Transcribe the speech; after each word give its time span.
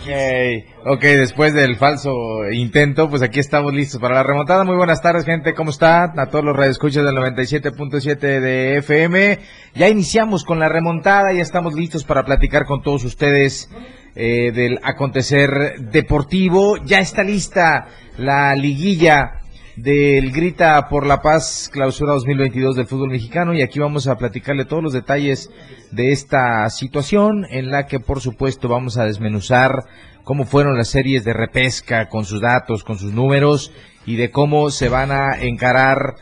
Okay. 0.00 0.64
ok, 0.86 1.00
después 1.00 1.54
del 1.54 1.74
falso 1.74 2.12
intento, 2.52 3.10
pues 3.10 3.20
aquí 3.22 3.40
estamos 3.40 3.74
listos 3.74 4.00
para 4.00 4.14
la 4.14 4.22
remontada. 4.22 4.62
Muy 4.62 4.76
buenas 4.76 5.02
tardes, 5.02 5.24
gente, 5.24 5.54
¿cómo 5.54 5.70
están? 5.70 6.20
A 6.20 6.26
todos 6.26 6.44
los 6.44 6.56
radioescuchas 6.56 7.04
del 7.04 7.16
97.7 7.16 8.16
de 8.16 8.76
FM. 8.76 9.40
Ya 9.74 9.88
iniciamos 9.88 10.44
con 10.44 10.60
la 10.60 10.68
remontada, 10.68 11.32
ya 11.32 11.42
estamos 11.42 11.74
listos 11.74 12.04
para 12.04 12.22
platicar 12.22 12.64
con 12.64 12.82
todos 12.82 13.02
ustedes 13.02 13.68
eh, 14.14 14.52
del 14.52 14.78
acontecer 14.84 15.80
deportivo. 15.90 16.76
Ya 16.84 17.00
está 17.00 17.24
lista 17.24 17.88
la 18.18 18.54
liguilla 18.54 19.41
del 19.76 20.32
Grita 20.32 20.88
por 20.88 21.06
la 21.06 21.22
Paz 21.22 21.70
Clausura 21.72 22.12
2022 22.12 22.76
del 22.76 22.86
fútbol 22.86 23.10
mexicano 23.10 23.54
y 23.54 23.62
aquí 23.62 23.78
vamos 23.78 24.06
a 24.06 24.16
platicarle 24.16 24.66
todos 24.66 24.82
los 24.82 24.92
detalles 24.92 25.50
de 25.90 26.12
esta 26.12 26.68
situación 26.68 27.46
en 27.48 27.70
la 27.70 27.86
que 27.86 27.98
por 27.98 28.20
supuesto 28.20 28.68
vamos 28.68 28.98
a 28.98 29.06
desmenuzar 29.06 29.84
cómo 30.24 30.44
fueron 30.44 30.76
las 30.76 30.88
series 30.88 31.24
de 31.24 31.32
repesca 31.32 32.08
con 32.08 32.24
sus 32.24 32.40
datos, 32.40 32.84
con 32.84 32.98
sus 32.98 33.12
números 33.12 33.72
y 34.04 34.16
de 34.16 34.30
cómo 34.30 34.70
se 34.70 34.88
van 34.88 35.10
a 35.10 35.40
encarar 35.40 36.16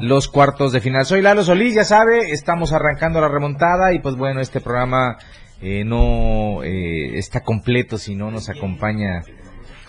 los 0.00 0.28
cuartos 0.28 0.72
de 0.72 0.80
final. 0.80 1.04
Soy 1.04 1.20
Lalo 1.20 1.44
Solís, 1.44 1.74
ya 1.74 1.84
sabe, 1.84 2.30
estamos 2.30 2.72
arrancando 2.72 3.20
la 3.20 3.28
remontada 3.28 3.92
y 3.92 3.98
pues 3.98 4.16
bueno, 4.16 4.40
este 4.40 4.60
programa 4.60 5.18
eh, 5.60 5.84
no 5.84 6.62
eh, 6.62 7.18
está 7.18 7.40
completo 7.40 7.98
si 7.98 8.14
no 8.16 8.30
nos 8.30 8.48
acompaña 8.48 9.22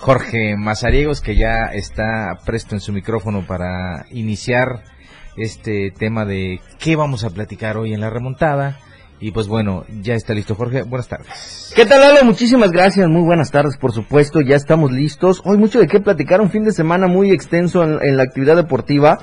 Jorge 0.06 0.56
Mazariegos, 0.56 1.20
que 1.20 1.36
ya 1.36 1.72
está 1.74 2.38
presto 2.46 2.76
en 2.76 2.80
su 2.80 2.94
micrófono 2.94 3.44
para 3.48 4.06
iniciar 4.12 4.84
este 5.36 5.92
tema 5.98 6.26
de 6.26 6.62
qué 6.78 6.96
vamos 6.96 7.24
a 7.24 7.32
platicar 7.32 7.76
hoy 7.76 7.92
en 7.92 8.02
la 8.02 8.12
remontada. 8.12 8.78
Y 9.20 9.32
pues 9.32 9.48
bueno, 9.48 9.84
ya 10.04 10.14
está 10.14 10.36
listo 10.36 10.54
Jorge, 10.54 10.84
buenas 10.84 11.08
tardes. 11.08 11.74
¿Qué 11.76 11.88
tal 11.88 12.02
Lalo? 12.02 12.24
Muchísimas 12.24 12.72
gracias, 12.72 13.08
muy 13.08 13.24
buenas 13.24 13.50
tardes 13.50 13.78
por 13.78 13.94
supuesto, 13.94 14.42
ya 14.42 14.56
estamos 14.56 14.92
listos. 14.92 15.42
Hoy 15.44 15.58
mucho 15.58 15.80
de 15.80 15.88
qué 15.88 16.00
platicar, 16.00 16.40
un 16.40 16.52
fin 16.52 16.66
de 16.66 16.72
semana 16.72 17.08
muy 17.08 17.32
extenso 17.32 17.84
en, 17.84 18.16
la 18.16 18.22
actividad 18.22 18.56
deportiva. 18.56 19.18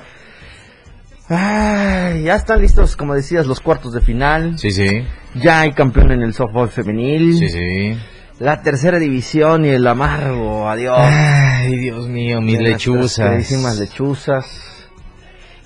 Ay, 1.29 2.23
ya 2.23 2.35
están 2.35 2.59
listos, 2.59 2.97
como 2.97 3.15
decías, 3.15 3.47
los 3.47 3.61
cuartos 3.61 3.93
de 3.93 4.01
final. 4.01 4.59
Sí, 4.59 4.71
sí. 4.71 5.05
Ya 5.33 5.61
hay 5.61 5.71
campeón 5.71 6.11
en 6.11 6.23
el 6.23 6.33
softball 6.33 6.67
femenil. 6.67 7.37
Sí, 7.37 7.47
sí 7.47 7.97
la 8.39 8.61
tercera 8.61 8.99
división 8.99 9.65
y 9.65 9.69
el 9.69 9.85
amargo, 9.85 10.67
adiós. 10.67 10.97
Ay, 10.99 11.77
Dios 11.77 12.07
mío, 12.07 12.41
mis 12.41 12.59
lechuzas. 12.59 13.51
lechuzas. 13.79 14.69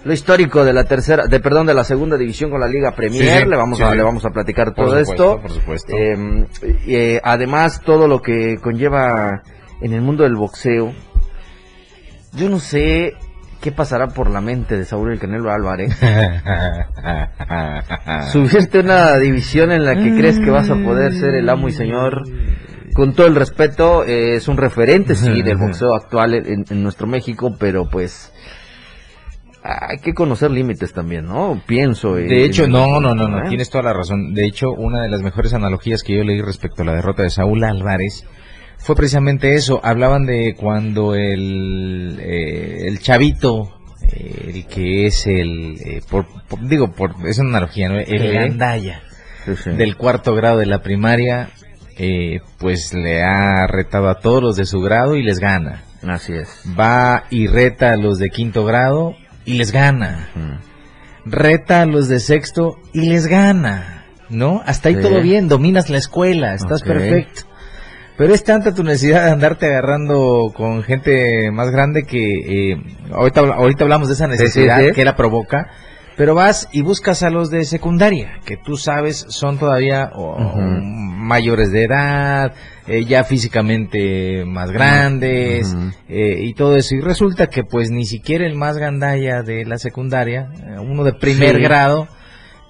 Lo 0.03 0.13
histórico 0.13 0.63
de 0.63 0.73
la 0.73 0.85
tercera, 0.85 1.27
de 1.27 1.39
perdón, 1.39 1.67
de 1.67 1.73
la 1.73 1.83
segunda 1.83 2.17
división 2.17 2.49
con 2.49 2.61
la 2.61 2.67
Liga 2.67 2.91
Premier, 2.91 3.47
le 3.47 3.57
vamos 3.57 3.81
a 3.81 3.93
le 3.93 4.03
vamos 4.03 4.23
a 4.25 4.29
platicar 4.29 4.73
todo 4.73 4.97
esto. 4.99 5.41
Por 5.41 5.51
supuesto. 5.51 5.95
Em, 5.95 6.45
eh, 6.87 7.19
además 7.23 7.81
todo 7.81 8.07
lo 8.07 8.21
que 8.21 8.57
conlleva 8.61 9.41
en 9.81 9.93
el 9.93 10.01
mundo 10.01 10.23
del 10.23 10.35
boxeo. 10.35 10.93
Yo 12.33 12.49
no 12.49 12.59
sé 12.59 13.13
¿Qué 13.67 13.73
pasará 13.73 14.07
por 14.07 14.29
la 14.29 14.39
mente 14.39 14.77
de 14.77 14.85
Saúl 14.85 15.11
el 15.11 15.19
Canelo 15.19 15.51
Álvarez? 15.51 15.93
Subirte 18.31 18.79
una 18.79 19.17
división 19.17 19.73
en 19.73 19.83
la 19.83 19.95
que 19.95 20.15
crees 20.15 20.39
que 20.39 20.49
vas 20.49 20.69
a 20.69 20.75
poder 20.75 21.11
ser 21.11 21.35
el 21.35 21.49
amo 21.49 21.67
y 21.67 21.73
señor. 21.73 22.23
Con 22.93 23.13
todo 23.13 23.27
el 23.27 23.35
respeto, 23.35 24.05
eh, 24.05 24.35
es 24.35 24.47
un 24.47 24.55
referente, 24.55 25.15
sí, 25.15 25.41
del 25.41 25.57
boxeo 25.57 25.95
actual 25.95 26.35
en, 26.35 26.63
nuestro 26.81 27.07
México, 27.07 27.57
pero 27.59 27.89
pues 27.89 28.31
hay 29.61 29.97
que 29.97 30.13
conocer 30.13 30.49
límites 30.49 30.93
también, 30.93 31.25
¿no? 31.25 31.61
Pienso. 31.67 32.15
De 32.15 32.45
hecho, 32.45 32.69
no, 32.69 33.01
no, 33.01 33.13
no, 33.13 33.27
no, 33.27 33.39
¿Eh? 33.39 33.49
tienes 33.49 33.69
toda 33.69 33.83
la 33.83 33.91
razón. 33.91 34.33
De 34.33 34.45
hecho, 34.45 34.71
una 34.71 35.01
de 35.01 35.09
las 35.09 35.21
mejores 35.21 35.53
analogías 35.53 36.03
que 36.03 36.15
yo 36.15 36.23
leí 36.23 36.41
respecto 36.41 36.83
a 36.83 36.85
la 36.85 36.93
derrota 36.93 37.23
de 37.23 37.31
Saúl 37.31 37.65
Álvarez 37.65 38.25
fue 38.77 38.95
precisamente 38.95 39.55
eso. 39.55 39.81
Hablaban 39.83 40.25
de 40.25 40.55
cuando 40.57 41.15
el, 41.15 42.19
eh, 42.21 42.87
el 42.87 42.99
chavito, 42.99 43.79
eh, 44.01 44.51
el 44.53 44.65
que 44.67 45.07
es 45.07 45.27
el, 45.27 45.77
eh, 45.81 46.01
por, 46.09 46.25
digo, 46.61 46.91
por, 46.91 47.15
es 47.27 47.39
una 47.39 47.49
analogía, 47.49 47.89
¿no? 47.89 47.99
El 47.99 48.33
gandaya 48.33 49.01
del 49.65 49.95
cuarto 49.95 50.35
grado 50.35 50.59
de 50.59 50.65
la 50.65 50.81
primaria, 50.81 51.49
pues 52.59 52.93
le 52.93 53.23
ha 53.23 53.65
retado 53.65 54.09
a 54.09 54.19
todos 54.19 54.43
los 54.43 54.55
de 54.55 54.65
su 54.65 54.81
grado 54.81 55.15
y 55.15 55.23
les 55.23 55.39
gana. 55.39 55.83
Así 56.03 56.33
es. 56.33 56.49
Va 56.77 57.23
y 57.29 57.47
reta 57.47 57.93
a 57.93 57.97
los 57.97 58.19
de 58.19 58.29
quinto 58.29 58.65
grado 58.65 59.15
y 59.45 59.53
les 59.53 59.71
gana. 59.71 60.29
Reta 61.25 61.81
a 61.81 61.85
los 61.85 62.07
de 62.07 62.19
sexto 62.19 62.79
y 62.93 63.01
les 63.09 63.27
gana. 63.27 64.05
¿No? 64.29 64.61
Hasta 64.65 64.89
ahí 64.89 64.95
todo 65.01 65.21
bien, 65.21 65.47
dominas 65.47 65.89
la 65.89 65.97
escuela, 65.97 66.53
estás 66.53 66.83
perfecto. 66.83 67.46
Pero 68.17 68.33
es 68.33 68.43
tanta 68.43 68.73
tu 68.73 68.83
necesidad 68.83 69.25
de 69.25 69.31
andarte 69.31 69.67
agarrando 69.67 70.51
con 70.55 70.81
gente 70.81 71.51
más 71.51 71.69
grande 71.69 72.03
que 72.03 72.71
eh, 72.71 72.81
ahorita, 73.11 73.41
ahorita 73.41 73.83
hablamos 73.83 74.07
de 74.07 74.15
esa 74.15 74.27
necesidad 74.27 74.91
que 74.91 75.05
la 75.05 75.15
provoca, 75.15 75.67
pero 76.17 76.33
vas 76.33 76.67
y 76.71 76.81
buscas 76.81 77.21
a 77.21 77.29
los 77.29 77.51
de 77.51 77.63
secundaria, 77.63 78.39
que 78.43 78.57
tú 78.57 78.75
sabes 78.75 79.27
son 79.29 79.59
todavía 79.59 80.11
mayores 80.55 81.71
de 81.71 81.83
edad, 81.83 82.53
eh, 82.87 83.05
ya 83.05 83.23
físicamente 83.23 84.45
más 84.45 84.71
grandes 84.71 85.75
eh, 86.09 86.39
y 86.41 86.55
todo 86.55 86.75
eso. 86.75 86.95
Y 86.95 87.01
resulta 87.01 87.47
que 87.47 87.63
pues 87.63 87.91
ni 87.91 88.07
siquiera 88.07 88.47
el 88.47 88.55
más 88.55 88.79
gandalla 88.79 89.43
de 89.43 89.63
la 89.63 89.77
secundaria, 89.77 90.49
uno 90.79 91.03
de 91.03 91.13
primer 91.13 91.59
grado, 91.59 92.07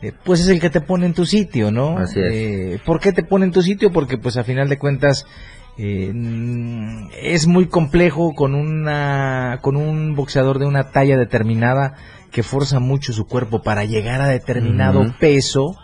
eh, 0.02 0.14
pues 0.24 0.42
es 0.42 0.48
el 0.50 0.60
que 0.60 0.70
te 0.70 0.82
pone 0.82 1.08
en 1.08 1.14
tu 1.14 1.26
sitio, 1.26 1.72
¿no? 1.72 1.98
Así 1.98 2.20
es. 2.20 2.32
Eh, 2.32 2.80
¿Por 2.86 3.00
qué 3.00 3.12
te 3.12 3.24
pone 3.24 3.46
en 3.46 3.52
tu 3.52 3.64
sitio? 3.64 3.92
Porque 3.92 4.18
pues 4.18 4.38
a 4.38 4.44
final 4.44 4.70
de 4.70 4.78
cuentas 4.78 5.26
eh, 5.78 6.14
es 7.22 7.48
muy 7.48 7.68
complejo 7.68 8.34
con 8.36 8.54
una 8.54 9.60
con 9.62 9.76
un 9.76 10.16
boxeador 10.16 10.60
de 10.60 10.66
una 10.66 10.92
talla 10.92 11.18
determinada 11.18 11.96
que 12.32 12.44
forza 12.44 12.80
mucho 12.80 13.12
su 13.12 13.26
cuerpo 13.26 13.64
para 13.64 13.86
llegar 13.86 14.22
a 14.22 14.28
determinado 14.28 15.04
peso. 15.20 15.76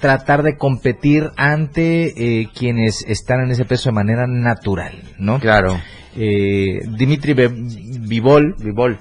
tratar 0.00 0.42
de 0.42 0.56
competir 0.56 1.30
ante 1.36 2.48
quienes 2.54 3.04
están 3.08 3.40
en 3.40 3.50
ese 3.50 3.64
peso 3.64 3.90
de 3.90 3.94
manera 3.94 4.26
natural, 4.26 5.02
¿no? 5.18 5.40
Claro. 5.40 5.78
Dimitri 6.14 7.34
Vivol, 7.34 8.54
Vivol 8.58 8.98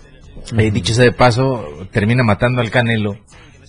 dicho 0.74 0.94
sea 0.94 1.06
de 1.06 1.12
paso, 1.12 1.64
termina 1.92 2.24
matando 2.24 2.62
al 2.62 2.72
Canelo 2.72 3.18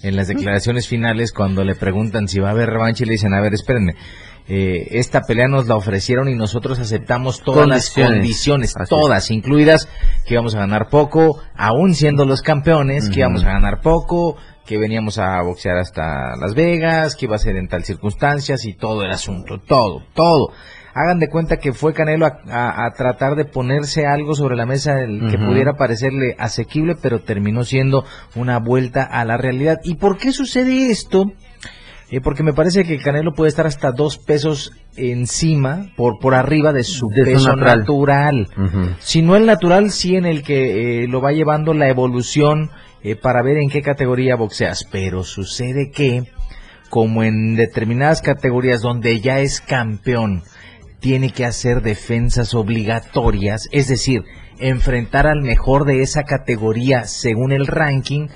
en 0.02 0.16
las 0.16 0.28
declaraciones 0.28 0.88
finales 0.88 1.32
cuando 1.32 1.64
le 1.64 1.74
preguntan 1.74 2.28
si 2.28 2.40
va 2.40 2.48
a 2.48 2.52
haber 2.52 2.70
revancha 2.70 3.04
y 3.04 3.06
le 3.06 3.12
dicen, 3.12 3.34
a 3.34 3.40
ver, 3.40 3.54
espérenme, 3.54 3.94
eh, 4.48 4.88
esta 4.98 5.20
pelea 5.22 5.46
nos 5.46 5.68
la 5.68 5.76
ofrecieron 5.76 6.28
y 6.28 6.34
nosotros 6.34 6.80
aceptamos 6.80 7.42
todas 7.42 7.68
las 7.68 7.90
condiciones, 7.90 8.74
todas 8.88 9.30
incluidas, 9.30 9.88
que 10.26 10.34
íbamos 10.34 10.54
a 10.54 10.58
ganar 10.58 10.88
poco, 10.88 11.40
aún 11.56 11.94
siendo 11.94 12.24
los 12.24 12.42
campeones, 12.42 13.08
que 13.08 13.20
íbamos 13.20 13.44
a 13.44 13.52
ganar 13.52 13.80
poco, 13.80 14.36
que 14.66 14.78
veníamos 14.78 15.18
a 15.18 15.40
boxear 15.42 15.78
hasta 15.78 16.36
Las 16.40 16.54
Vegas, 16.54 17.14
que 17.14 17.26
iba 17.26 17.36
a 17.36 17.38
ser 17.38 17.56
en 17.56 17.68
tal 17.68 17.84
circunstancias 17.84 18.64
y 18.64 18.74
todo 18.74 19.02
el 19.02 19.10
asunto, 19.10 19.60
todo, 19.60 20.02
todo 20.14 20.52
hagan 20.94 21.18
de 21.18 21.28
cuenta 21.28 21.58
que 21.58 21.72
fue 21.72 21.94
Canelo 21.94 22.26
a, 22.26 22.90
tratar 22.96 23.34
de 23.36 23.44
ponerse 23.44 24.06
algo 24.06 24.34
sobre 24.34 24.56
la 24.56 24.66
mesa 24.66 24.96
que 25.30 25.38
pudiera 25.38 25.74
parecerle 25.74 26.36
asequible, 26.38 26.96
pero 27.00 27.20
terminó 27.20 27.64
siendo 27.64 28.04
una 28.34 28.58
vuelta 28.58 29.02
a 29.02 29.24
la 29.24 29.36
realidad. 29.36 29.78
¿Y 29.84 29.94
por 29.96 30.18
qué 30.18 30.32
sucede 30.32 30.90
esto? 30.90 31.32
Eh, 32.12 32.20
porque 32.20 32.42
me 32.42 32.52
parece 32.52 32.84
que 32.84 32.98
Canelo 32.98 33.32
puede 33.32 33.48
estar 33.48 33.66
hasta 33.66 33.90
dos 33.90 34.18
pesos 34.18 34.72
encima, 34.96 35.86
por, 35.96 36.18
por 36.18 36.34
arriba 36.34 36.74
de 36.74 36.84
su 36.84 37.08
peso 37.08 37.56
natural. 37.56 38.48
Si 38.98 39.22
no 39.22 39.34
el 39.34 39.46
natural, 39.46 39.90
sí 39.90 40.16
en 40.16 40.26
el 40.26 40.42
que 40.42 41.04
eh, 41.04 41.08
lo 41.08 41.22
va 41.22 41.32
llevando 41.32 41.72
la 41.72 41.88
evolución 41.88 42.70
eh, 43.02 43.16
para 43.16 43.42
ver 43.42 43.56
en 43.56 43.70
qué 43.70 43.80
categoría 43.80 44.36
boxeas. 44.36 44.86
Pero 44.92 45.24
sucede 45.24 45.90
que, 45.90 46.24
como 46.90 47.22
en 47.22 47.56
determinadas 47.56 48.20
categorías 48.20 48.82
donde 48.82 49.18
ya 49.22 49.38
es 49.38 49.62
campeón, 49.62 50.42
tiene 51.02 51.30
que 51.30 51.44
hacer 51.44 51.82
defensas 51.82 52.54
obligatorias, 52.54 53.68
es 53.72 53.88
decir, 53.88 54.22
enfrentar 54.58 55.26
al 55.26 55.42
mejor 55.42 55.84
de 55.84 56.00
esa 56.00 56.22
categoría 56.22 57.04
según 57.04 57.52
el 57.52 57.66
ranking, 57.66 58.28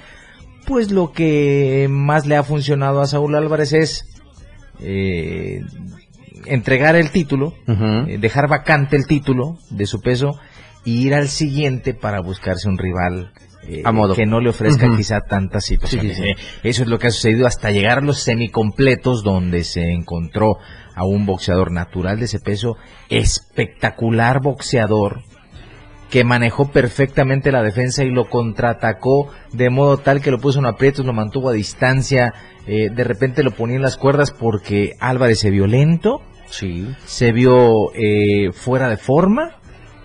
pues 0.67 0.91
lo 0.91 1.13
que 1.13 1.87
más 1.89 2.27
le 2.27 2.37
ha 2.37 2.43
funcionado 2.43 3.01
a 3.01 3.07
Saúl 3.07 3.37
Álvarez 3.37 3.73
es 3.73 4.05
eh, 4.81 5.61
entregar 6.45 6.97
el 6.97 7.13
título, 7.13 7.55
eh, 7.69 8.19
dejar 8.21 8.49
vacante 8.49 8.97
el 8.97 9.07
título 9.07 9.59
de 9.71 9.87
su 9.87 10.01
peso 10.01 10.39
y 10.85 11.07
ir 11.07 11.15
al 11.15 11.29
siguiente 11.29 11.95
para 11.95 12.21
buscarse 12.21 12.69
un 12.69 12.79
rival 12.79 13.33
eh, 13.69 13.85
que 14.17 14.27
no 14.27 14.41
le 14.41 14.51
ofrezca 14.51 14.89
quizá 14.97 15.21
tantas 15.21 15.65
situaciones. 15.65 16.19
Eso 16.65 16.83
es 16.83 16.89
lo 16.89 16.99
que 16.99 17.07
ha 17.07 17.11
sucedido 17.11 17.47
hasta 17.47 17.71
llegar 17.71 17.99
a 17.99 18.03
los 18.03 18.19
semicompletos 18.19 19.23
donde 19.23 19.63
se 19.63 19.93
encontró 19.93 20.59
a 20.97 21.05
un 21.05 21.27
boxeador 21.27 21.71
natural 21.71 22.19
de 22.19 22.25
ese 22.25 22.41
peso, 22.41 22.77
espectacular 23.09 24.41
boxeador, 24.43 25.23
que 26.11 26.25
manejó 26.25 26.71
perfectamente 26.71 27.53
la 27.53 27.63
defensa 27.63 28.03
y 28.05 28.11
lo 28.11 28.29
contraatacó 28.29 29.29
de 29.53 29.71
modo 29.71 29.99
tal 29.99 30.21
que 30.21 30.31
lo 30.31 30.39
puso 30.39 30.59
en 30.59 30.67
aprietos, 30.67 31.05
lo 31.05 31.13
mantuvo 31.13 31.51
a 31.51 31.53
distancia, 31.53 32.33
eh, 32.67 32.91
de 32.91 33.05
repente 33.05 33.43
lo 33.43 33.51
ponía 33.53 33.77
en 33.77 33.83
las 33.83 33.97
cuerdas 33.97 34.31
porque 34.33 34.93
Álvarez 35.01 35.39
se 35.41 35.51
vio 35.51 35.67
lento, 35.67 36.21
Sí. 36.49 36.95
se 37.05 37.33
vio 37.33 37.93
eh, 37.95 38.53
fuera 38.53 38.89
de 38.89 38.97
forma 38.97 39.57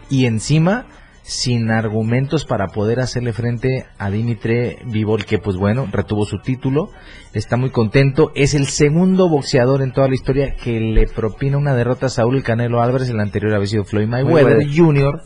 y 0.10 0.26
encima 0.26 0.88
sin 1.24 1.72
argumentos 1.72 2.46
para 2.46 2.68
poder 2.68 3.00
hacerle 3.00 3.34
frente 3.34 3.86
a 3.98 4.10
Dimitri 4.10 4.78
Vivol, 4.86 5.26
que 5.26 5.38
pues 5.38 5.56
bueno, 5.56 5.88
retuvo 5.92 6.26
su 6.26 6.40
título, 6.40 6.90
está 7.34 7.58
muy 7.58 7.70
contento, 7.70 8.32
es 8.36 8.54
el 8.54 8.68
segundo 8.68 9.30
boxeador 9.30 9.82
en 9.82 9.94
toda 9.94 10.08
la 10.08 10.16
historia 10.16 10.56
que 10.56 10.80
le 10.80 11.08
propina 11.08 11.58
una 11.58 11.76
derrota 11.76 12.08
a 12.08 12.10
Saúl 12.10 12.44
Canelo 12.44 12.82
Álvarez, 12.82 13.10
el 13.10 13.20
anterior 13.20 13.54
había 13.54 13.68
sido 13.68 13.84
Floyd 13.84 14.08
Mayweather. 14.08 14.66
Jr., 14.76 15.22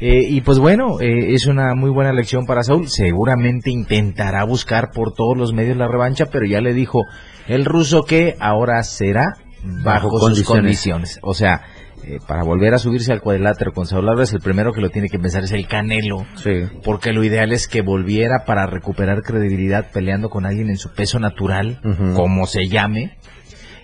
eh, 0.00 0.26
y 0.28 0.40
pues 0.40 0.58
bueno, 0.58 1.00
eh, 1.00 1.34
es 1.34 1.46
una 1.46 1.74
muy 1.74 1.88
buena 1.88 2.12
lección 2.12 2.46
para 2.46 2.64
Saúl. 2.64 2.88
Seguramente 2.88 3.70
intentará 3.70 4.44
buscar 4.44 4.90
por 4.92 5.14
todos 5.14 5.36
los 5.36 5.52
medios 5.52 5.76
la 5.76 5.86
revancha, 5.86 6.26
pero 6.26 6.44
ya 6.46 6.60
le 6.60 6.74
dijo 6.74 7.04
el 7.46 7.64
ruso 7.64 8.02
que 8.02 8.34
ahora 8.40 8.82
será 8.82 9.24
bajo, 9.62 10.10
Bajo 10.10 10.10
sus 10.10 10.42
condiciones. 10.42 10.46
condiciones. 10.46 11.18
O 11.22 11.32
sea, 11.32 11.62
eh, 12.06 12.18
para 12.26 12.42
volver 12.42 12.74
a 12.74 12.78
subirse 12.78 13.12
al 13.12 13.20
cuadrilátero 13.20 13.72
con 13.72 13.86
Saúl 13.86 14.08
Álvarez, 14.08 14.32
el 14.32 14.40
primero 14.40 14.72
que 14.72 14.80
lo 14.80 14.90
tiene 14.90 15.08
que 15.08 15.18
pensar 15.18 15.44
es 15.44 15.52
el 15.52 15.66
Canelo. 15.66 16.26
Sí. 16.36 16.64
Porque 16.84 17.12
lo 17.12 17.24
ideal 17.24 17.52
es 17.52 17.66
que 17.66 17.82
volviera 17.82 18.44
para 18.44 18.66
recuperar 18.66 19.22
credibilidad 19.22 19.90
peleando 19.92 20.28
con 20.28 20.44
alguien 20.44 20.68
en 20.68 20.76
su 20.76 20.92
peso 20.92 21.18
natural, 21.18 21.80
como 22.14 22.46
se 22.46 22.68
llame. 22.68 23.16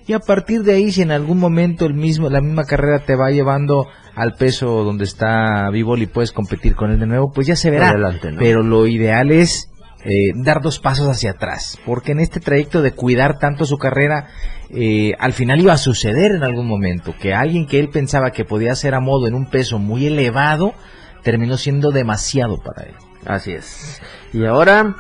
Y 0.07 0.13
a 0.13 0.19
partir 0.19 0.63
de 0.63 0.75
ahí, 0.75 0.91
si 0.91 1.03
en 1.03 1.13
algún 1.13 1.39
momento 1.39 1.87
el 1.87 1.95
mismo, 1.95 2.29
la 2.29 2.41
misma 2.41 2.65
carrera 2.65 3.05
te 3.05 3.15
va 3.15 3.31
llevando 3.31 3.87
al 4.15 4.35
peso 4.35 4.83
donde 4.85 5.05
está 5.05 5.71
Vivol 5.71 6.03
y 6.03 6.07
puedes 6.07 6.33
competir 6.33 6.75
con 6.75 6.91
él 6.91 6.99
de 6.99 7.07
nuevo, 7.07 7.33
pues 7.33 7.47
ya 7.47 7.57
se 7.57 7.71
verá. 7.71 7.91
Adelante, 7.91 8.33
¿no? 8.33 8.39
Pero 8.39 8.63
lo 8.63 8.87
ideal 8.87 9.31
es 9.31 9.71
eh, 10.05 10.33
dar 10.35 10.63
dos 10.63 10.79
pasos 10.79 11.09
hacia 11.09 11.33
atrás, 11.33 11.79
porque 11.87 12.13
en 12.13 12.21
este 12.21 12.41
trayecto 12.41 12.83
de 12.83 12.93
cuidar 12.93 13.39
tanto 13.39 13.67
su 13.67 13.77
carrera, 13.77 14.29
eh, 14.73 15.13
al 15.19 15.33
final 15.33 15.61
iba 15.61 15.73
a 15.73 15.79
suceder 15.79 16.33
en 16.33 16.43
algún 16.45 16.67
momento 16.67 17.15
que 17.21 17.35
alguien 17.35 17.67
que 17.67 17.79
él 17.81 17.89
pensaba 17.89 18.31
que 18.31 18.45
podía 18.45 18.73
hacer 18.73 18.95
a 18.95 19.01
modo 19.01 19.27
en 19.27 19.35
un 19.35 19.47
peso 19.51 19.79
muy 19.79 20.07
elevado, 20.07 20.75
terminó 21.23 21.57
siendo 21.57 21.91
demasiado 21.91 22.59
para 22.59 22.85
él. 22.89 22.95
Así 23.27 23.53
es. 23.53 24.01
Y 24.33 24.45
ahora... 24.47 24.95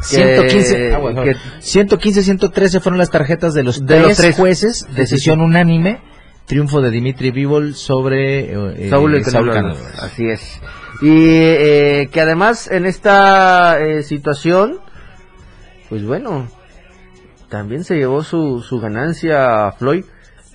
que- 0.00 0.16
115, 0.16 0.94
ah, 0.94 0.98
bueno, 0.98 1.22
que- 1.22 1.36
115, 1.60 2.22
113 2.24 2.80
fueron 2.80 2.98
las 2.98 3.10
tarjetas 3.10 3.54
de 3.54 3.62
los, 3.62 3.80
De 3.80 3.86
tres, 3.94 4.02
los 4.08 4.16
tres. 4.16 4.36
jueces, 4.36 4.86
decisión 4.94 5.36
sí, 5.36 5.40
sí. 5.40 5.46
unánime, 5.46 6.00
triunfo 6.46 6.82
de 6.82 6.90
Dimitri 6.90 7.30
Vivol 7.30 7.74
sobre 7.76 8.52
eh, 8.52 8.90
Saúl 8.90 9.14
eh, 9.14 9.24
Saúl. 9.24 9.50
Álvarez. 9.50 9.78
Así 10.00 10.26
es. 10.28 10.60
Y 11.00 11.08
eh, 11.28 12.08
que 12.12 12.20
además 12.20 12.68
en 12.70 12.84
esta 12.86 13.78
eh, 13.80 14.02
situación, 14.02 14.80
pues 15.88 16.04
bueno, 16.04 16.48
también 17.52 17.84
se 17.84 17.96
llevó 17.96 18.24
su, 18.24 18.62
su 18.62 18.80
ganancia 18.80 19.70
Floyd. 19.78 20.04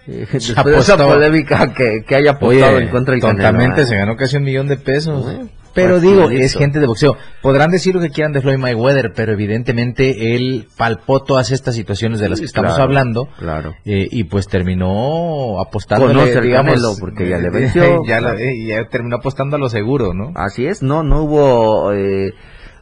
eh, 0.07 0.25
después 0.33 0.47
de 0.47 0.77
esa 0.79 0.93
Apostó. 0.93 1.07
polémica 1.07 1.73
que, 1.73 2.03
que 2.07 2.15
haya 2.15 2.31
Oye, 2.41 2.59
apostado 2.63 2.79
en 2.79 2.89
contra 2.89 3.11
del 3.13 3.21
Canelo. 3.21 3.75
¿eh? 3.77 3.85
se 3.85 3.95
ganó 3.95 4.15
casi 4.17 4.35
un 4.37 4.43
millón 4.43 4.67
de 4.67 4.77
pesos. 4.77 5.23
Bueno, 5.23 5.49
pero 5.75 5.99
digo, 5.99 6.31
es 6.31 6.55
gente 6.55 6.79
de 6.79 6.87
boxeo. 6.87 7.17
Podrán 7.43 7.69
decir 7.69 7.93
lo 7.93 8.01
que 8.01 8.09
quieran 8.09 8.31
de 8.33 8.41
Floyd 8.41 8.57
Mayweather, 8.57 9.13
pero 9.15 9.33
evidentemente 9.33 10.35
él 10.35 10.67
palpó 10.75 11.21
todas 11.21 11.51
estas 11.51 11.75
situaciones 11.75 12.19
de 12.19 12.29
las 12.29 12.39
Sí, 12.39 12.45
que 12.45 12.47
estamos 12.47 12.79
hablando. 12.79 13.27
Claro. 13.37 13.75
eh, 13.85 14.07
y 14.09 14.23
pues 14.23 14.47
terminó 14.47 15.61
apostando 15.61 16.07
Canelo, 16.07 16.95
porque 16.99 17.29
ya 17.29 17.37
le 17.37 17.49
venció. 17.51 18.03
ya, 18.07 18.21
la- 18.21 18.33
eh, 18.41 18.65
ya 18.67 18.87
terminó 18.89 19.17
apostando 19.17 19.55
a 19.57 19.59
lo 19.59 19.69
seguro, 19.69 20.15
¿no? 20.15 20.31
Así 20.33 20.65
es, 20.65 20.81
no, 20.81 21.03
no 21.03 21.21
hubo 21.21 21.93
eh, 21.93 22.33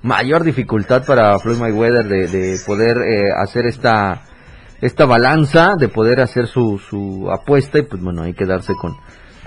mayor 0.05 0.43
dificultad 0.43 1.03
para 1.05 1.37
Floyd 1.39 1.57
Mayweather 1.57 2.07
de, 2.07 2.27
de 2.27 2.59
poder 2.65 2.97
eh, 2.97 3.31
hacer 3.35 3.65
esta 3.65 4.21
esta 4.81 5.05
balanza, 5.05 5.75
de 5.79 5.87
poder 5.87 6.21
hacer 6.21 6.47
su, 6.47 6.77
su 6.77 7.29
apuesta 7.31 7.79
y 7.79 7.83
pues 7.83 8.01
bueno, 8.03 8.23
hay 8.23 8.33
que 8.33 8.45
darse 8.45 8.73
con, 8.75 8.95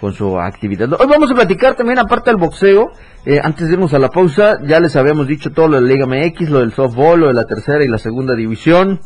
con 0.00 0.12
su 0.12 0.38
actividad. 0.38 0.92
Hoy 0.94 1.06
vamos 1.06 1.30
a 1.30 1.34
platicar 1.34 1.76
también 1.76 1.98
aparte 1.98 2.30
del 2.30 2.40
boxeo, 2.40 2.90
eh, 3.24 3.38
antes 3.42 3.68
de 3.68 3.74
irnos 3.74 3.94
a 3.94 3.98
la 3.98 4.08
pausa, 4.08 4.58
ya 4.66 4.80
les 4.80 4.96
habíamos 4.96 5.28
dicho 5.28 5.50
todo 5.50 5.68
lo 5.68 5.76
de 5.76 5.82
la 5.82 5.88
Liga 5.88 6.06
MX, 6.06 6.50
lo 6.50 6.60
del 6.60 6.72
softball, 6.72 7.20
lo 7.20 7.26
de 7.28 7.34
la 7.34 7.44
tercera 7.44 7.84
y 7.84 7.88
la 7.88 7.98
segunda 7.98 8.34
división. 8.34 9.00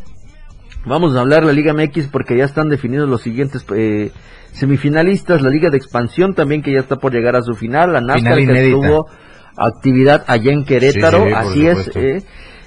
Vamos 0.87 1.14
a 1.14 1.20
hablar 1.20 1.43
de 1.43 1.48
la 1.48 1.52
Liga 1.52 1.75
MX 1.75 2.08
porque 2.08 2.37
ya 2.37 2.44
están 2.44 2.69
definidos 2.69 3.08
los 3.08 3.20
siguientes 3.20 3.66
eh, 3.76 4.10
semifinalistas, 4.52 5.43
la 5.43 5.50
Liga 5.50 5.70
de 5.70 5.76
Expansión 5.76 6.34
también 6.34 6.62
que 6.62 6.72
ya 6.72 6.81
está 6.81 6.96
por 6.96 7.12
llegar 7.12 7.37
a 7.37 7.43
su 7.43 7.55
final, 7.55 7.93
la 7.93 8.00
NASCAR 8.00 8.37
Final 8.37 8.55
que 8.55 8.69
inédita. 8.70 9.00
Actividad 9.56 10.25
allá 10.26 10.52
en 10.52 10.64
Querétaro, 10.64 11.19
Sí, 11.19 11.25
sí, 11.25 11.31
por 11.31 11.38
así 11.38 11.66
es, 11.66 11.78
supuesto. 11.84 12.00
eh, 12.00 12.22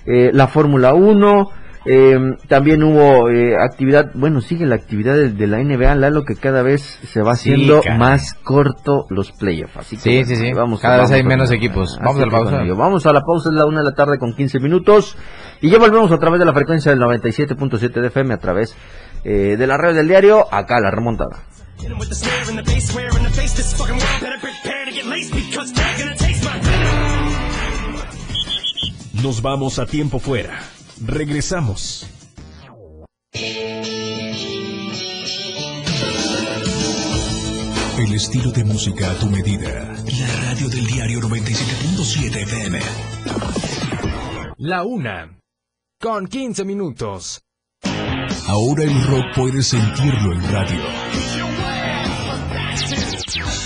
eh, 0.07 0.29
la 0.33 0.47
Fórmula 0.47 0.93
1, 0.93 1.49
eh, 1.87 2.17
también 2.47 2.81
hubo 2.81 3.29
eh, 3.29 3.55
actividad, 3.59 4.11
bueno, 4.15 4.41
sigue 4.41 4.65
la 4.65 4.73
actividad 4.75 5.13
de, 5.15 5.29
de 5.31 5.47
la 5.47 5.59
NBA, 5.59 5.93
Lalo, 5.95 6.23
que 6.23 6.35
cada 6.35 6.63
vez 6.63 6.81
se 6.81 7.21
va 7.21 7.33
haciendo 7.33 7.81
más 7.97 8.33
corto 8.43 9.05
los 9.09 9.31
playoffs. 9.31 9.77
Así 9.77 9.95
que, 9.97 10.01
Sí, 10.01 10.09
bueno, 10.09 10.27
sí, 10.27 10.35
sí. 10.35 10.53
Vamos, 10.53 10.79
Cada 10.81 10.97
vez 11.01 11.11
hay 11.11 11.23
menos 11.23 11.51
equipos. 11.51 11.99
Vamos 12.03 12.21
a 12.21 12.25
la 12.25 12.31
pausa. 12.31 12.57
Vamos 12.75 13.05
a 13.05 13.13
la 13.13 13.21
pausa, 13.21 13.49
es 13.49 13.55
la 13.55 13.65
una 13.65 13.79
de 13.79 13.85
la 13.85 13.93
tarde 13.93 14.17
con 14.17 14.33
15 14.33 14.59
minutos. 14.59 15.15
Y 15.61 15.69
ya 15.69 15.77
volvemos 15.77 16.11
a 16.11 16.17
través 16.17 16.39
de 16.39 16.45
la 16.45 16.53
frecuencia 16.53 16.91
del 16.91 16.99
97.7 17.01 18.01
de 18.01 18.07
FM, 18.07 18.33
a 18.33 18.38
través 18.38 18.75
eh, 19.23 19.55
de 19.57 19.67
la 19.67 19.77
red 19.77 19.93
del 19.95 20.07
diario, 20.07 20.45
acá 20.51 20.79
la 20.79 20.89
remontada. 20.91 21.38
Nos 29.25 29.42
vamos 29.42 29.80
a 29.80 29.88
tiempo 29.88 30.19
fuera. 30.19 30.62
Regresamos. 31.04 32.07
El 37.98 38.13
estilo 38.13 38.51
de 38.51 38.63
música 38.63 39.10
a 39.10 39.16
tu 39.16 39.27
medida. 39.27 39.95
La 40.19 40.42
radio 40.44 40.69
del 40.69 40.86
diario 40.86 41.22
97.7 41.22 42.44
FM. 42.44 42.80
La 44.57 44.83
una. 44.83 45.39
Con 46.00 46.27
15 46.27 46.63
minutos. 46.63 47.42
Ahora 48.48 48.83
el 48.83 49.07
rock 49.07 49.25
puedes 49.36 49.66
sentirlo 49.66 50.33
en 50.33 50.51
radio. 50.51 51.44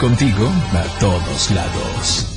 Contigo 0.00 0.48
a 0.72 0.98
todos 0.98 1.50
lados. 1.52 2.30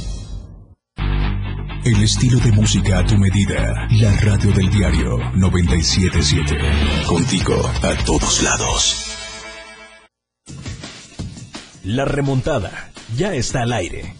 El 1.83 2.03
estilo 2.03 2.39
de 2.39 2.51
música 2.51 2.99
a 2.99 3.05
tu 3.05 3.17
medida. 3.17 3.87
La 3.99 4.11
radio 4.21 4.51
del 4.51 4.69
diario 4.69 5.17
977. 5.33 6.55
Contigo 7.07 7.55
a 7.81 8.05
todos 8.05 8.43
lados. 8.43 9.17
La 11.83 12.05
remontada 12.05 12.91
ya 13.15 13.33
está 13.33 13.63
al 13.63 13.73
aire. 13.73 14.13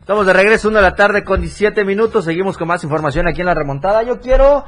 Estamos 0.00 0.26
de 0.26 0.32
regreso, 0.32 0.68
una 0.68 0.78
de 0.78 0.84
la 0.84 0.94
tarde 0.94 1.24
con 1.24 1.40
17 1.40 1.84
minutos. 1.84 2.24
Seguimos 2.24 2.56
con 2.56 2.68
más 2.68 2.82
información 2.84 3.28
aquí 3.28 3.40
en 3.40 3.46
la 3.46 3.54
remontada. 3.54 4.02
Yo 4.02 4.20
quiero 4.20 4.64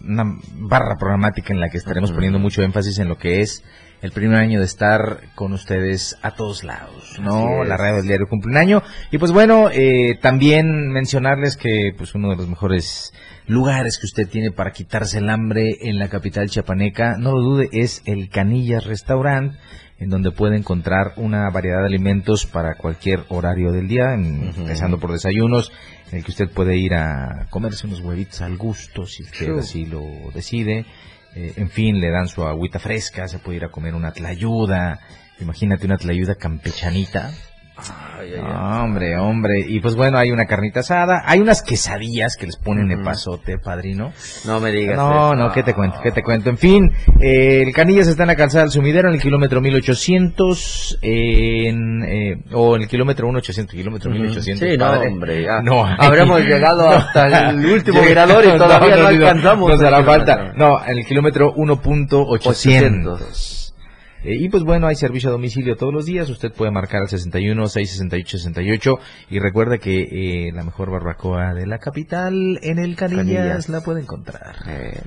una 0.05 0.37
barra 0.59 0.97
programática 0.99 1.53
en 1.53 1.61
la 1.61 1.69
que 1.69 1.77
estaremos 1.77 2.11
poniendo 2.11 2.39
mucho 2.39 2.61
énfasis 2.61 2.99
en 2.99 3.07
lo 3.07 3.17
que 3.17 3.39
es 3.39 3.63
el 4.01 4.11
primer 4.11 4.39
año 4.39 4.59
de 4.59 4.65
estar 4.65 5.21
con 5.35 5.53
ustedes 5.53 6.17
a 6.21 6.31
todos 6.31 6.63
lados, 6.63 7.19
¿no? 7.21 7.63
La 7.63 7.77
radio 7.77 7.97
del 7.97 8.07
diario 8.07 8.27
cumple 8.27 8.51
un 8.51 8.57
año. 8.57 8.83
Y 9.11 9.17
pues 9.19 9.31
bueno, 9.31 9.69
eh, 9.71 10.17
también 10.21 10.89
mencionarles 10.89 11.55
que 11.55 11.93
pues 11.95 12.15
uno 12.15 12.29
de 12.29 12.37
los 12.37 12.47
mejores 12.47 13.13
lugares 13.47 13.99
que 13.99 14.05
usted 14.05 14.27
tiene 14.27 14.51
para 14.51 14.71
quitarse 14.71 15.19
el 15.19 15.29
hambre 15.29 15.77
en 15.81 15.99
la 15.99 16.09
capital 16.09 16.49
chiapaneca, 16.49 17.17
no 17.17 17.31
lo 17.33 17.41
dude, 17.41 17.69
es 17.73 18.01
el 18.05 18.29
Canillas 18.29 18.85
Restaurant, 18.85 19.53
en 19.99 20.09
donde 20.09 20.31
puede 20.31 20.57
encontrar 20.57 21.13
una 21.17 21.47
variedad 21.51 21.81
de 21.81 21.85
alimentos 21.85 22.47
para 22.47 22.75
cualquier 22.75 23.23
horario 23.29 23.71
del 23.71 23.87
día, 23.87 24.13
empezando 24.15 24.99
por 24.99 25.11
desayunos, 25.11 25.71
en 26.11 26.17
el 26.17 26.23
que 26.23 26.31
usted 26.31 26.49
puede 26.49 26.75
ir 26.75 26.95
a 26.95 27.47
comerse 27.51 27.85
unos 27.85 28.01
huevitos 28.01 28.41
al 28.41 28.57
gusto, 28.57 29.05
si 29.05 29.21
usted 29.21 29.59
así 29.59 29.85
lo 29.85 30.01
decide. 30.33 30.85
Eh, 31.35 31.53
en 31.57 31.69
fin, 31.69 31.99
le 31.99 32.09
dan 32.09 32.27
su 32.27 32.43
agüita 32.43 32.79
fresca, 32.79 33.27
se 33.27 33.39
puede 33.39 33.57
ir 33.57 33.65
a 33.65 33.69
comer 33.69 33.95
una 33.95 34.11
tlayuda. 34.11 34.99
Imagínate 35.39 35.85
una 35.85 35.97
tlayuda 35.97 36.35
campechanita. 36.35 37.31
Ay, 37.77 38.33
ay, 38.35 38.41
ay. 38.45 38.81
Hombre, 38.83 39.17
hombre. 39.17 39.65
Y 39.67 39.79
pues 39.79 39.95
bueno, 39.95 40.17
hay 40.19 40.29
una 40.31 40.45
carnita 40.45 40.81
asada. 40.81 41.23
Hay 41.25 41.39
unas 41.39 41.63
quesadillas 41.63 42.35
que 42.37 42.45
les 42.45 42.57
ponen 42.57 42.91
el 42.91 43.01
pasote, 43.01 43.57
padrino. 43.57 44.11
No 44.45 44.59
me 44.59 44.71
digas. 44.71 44.95
No, 44.97 45.33
no, 45.33 45.51
¿qué 45.51 45.63
te 45.63 45.73
cuento? 45.73 45.97
¿Qué 46.03 46.11
te 46.11 46.21
cuento? 46.21 46.49
En 46.51 46.57
fin, 46.57 46.91
eh, 47.19 47.63
el 47.65 47.73
Canillas 47.73 48.07
está 48.07 48.23
en 48.23 48.27
la 48.27 48.35
calzada 48.35 48.65
del 48.65 48.71
Sumidero, 48.71 49.07
en 49.09 49.15
el 49.15 49.21
kilómetro 49.21 49.61
1800, 49.61 50.99
en, 51.01 52.03
eh, 52.03 52.37
o 52.53 52.75
en 52.75 52.83
el 52.83 52.87
kilómetro 52.87 53.25
1800, 53.27 53.75
kilómetro 53.75 54.11
1800. 54.11 54.69
Sí, 54.69 54.77
no, 54.77 54.91
hombre, 54.91 55.43
ya. 55.43 55.61
No, 55.61 55.83
Habremos 55.85 56.41
llegado 56.41 56.87
hasta 56.89 57.49
el 57.49 57.65
último 57.73 58.01
mirador 58.03 58.45
y 58.45 58.49
todavía 58.57 58.95
no, 58.97 59.01
no, 59.03 59.07
alcanzamos. 59.07 59.71
Nos 59.71 59.81
hará 59.81 59.99
el 59.99 60.05
falta. 60.05 60.35
kilómetro. 60.35 60.67
No, 60.67 60.85
en 60.85 60.97
el 60.99 61.05
kilómetro 61.05 61.55
1.800. 61.55 63.60
Eh, 64.23 64.35
y 64.39 64.49
pues 64.49 64.63
bueno, 64.63 64.87
hay 64.87 64.95
servicio 64.95 65.29
a 65.29 65.31
domicilio 65.31 65.75
todos 65.75 65.93
los 65.93 66.05
días. 66.05 66.29
Usted 66.29 66.51
puede 66.51 66.71
marcar 66.71 67.01
al 67.01 67.09
61 67.09 67.67
668 67.67 68.37
68 68.37 68.99
y 69.29 69.39
recuerda 69.39 69.77
que 69.77 70.01
eh, 70.47 70.51
la 70.53 70.63
mejor 70.63 70.91
barbacoa 70.91 71.53
de 71.53 71.65
la 71.65 71.79
capital 71.79 72.59
en 72.61 72.79
el 72.79 72.95
Canillas, 72.95 73.25
Canillas. 73.25 73.69
la 73.69 73.81
puede 73.81 74.01
encontrar. 74.01 74.55
Eh, 74.67 75.01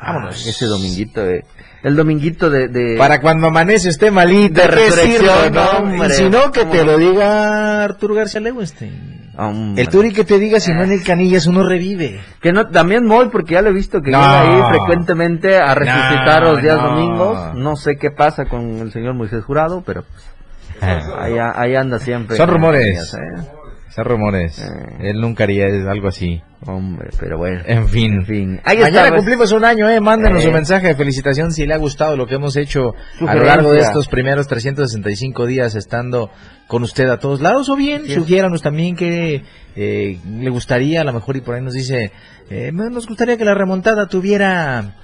Vámonos. 0.00 0.44
ah, 0.46 0.50
ese 0.50 0.66
dominguito, 0.66 1.28
eh. 1.28 1.44
El 1.86 1.94
dominguito 1.94 2.50
de... 2.50 2.66
de- 2.66 2.96
Para 2.98 3.20
cuando 3.20 3.46
amanece 3.46 3.90
esté 3.90 4.10
malito, 4.10 4.60
De 4.60 4.68
¿qué 4.68 4.74
resurrección, 4.74 5.52
no? 5.52 6.08
si 6.10 6.28
no, 6.28 6.50
que 6.50 6.64
te 6.64 6.84
lo 6.84 6.98
diga 6.98 7.84
Arturo 7.84 8.14
García 8.16 8.40
Lewenstein. 8.40 9.30
Hombre. 9.38 9.82
El 9.82 9.88
Turi 9.88 10.12
que 10.12 10.24
te 10.24 10.38
diga 10.40 10.58
si 10.58 10.72
no 10.72 10.82
en 10.82 10.90
el 10.90 11.04
Canillas 11.04 11.46
uno 11.46 11.62
revive. 11.62 12.18
Que 12.40 12.52
no, 12.52 12.66
también 12.70 13.04
Moy, 13.06 13.28
porque 13.30 13.54
ya 13.54 13.62
lo 13.62 13.68
he 13.68 13.72
visto 13.72 14.00
que 14.02 14.10
No. 14.10 14.18
llega 14.18 14.40
ahí 14.40 14.70
frecuentemente 14.70 15.58
a 15.58 15.74
resucitar 15.76 16.42
No, 16.42 16.52
los 16.54 16.62
días 16.62 16.76
no. 16.82 16.88
domingos. 16.88 17.54
No 17.54 17.76
sé 17.76 17.98
qué 17.98 18.10
pasa 18.10 18.46
con 18.46 18.78
el 18.80 18.90
señor 18.92 19.14
Moisés 19.14 19.44
Jurado, 19.44 19.84
pero 19.86 20.02
pues, 20.02 21.04
ahí, 21.20 21.34
ahí 21.38 21.76
anda 21.76 22.00
siempre. 22.00 22.36
Son 22.36 22.48
rumores. 22.48 23.14
¿eh? 23.14 23.42
Son 23.90 24.04
rumores. 24.04 24.58
Eh. 24.58 25.10
Él 25.10 25.20
nunca 25.20 25.44
haría 25.44 25.66
algo 25.90 26.08
así. 26.08 26.42
Hombre, 26.66 27.10
pero 27.18 27.38
bueno. 27.38 27.62
En 27.66 27.88
fin. 27.88 28.12
En 28.14 28.26
fin. 28.26 28.60
Ahí 28.64 28.78
Mañana 28.78 29.04
está, 29.06 29.16
cumplimos 29.16 29.52
un 29.52 29.64
año, 29.64 29.88
eh. 29.88 30.00
Mándenos 30.00 30.42
Eh. 30.42 30.46
su 30.46 30.52
mensaje 30.52 30.88
de 30.88 30.94
felicitación 30.96 31.52
si 31.52 31.64
le 31.66 31.74
ha 31.74 31.78
gustado 31.78 32.16
lo 32.16 32.26
que 32.26 32.34
hemos 32.34 32.56
hecho 32.56 32.94
a 33.26 33.34
lo 33.34 33.44
largo 33.44 33.72
de 33.72 33.80
estos 33.80 34.08
primeros 34.08 34.48
365 34.48 35.46
días 35.46 35.74
estando 35.76 36.30
con 36.66 36.82
usted 36.82 37.08
a 37.08 37.18
todos 37.18 37.40
lados. 37.40 37.68
O 37.68 37.76
bien, 37.76 38.06
sugiéranos 38.08 38.62
también 38.62 38.96
que 38.96 39.42
eh, 39.76 40.18
le 40.28 40.50
gustaría, 40.50 41.02
a 41.02 41.04
lo 41.04 41.12
mejor, 41.12 41.36
y 41.36 41.40
por 41.40 41.54
ahí 41.54 41.62
nos 41.62 41.74
dice, 41.74 42.12
eh, 42.50 42.72
nos 42.72 43.06
gustaría 43.06 43.36
que 43.36 43.44
la 43.44 43.54
remontada 43.54 44.06
tuviera 44.08 44.96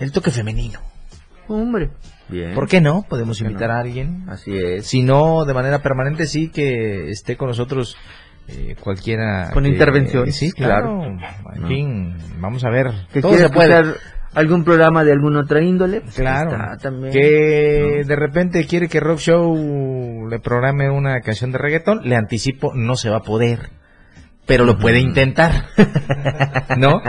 el 0.00 0.12
toque 0.12 0.30
femenino. 0.30 0.80
Hombre. 1.46 1.90
Bien. 2.28 2.54
¿Por 2.54 2.66
qué 2.68 2.80
no? 2.80 3.04
Podemos 3.08 3.38
¿Por 3.38 3.46
qué 3.46 3.52
invitar 3.52 3.68
no? 3.68 3.74
a 3.76 3.80
alguien. 3.80 4.24
Así 4.28 4.50
es. 4.56 4.86
Si 4.86 5.02
no, 5.02 5.44
de 5.44 5.52
manera 5.52 5.82
permanente, 5.82 6.26
sí 6.26 6.48
que 6.48 7.10
esté 7.10 7.36
con 7.36 7.48
nosotros 7.48 7.96
eh, 8.48 8.76
cualquiera. 8.80 9.50
Con 9.52 9.64
que- 9.64 9.70
intervención, 9.70 10.30
Sí, 10.32 10.52
claro. 10.52 11.00
claro. 11.00 11.54
En 11.56 11.62
No. 11.62 11.68
fin, 11.68 12.14
vamos 12.40 12.64
a 12.64 12.70
ver. 12.70 12.86
¿Que 13.12 13.20
Todo 13.20 13.32
quiere 13.32 13.48
se 13.48 13.52
puede. 13.52 13.94
algún 14.34 14.64
programa 14.64 15.04
de 15.04 15.12
alguna 15.12 15.40
otra 15.40 15.62
índole? 15.62 16.00
Pues 16.02 16.16
Claro. 16.16 16.50
está 16.50 16.76
también. 16.78 17.12
Que 17.12 18.02
de 18.06 18.16
repente 18.16 18.66
quiere 18.66 18.88
que 18.88 19.00
Rock 19.00 19.18
Show 19.18 20.26
le 20.28 20.38
programe 20.40 20.90
una 20.90 21.20
canción 21.20 21.52
de 21.52 21.58
reggaetón, 21.58 22.00
le 22.04 22.16
anticipo, 22.16 22.72
no 22.74 22.96
se 22.96 23.10
va 23.10 23.18
a 23.18 23.22
poder. 23.22 23.70
Pero 24.46 24.64
lo 24.66 24.76
puede 24.78 24.98
intentar. 25.00 25.66
¿No? 26.76 27.00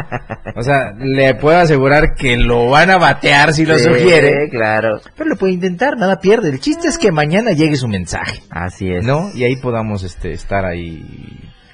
O 0.55 0.61
sea, 0.63 0.93
le 0.97 1.35
puedo 1.35 1.57
asegurar 1.57 2.15
que 2.15 2.37
lo 2.37 2.69
van 2.69 2.89
a 2.91 2.97
batear 2.97 3.51
si 3.53 3.65
lo 3.65 3.77
Sí, 3.77 3.83
sugiere. 3.85 4.47
claro. 4.49 5.01
Pero 5.17 5.31
lo 5.31 5.35
puede 5.35 5.51
intentar, 5.53 5.97
nada 5.97 6.19
pierde. 6.19 6.49
El 6.49 6.59
chiste 6.61 6.87
es 6.87 6.97
que 6.97 7.11
mañana 7.11 7.51
llegue 7.51 7.75
su 7.75 7.87
mensaje. 7.89 8.41
Así 8.49 8.89
es. 8.89 9.03
¿no? 9.05 9.31
Y 9.33 9.43
ahí 9.43 9.57
podamos 9.57 10.03
este, 10.03 10.31
estar 10.31 10.63
ahí 10.65 11.03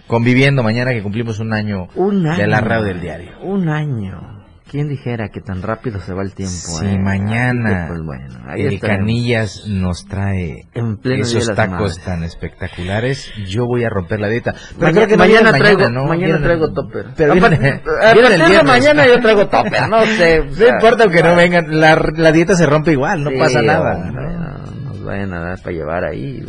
conviviendo 0.07 0.63
mañana 0.63 0.91
que 0.93 1.03
cumplimos 1.03 1.39
un 1.39 1.53
año, 1.53 1.87
Un 1.95 2.25
año. 2.27 2.37
de 2.37 2.47
la 2.47 2.59
radio 2.61 2.83
del 2.85 2.99
diario. 3.01 3.39
Un 3.43 3.69
año. 3.69 4.40
¿Quién 4.71 4.87
dijera 4.87 5.27
que 5.27 5.41
tan 5.41 5.61
rápido 5.61 5.99
se 5.99 6.13
va 6.13 6.23
el 6.23 6.33
tiempo? 6.33 6.53
Si 6.55 6.85
eh? 6.85 6.97
mañana 6.97 7.87
pues 7.89 7.99
bueno, 8.05 8.39
ahí 8.47 8.61
el 8.61 8.75
estaremos. 8.75 8.99
Canillas 9.01 9.63
nos 9.67 10.05
trae 10.05 10.65
En 10.73 10.95
pleno 10.95 11.23
esos 11.23 11.45
Día 11.47 11.55
tacos 11.55 11.97
Madres. 11.97 12.05
tan 12.05 12.23
espectaculares, 12.23 13.29
yo 13.49 13.65
voy 13.65 13.83
a 13.83 13.89
romper 13.89 14.21
la 14.21 14.29
dieta. 14.29 14.53
Pero 14.79 14.79
Maña- 14.93 14.93
creo 14.93 15.07
que 15.09 15.17
mañana 15.17 15.51
traigo, 15.51 15.89
¿no? 15.89 16.05
mañana 16.05 16.41
traigo 16.41 16.71
topper. 16.71 17.05
Pero 17.17 17.33
a 17.33 17.35
partir 17.35 17.59
de 17.59 18.63
mañana 18.63 19.05
yo 19.07 19.19
traigo 19.19 19.47
topper, 19.49 19.89
no 19.89 20.05
sé. 20.05 20.39
o 20.39 20.45
No 20.57 20.67
importa 20.69 21.09
que 21.09 21.21
no 21.21 21.35
vengan, 21.35 21.79
la, 21.81 22.01
la 22.15 22.31
dieta 22.31 22.55
se 22.55 22.65
rompe 22.65 22.93
igual, 22.93 23.25
no 23.25 23.29
sí, 23.29 23.35
pasa 23.37 23.61
nada. 23.61 23.95
hombre, 23.97 24.23
¿no? 24.23 24.60
Nos 25.01 25.05
vayan 25.05 25.33
a 25.33 25.39
dar 25.41 25.59
para 25.61 25.71
llevar 25.75 26.03
ahí. 26.05 26.43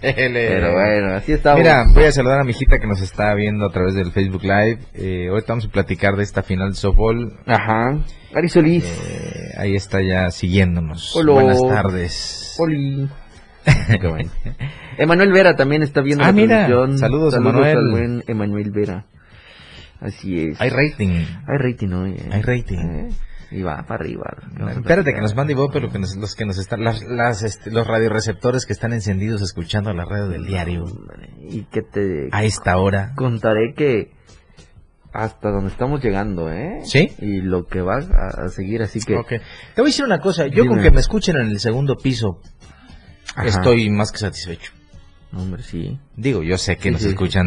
Pero 0.00 0.72
bueno, 0.72 1.14
así 1.14 1.32
estamos. 1.32 1.60
Mira, 1.60 1.84
voy 1.92 2.04
a 2.04 2.12
saludar 2.12 2.40
a 2.40 2.44
mi 2.44 2.50
hijita 2.50 2.78
que 2.78 2.86
nos 2.86 3.00
está 3.00 3.34
viendo 3.34 3.66
a 3.66 3.70
través 3.72 3.94
del 3.94 4.12
Facebook 4.12 4.42
Live. 4.42 4.78
Eh, 4.94 5.28
ahorita 5.30 5.48
vamos 5.52 5.66
a 5.66 5.68
platicar 5.68 6.16
de 6.16 6.22
esta 6.22 6.42
final 6.42 6.70
de 6.70 6.76
softball. 6.76 7.32
Ajá. 7.46 7.98
Ari 8.34 8.48
Solís. 8.48 8.84
Eh, 8.84 9.52
ahí 9.58 9.74
está 9.74 10.00
ya 10.02 10.30
siguiéndonos. 10.30 11.14
Hola. 11.16 11.32
Buenas 11.32 11.60
tardes. 11.62 12.56
Oli. 12.58 13.08
Bueno. 14.00 14.30
Emanuel 14.96 15.32
Vera 15.32 15.56
también 15.56 15.82
está 15.82 16.00
viendo 16.00 16.22
Ah, 16.22 16.28
la 16.28 16.32
mira. 16.32 16.66
transmisión. 16.66 16.98
Saludos, 16.98 17.34
Emanuel. 17.34 17.76
al 17.76 17.90
buen 17.90 18.24
Emanuel 18.28 18.70
Vera. 18.70 19.06
Así 20.00 20.40
es. 20.50 20.60
Hay 20.60 20.70
rating. 20.70 21.24
Hay 21.48 21.58
rating 21.58 21.88
hoy. 21.88 22.12
eh. 22.12 22.28
Hay 22.30 22.42
rating. 22.42 23.08
Y 23.50 23.62
va 23.62 23.84
para 23.86 24.02
arriba. 24.02 24.24
Espérate 24.76 25.14
que 25.14 25.20
nos 25.20 25.34
mande 25.36 25.52
Ivo, 25.52 25.70
pero 25.72 25.90
que 25.90 25.98
nos- 25.98 26.16
los 26.16 26.34
que 26.34 26.44
nos 26.44 26.58
están, 26.58 26.82
las, 26.82 27.02
las, 27.04 27.42
este, 27.44 27.70
los 27.70 27.86
radioreceptores 27.86 28.66
que 28.66 28.72
están 28.72 28.92
encendidos 28.92 29.40
escuchando 29.42 29.92
la 29.94 30.04
radio 30.04 30.28
del 30.28 30.46
diario 30.46 30.84
Y 31.48 31.62
que 31.64 31.82
te 31.82 32.28
a 32.32 32.42
esta 32.44 32.76
hora. 32.78 33.12
contaré 33.16 33.72
que 33.74 34.12
hasta 35.12 35.50
donde 35.50 35.70
estamos 35.70 36.02
llegando, 36.02 36.50
¿eh? 36.52 36.80
¿Sí? 36.84 37.08
Y 37.20 37.40
lo 37.40 37.64
que 37.66 37.80
va 37.80 37.94
a, 37.96 38.44
a 38.44 38.48
seguir, 38.48 38.82
así 38.82 39.00
que... 39.00 39.14
Te 39.14 39.40
voy 39.80 39.84
a 39.84 39.84
decir 39.84 40.04
una 40.04 40.18
cosa, 40.20 40.46
yo 40.46 40.66
con 40.66 40.82
que 40.82 40.90
me 40.90 41.00
escuchen 41.00 41.36
en 41.36 41.46
el 41.46 41.58
segundo 41.60 41.96
piso 41.96 42.40
Ajá. 43.34 43.46
estoy 43.46 43.88
más 43.90 44.12
que 44.12 44.18
satisfecho. 44.18 44.72
Hombre, 45.32 45.62
sí. 45.62 45.98
Digo, 46.16 46.42
yo 46.42 46.56
sé 46.56 46.76
que 46.76 46.84
Sí, 46.84 46.90
nos 46.90 47.02
sí, 47.02 47.08
escuchan 47.08 47.46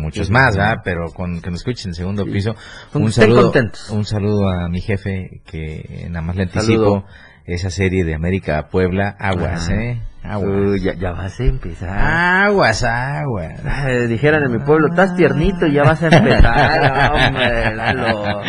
muchos 0.00 0.26
Sí, 0.26 0.32
más. 0.32 0.56
¿verdad? 0.56 0.78
Pero 0.84 1.10
con 1.12 1.40
que 1.40 1.50
nos 1.50 1.60
escuchen 1.60 1.90
en 1.90 1.94
segundo 1.94 2.24
piso, 2.26 2.54
un 2.94 3.08
estén 3.08 3.24
saludo, 3.24 3.42
contentos. 3.44 3.90
un 3.90 4.04
saludo 4.04 4.48
a 4.48 4.68
mi 4.68 4.80
jefe 4.80 5.40
que 5.46 6.06
nada 6.10 6.22
más 6.26 6.36
le 6.36 6.48
Saludo. 6.48 6.96
anticipo 6.96 7.06
esa 7.46 7.70
serie 7.70 8.04
de 8.04 8.14
América 8.14 8.58
a 8.58 8.68
Puebla, 8.68 9.16
aguas, 9.18 9.68
Ajá. 9.68 9.74
¿eh? 9.82 10.02
Aguas. 10.24 10.80
Ya, 10.82 10.94
ya 10.94 11.10
vas 11.12 11.40
a 11.40 11.44
empezar. 11.44 11.88
Aguas, 11.98 12.84
aguas. 12.84 13.60
Ay, 13.64 14.06
dijeran 14.06 14.44
en 14.44 14.52
mi 14.52 14.58
pueblo, 14.64 14.88
estás 14.88 15.16
tiernito 15.16 15.66
y 15.66 15.72
ya 15.72 15.82
vas 15.82 16.00
a 16.02 16.08
empezar, 16.16 17.12
hombre, 17.28 17.74
Lalo. 17.74 18.42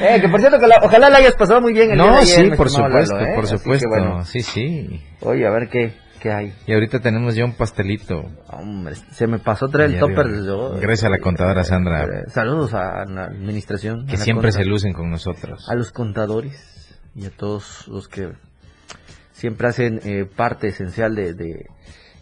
Eh, 0.00 0.18
que 0.22 0.28
por 0.28 0.40
cierto, 0.40 0.58
que 0.58 0.66
la- 0.66 0.80
ojalá 0.82 1.10
la 1.10 1.18
hayas 1.18 1.34
pasado 1.34 1.60
muy 1.60 1.72
bien 1.74 1.90
el 1.90 1.96
día 1.96 2.04
de 2.06 2.10
No, 2.12 2.16
ayer, 2.18 2.50
sí, 2.50 2.56
por 2.56 2.70
supuesto, 2.70 3.14
Lalo, 3.16 3.26
¿eh? 3.26 3.32
por 3.34 3.46
supuesto. 3.46 3.88
bueno, 3.88 4.24
Sí, 4.24 4.40
sí. 4.40 5.02
oye, 5.20 5.46
a 5.46 5.50
ver 5.50 5.68
qué, 5.68 5.92
qué 6.22 6.30
hay. 6.30 6.54
Y 6.66 6.72
ahorita 6.72 7.00
tenemos 7.00 7.34
ya 7.34 7.44
un 7.44 7.54
pastelito. 7.54 8.22
Hombre, 8.48 8.94
se 8.94 9.26
me 9.26 9.38
pasó 9.40 9.68
traer 9.68 9.90
el 9.90 9.98
topper 9.98 10.26
hoy. 10.26 10.80
Gracias 10.80 11.04
a 11.04 11.10
la 11.10 11.18
contadora 11.18 11.64
Sandra. 11.64 12.04
Eh, 12.04 12.24
Saludos 12.28 12.72
a 12.74 13.04
la 13.04 13.24
administración. 13.24 14.06
Que 14.06 14.16
siempre 14.16 14.52
se 14.52 14.64
lucen 14.64 14.92
con 14.92 15.10
nosotros. 15.10 15.68
A 15.68 15.74
los 15.74 15.90
contadores 15.90 17.00
y 17.14 17.26
a 17.26 17.30
todos 17.30 17.88
los 17.88 18.08
que 18.08 18.30
siempre 19.32 19.68
hacen 19.68 19.98
eh, 20.04 20.24
parte 20.24 20.68
esencial 20.68 21.14
de, 21.14 21.34
de, 21.34 21.66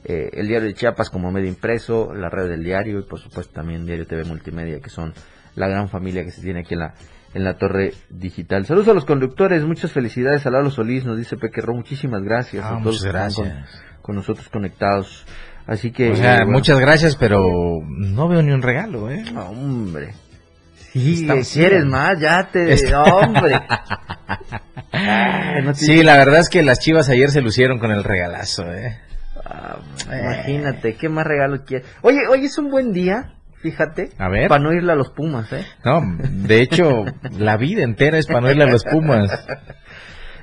eh, 0.05 0.31
el 0.33 0.49
diario 0.49 0.69
de 0.69 0.75
Chiapas 0.75 1.11
como 1.11 1.31
medio 1.31 1.49
impreso, 1.49 2.15
la 2.15 2.31
red 2.31 2.49
del 2.49 2.65
diario 2.65 3.01
y 3.01 3.03
por 3.03 3.21
supuesto 3.21 3.53
también 3.53 3.85
Diario 3.85 4.07
TV 4.07 4.25
Multimedia, 4.25 4.81
que 4.81 4.89
son 4.89 5.13
la 5.55 5.69
gran 5.69 5.89
familia 5.89 6.25
que 6.25 6.31
se 6.31 6.41
tiene 6.41 6.61
aquí 6.61 6.75
en 6.75 6.81
la 6.81 6.95
en 7.35 7.45
la 7.45 7.57
torre 7.59 7.95
digital. 8.09 8.67
Saludos 8.67 8.89
a 8.89 8.95
los 8.95 9.05
conductores, 9.05 9.65
muchas 9.65 9.93
felicidades 9.93 10.47
a 10.47 10.51
Lalo 10.51 10.71
Solís, 10.71 11.05
nos 11.05 11.17
dice 11.19 11.37
Pequerro, 11.37 11.75
muchísimas 11.75 12.23
gracias 12.23 12.65
Ah, 12.65 12.77
a 12.79 12.83
todos 12.83 13.05
gracias. 13.05 13.37
con, 13.49 13.65
con 14.03 14.17
nosotros 14.17 14.49
conectados. 14.49 15.25
Así 15.67 15.93
que 15.93 16.11
O 16.11 16.17
sea, 16.17 16.35
eh, 16.35 16.37
bueno. 16.39 16.53
muchas 16.53 16.81
gracias, 16.81 17.15
pero 17.17 17.45
no 17.87 18.29
veo 18.29 18.43
ni 18.43 18.51
un 18.53 18.63
regalo, 18.63 19.11
¿eh? 19.11 19.23
Ah, 19.37 19.45
Hombre. 19.51 20.15
Sí, 20.93 21.29
¿quieres 21.53 21.85
más? 21.85 22.19
Ya 22.19 22.49
te... 22.51 22.73
Está- 22.73 23.05
Hombre. 23.05 23.61
Ay, 24.93 25.63
no 25.63 25.73
te- 25.73 25.79
Sí, 25.79 26.03
la 26.03 26.17
verdad 26.17 26.41
es 26.41 26.49
que 26.49 26.63
las 26.63 26.81
chivas 26.81 27.09
ayer 27.09 27.31
se 27.31 27.41
lucieron 27.43 27.79
con 27.79 27.93
el 27.93 28.03
regalazo, 28.03 28.65
¿eh? 28.73 28.99
Ah, 29.45 29.79
imagínate, 30.07 30.95
¿qué 30.97 31.09
más 31.09 31.25
regalo 31.27 31.65
quieres? 31.65 31.87
Oye, 32.03 32.19
hoy 32.29 32.45
es 32.47 32.59
un 32.59 32.71
buen 32.71 32.93
día, 32.93 33.35
fíjate. 33.63 34.11
A 34.19 34.29
ver. 34.29 34.49
Para 34.49 34.63
no 34.63 34.73
irle 34.73 34.93
a 34.93 34.97
los 34.97 35.11
Pumas, 35.11 35.53
¿eh? 35.53 35.65
No, 35.85 36.01
de 36.21 36.61
hecho, 36.63 37.05
la 37.39 37.57
vida 37.57 37.83
entera 37.83 38.19
es 38.19 38.27
para 38.27 38.41
no 38.41 38.51
irle 38.51 38.65
a 38.65 38.71
los 38.71 38.85
Pumas. 38.85 39.31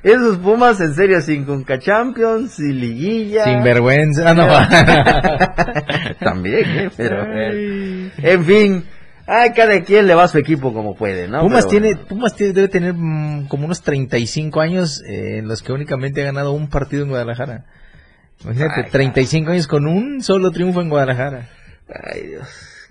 Esos 0.02 0.38
Pumas, 0.38 0.80
en 0.80 0.94
serio, 0.94 1.20
sin 1.20 1.44
Conca 1.44 1.78
Champions, 1.78 2.52
sin 2.52 2.80
liguilla. 2.80 3.44
Sin 3.44 3.62
vergüenza. 3.64 4.30
Ah, 4.30 4.34
no. 4.34 4.46
También, 6.20 6.64
¿eh? 6.78 6.90
Pero... 6.96 7.26
En 8.18 8.44
fin... 8.44 8.84
Ay, 9.30 9.50
cada 9.54 9.78
quien 9.82 10.06
le 10.06 10.14
va 10.14 10.22
a 10.24 10.28
su 10.28 10.38
equipo 10.38 10.72
como 10.72 10.94
puede, 10.94 11.28
¿no? 11.28 11.40
Pumas 11.42 11.66
Pero 11.66 11.82
tiene. 11.82 11.96
Pumas 11.96 12.34
tiene- 12.34 12.54
debe 12.54 12.68
tener 12.68 12.94
mm, 12.94 13.46
como 13.48 13.66
unos 13.66 13.82
35 13.82 14.58
años 14.62 15.02
eh, 15.06 15.36
en 15.40 15.48
los 15.48 15.62
que 15.62 15.70
únicamente 15.72 16.22
ha 16.22 16.24
ganado 16.24 16.52
un 16.52 16.70
partido 16.70 17.02
en 17.02 17.10
Guadalajara. 17.10 17.66
Imagínate, 18.42 18.84
Ay, 18.86 18.90
35 18.90 19.50
años 19.50 19.66
con 19.66 19.86
un 19.86 20.22
solo 20.22 20.50
triunfo 20.50 20.80
en 20.80 20.88
Guadalajara. 20.88 21.46
Ay, 21.92 22.28
Dios. 22.28 22.48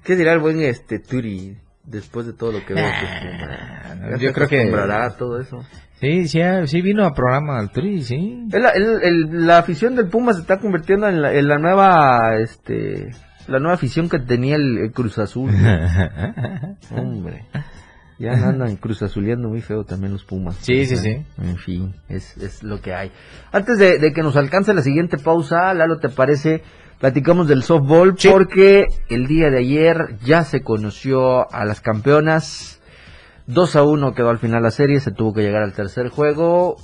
¿Qué 0.08 0.16
dirá 0.16 0.32
el 0.32 0.40
buen 0.40 0.62
este 0.62 1.00
Turi 1.00 1.58
después 1.84 2.26
de 2.26 2.32
todo 2.34 2.54
lo 2.54 2.66
que 2.66 2.74
veo? 2.74 2.86
Nah, 2.86 4.18
yo 4.18 4.32
creo 4.32 4.48
que- 4.48 4.72
todo 5.20 5.42
eso. 5.42 5.60
Sí, 6.00 6.30
sí, 6.30 6.40
sí 6.68 6.82
vino 6.82 7.04
a 7.06 7.14
programa 7.14 7.60
al 7.60 7.72
Tri, 7.72 8.02
sí. 8.04 8.48
El- 8.54 8.66
el- 8.74 9.04
el- 9.04 9.46
la 9.48 9.58
afición 9.58 9.96
del 9.98 10.08
Pumas 10.08 10.38
se 10.38 10.44
está 10.44 10.60
convirtiendo 10.60 11.10
en 11.10 11.22
la, 11.22 11.34
en 11.34 11.48
la 11.50 11.58
nueva, 11.58 12.38
este, 12.38 13.10
la 13.48 13.60
nueva 13.60 13.74
afición 13.74 14.08
que 14.08 14.20
tenía 14.20 14.56
el, 14.56 14.92
Cruz 14.94 15.18
Azul. 15.18 15.50
Hombre, 16.92 17.46
ya 18.20 18.32
andan 18.32 18.78
Cruz 18.78 19.02
Azuleando 19.02 19.50
muy 19.50 19.62
feo 19.62 19.84
también 19.84 20.14
los 20.14 20.24
Pumas. 20.24 20.56
Sí, 20.62 20.86
sí, 20.86 20.96
sí. 20.98 21.26
En 21.42 21.58
fin, 21.58 21.94
es, 22.08 22.38
es 22.38 22.64
lo 22.64 22.80
que 22.80 22.94
hay. 22.94 23.12
Antes 23.52 23.78
de, 23.78 24.00
de 24.00 24.14
que 24.14 24.22
nos 24.22 24.38
alcance 24.38 24.74
la 24.74 24.82
siguiente 24.84 25.18
pausa, 25.18 25.74
Lalo, 25.74 25.98
¿te 26.00 26.10
parece? 26.10 26.62
Platicamos 27.00 27.48
del 27.48 27.64
softball 27.64 28.16
Sí. 28.18 28.30
porque 28.30 28.86
el 29.10 29.28
día 29.28 29.50
de 29.52 29.60
ayer 29.60 30.18
ya 30.26 30.44
se 30.44 30.62
conoció 30.62 31.52
a 31.54 31.64
las 31.66 31.80
campeonas. 31.82 32.82
2 33.46 33.76
a 33.76 33.84
1 33.84 34.14
quedó 34.14 34.30
al 34.30 34.40
final 34.40 34.64
la 34.64 34.72
serie, 34.72 35.00
se 35.00 35.12
tuvo 35.12 35.34
que 35.34 35.42
llegar 35.42 35.62
al 35.64 35.74
tercer 35.74 36.10
juego. 36.10 36.78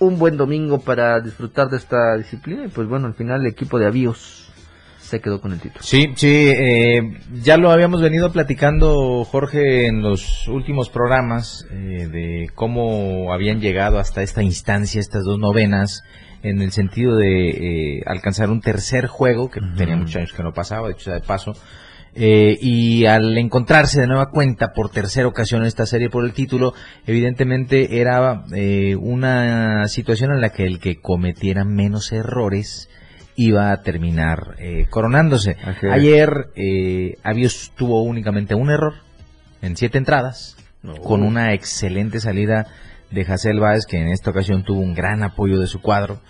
Un 0.00 0.18
buen 0.18 0.36
domingo 0.36 0.80
para 0.80 1.20
disfrutar 1.20 1.68
de 1.68 1.76
esta 1.76 2.16
disciplina 2.16 2.64
y 2.64 2.68
pues 2.68 2.88
bueno, 2.88 3.06
al 3.06 3.14
final 3.14 3.42
el 3.42 3.46
equipo 3.46 3.78
de 3.78 3.86
Avíos 3.86 4.52
se 4.98 5.20
quedó 5.20 5.40
con 5.40 5.52
el 5.52 5.60
título. 5.60 5.82
Sí, 5.82 6.08
sí, 6.16 6.48
eh, 6.50 7.00
ya 7.42 7.56
lo 7.56 7.70
habíamos 7.70 8.00
venido 8.02 8.32
platicando, 8.32 9.24
Jorge, 9.24 9.86
en 9.86 10.02
los 10.02 10.48
últimos 10.48 10.88
programas, 10.88 11.66
eh, 11.70 12.08
de 12.08 12.46
cómo 12.54 13.32
habían 13.32 13.60
llegado 13.60 13.98
hasta 13.98 14.22
esta 14.22 14.42
instancia, 14.42 15.00
estas 15.00 15.22
dos 15.24 15.38
novenas, 15.38 16.02
en 16.42 16.60
el 16.60 16.72
sentido 16.72 17.16
de 17.16 17.50
eh, 17.98 18.02
alcanzar 18.06 18.50
un 18.50 18.60
tercer 18.60 19.06
juego, 19.06 19.50
que 19.50 19.60
tenía 19.76 19.96
muchos 19.96 20.16
años 20.16 20.32
que 20.32 20.42
no 20.42 20.52
pasaba, 20.52 20.88
de 20.88 20.94
hecho, 20.94 21.12
de 21.12 21.20
paso, 21.20 21.54
eh, 22.14 22.58
y 22.60 23.06
al 23.06 23.38
encontrarse 23.38 24.00
de 24.00 24.06
nueva 24.06 24.30
cuenta 24.30 24.72
por 24.74 24.90
tercera 24.90 25.26
ocasión 25.26 25.62
en 25.62 25.68
esta 25.68 25.86
serie 25.86 26.10
por 26.10 26.24
el 26.24 26.34
título, 26.34 26.74
evidentemente 27.06 28.00
era 28.00 28.44
eh, 28.54 28.96
una 28.96 29.88
situación 29.88 30.32
en 30.32 30.40
la 30.40 30.50
que 30.50 30.64
el 30.64 30.78
que 30.78 31.00
cometiera 31.00 31.64
menos 31.64 32.12
errores 32.12 32.90
iba 33.36 33.72
a 33.72 33.82
terminar 33.82 34.56
eh, 34.58 34.86
coronándose. 34.90 35.56
Ayer 35.90 36.48
eh, 36.54 37.16
Avios 37.22 37.72
tuvo 37.76 38.02
únicamente 38.02 38.54
un 38.54 38.70
error 38.70 38.94
en 39.62 39.76
siete 39.76 39.98
entradas, 39.98 40.56
con 41.04 41.22
una 41.22 41.54
excelente 41.54 42.18
salida 42.18 42.66
de 43.12 43.22
Hazel 43.22 43.60
Báez, 43.60 43.86
que 43.86 43.98
en 43.98 44.08
esta 44.08 44.30
ocasión 44.30 44.64
tuvo 44.64 44.80
un 44.80 44.94
gran 44.94 45.22
apoyo 45.22 45.58
de 45.60 45.66
su 45.66 45.80
cuadro, 45.80 46.20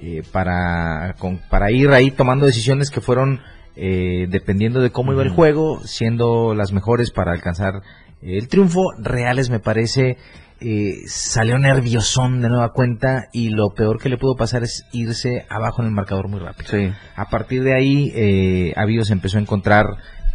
eh, 0.00 0.22
para, 0.32 1.14
con- 1.18 1.40
para 1.50 1.70
ir 1.70 1.88
ahí 1.90 2.10
tomando 2.10 2.46
decisiones 2.46 2.90
que 2.90 3.00
fueron, 3.00 3.40
eh, 3.76 4.26
dependiendo 4.28 4.80
de 4.80 4.90
cómo 4.90 5.12
iba 5.12 5.22
el 5.22 5.30
juego, 5.30 5.80
siendo 5.84 6.54
las 6.54 6.72
mejores 6.72 7.10
para 7.10 7.32
alcanzar 7.32 7.80
el 8.22 8.48
triunfo. 8.48 8.80
Reales, 8.98 9.48
me 9.50 9.60
parece, 9.60 10.16
eh, 10.60 10.94
salió 11.06 11.58
nerviosón 11.58 12.40
de 12.42 12.48
nueva 12.48 12.72
cuenta 12.72 13.28
y 13.32 13.50
lo 13.50 13.70
peor 13.74 13.98
que 14.00 14.08
le 14.08 14.16
pudo 14.18 14.36
pasar 14.36 14.62
es 14.62 14.84
irse 14.92 15.44
abajo 15.50 15.82
en 15.82 15.88
el 15.88 15.94
marcador 15.94 16.28
muy 16.28 16.40
rápido. 16.40 16.68
Sí. 16.70 16.92
A 17.14 17.26
partir 17.30 17.62
de 17.62 17.74
ahí, 17.74 18.12
eh, 18.14 18.72
Avíos 18.76 19.10
empezó 19.10 19.38
a 19.38 19.42
encontrar 19.42 19.86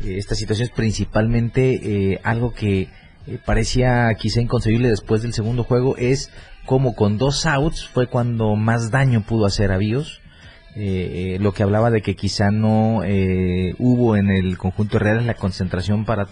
eh, 0.01 0.17
estas 0.17 0.37
situaciones, 0.39 0.71
principalmente 0.75 2.13
eh, 2.13 2.19
algo 2.23 2.53
que 2.53 2.89
eh, 3.27 3.38
parecía 3.43 4.13
quizá 4.19 4.41
inconcebible 4.41 4.89
después 4.89 5.21
del 5.21 5.34
segundo 5.34 5.63
juego, 5.63 5.95
es 5.97 6.31
como 6.65 6.95
con 6.95 7.17
dos 7.17 7.45
outs 7.45 7.88
fue 7.88 8.07
cuando 8.07 8.55
más 8.55 8.91
daño 8.91 9.21
pudo 9.21 9.45
hacer 9.45 9.71
Avíos. 9.71 10.21
Eh, 10.75 11.36
eh, 11.36 11.39
lo 11.41 11.51
que 11.51 11.63
hablaba 11.63 11.91
de 11.91 12.01
que 12.01 12.15
quizá 12.15 12.49
no 12.49 13.03
eh, 13.03 13.75
hubo 13.77 14.15
en 14.15 14.29
el 14.29 14.57
conjunto 14.57 14.99
real 14.99 15.27
la 15.27 15.34
concentración 15.34 16.05
para 16.05 16.27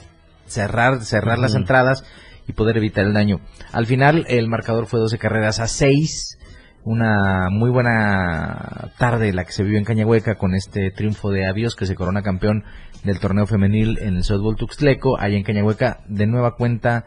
cerrar 0.45 1.03
cerrar 1.03 1.39
las 1.39 1.55
entradas 1.55 2.05
y 2.47 2.53
poder 2.53 2.77
evitar 2.77 3.05
el 3.05 3.13
daño. 3.13 3.41
Al 3.73 3.85
final 3.85 4.25
el 4.29 4.47
marcador 4.47 4.87
fue 4.87 5.01
12 5.01 5.17
carreras 5.17 5.59
a 5.59 5.67
6 5.67 6.38
una 6.83 7.49
muy 7.51 7.69
buena 7.69 8.91
tarde 8.97 9.33
la 9.33 9.43
que 9.45 9.51
se 9.51 9.63
vivió 9.63 9.77
en 9.79 9.85
Cañahueca 9.85 10.35
con 10.35 10.55
este 10.55 10.91
triunfo 10.91 11.29
de 11.31 11.45
Avíos 11.47 11.75
que 11.75 11.85
se 11.85 11.95
corona 11.95 12.21
campeón 12.21 12.63
del 13.03 13.19
torneo 13.19 13.45
femenil 13.45 13.97
en 14.01 14.15
el 14.17 14.23
softball 14.23 14.55
Tuxtleco, 14.55 15.19
allá 15.19 15.37
en 15.37 15.43
Cañahueca, 15.43 15.99
de 16.07 16.27
nueva 16.27 16.55
cuenta, 16.55 17.05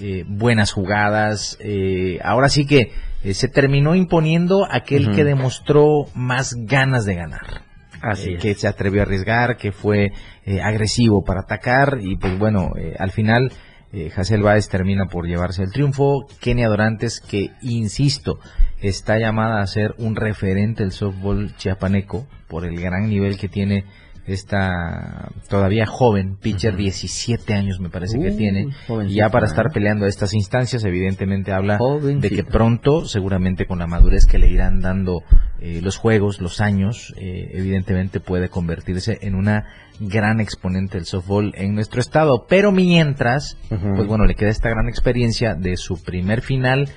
eh, 0.00 0.24
buenas 0.26 0.72
jugadas, 0.72 1.56
eh, 1.60 2.18
ahora 2.24 2.48
sí 2.48 2.66
que 2.66 2.92
eh, 3.24 3.34
se 3.34 3.48
terminó 3.48 3.94
imponiendo 3.94 4.66
aquel 4.70 5.10
que 5.14 5.24
demostró 5.24 6.06
más 6.14 6.54
ganas 6.56 7.04
de 7.04 7.14
ganar. 7.16 7.62
Así 8.00 8.30
Eh, 8.30 8.34
es. 8.36 8.42
que 8.42 8.54
se 8.54 8.66
atrevió 8.68 9.00
a 9.00 9.04
arriesgar, 9.04 9.56
que 9.56 9.70
fue 9.72 10.12
eh, 10.44 10.60
agresivo 10.60 11.22
para 11.24 11.40
atacar 11.42 11.98
y 12.00 12.16
pues 12.16 12.36
bueno, 12.38 12.70
al 12.98 13.10
final 13.12 13.52
eh, 13.92 14.10
Hazel 14.16 14.42
Báez 14.42 14.68
termina 14.68 15.06
por 15.06 15.26
llevarse 15.26 15.62
el 15.62 15.70
triunfo. 15.70 16.26
Kenia 16.40 16.68
Dorantes, 16.68 17.20
que 17.20 17.50
insisto, 17.60 18.38
está 18.82 19.18
llamada 19.18 19.62
a 19.62 19.66
ser 19.66 19.94
un 19.98 20.16
referente 20.16 20.82
del 20.82 20.92
softball 20.92 21.54
chiapaneco 21.56 22.26
por 22.48 22.64
el 22.64 22.80
gran 22.80 23.08
nivel 23.08 23.38
que 23.38 23.48
tiene 23.48 23.84
esta 24.26 25.32
todavía 25.48 25.84
joven 25.86 26.36
pitcher, 26.36 26.76
17 26.76 27.54
años 27.54 27.80
me 27.80 27.90
parece 27.90 28.20
que 28.20 28.30
Uh, 28.30 28.36
tiene, 28.36 28.68
y 29.08 29.14
ya 29.14 29.30
para 29.30 29.46
estar 29.46 29.72
peleando 29.72 30.04
a 30.04 30.08
estas 30.08 30.32
instancias, 30.32 30.84
evidentemente 30.84 31.52
habla 31.52 31.78
de 32.00 32.30
que 32.30 32.44
pronto, 32.44 33.04
seguramente 33.04 33.66
con 33.66 33.80
la 33.80 33.86
madurez 33.86 34.26
que 34.26 34.38
le 34.38 34.48
irán 34.48 34.80
dando 34.80 35.22
eh, 35.60 35.80
los 35.82 35.96
juegos, 35.96 36.40
los 36.40 36.60
años, 36.60 37.14
eh, 37.16 37.50
evidentemente 37.52 38.20
puede 38.20 38.48
convertirse 38.48 39.18
en 39.22 39.34
una 39.34 39.66
gran 39.98 40.40
exponente 40.40 40.98
del 40.98 41.06
softball 41.06 41.52
en 41.56 41.74
nuestro 41.74 42.00
estado. 42.00 42.46
Pero 42.48 42.70
mientras, 42.70 43.56
pues 43.68 44.06
bueno, 44.06 44.24
le 44.24 44.34
queda 44.34 44.50
esta 44.50 44.70
gran 44.70 44.88
experiencia 44.88 45.54
de 45.54 45.76
su 45.76 46.00
primer 46.02 46.42
final, 46.42 46.88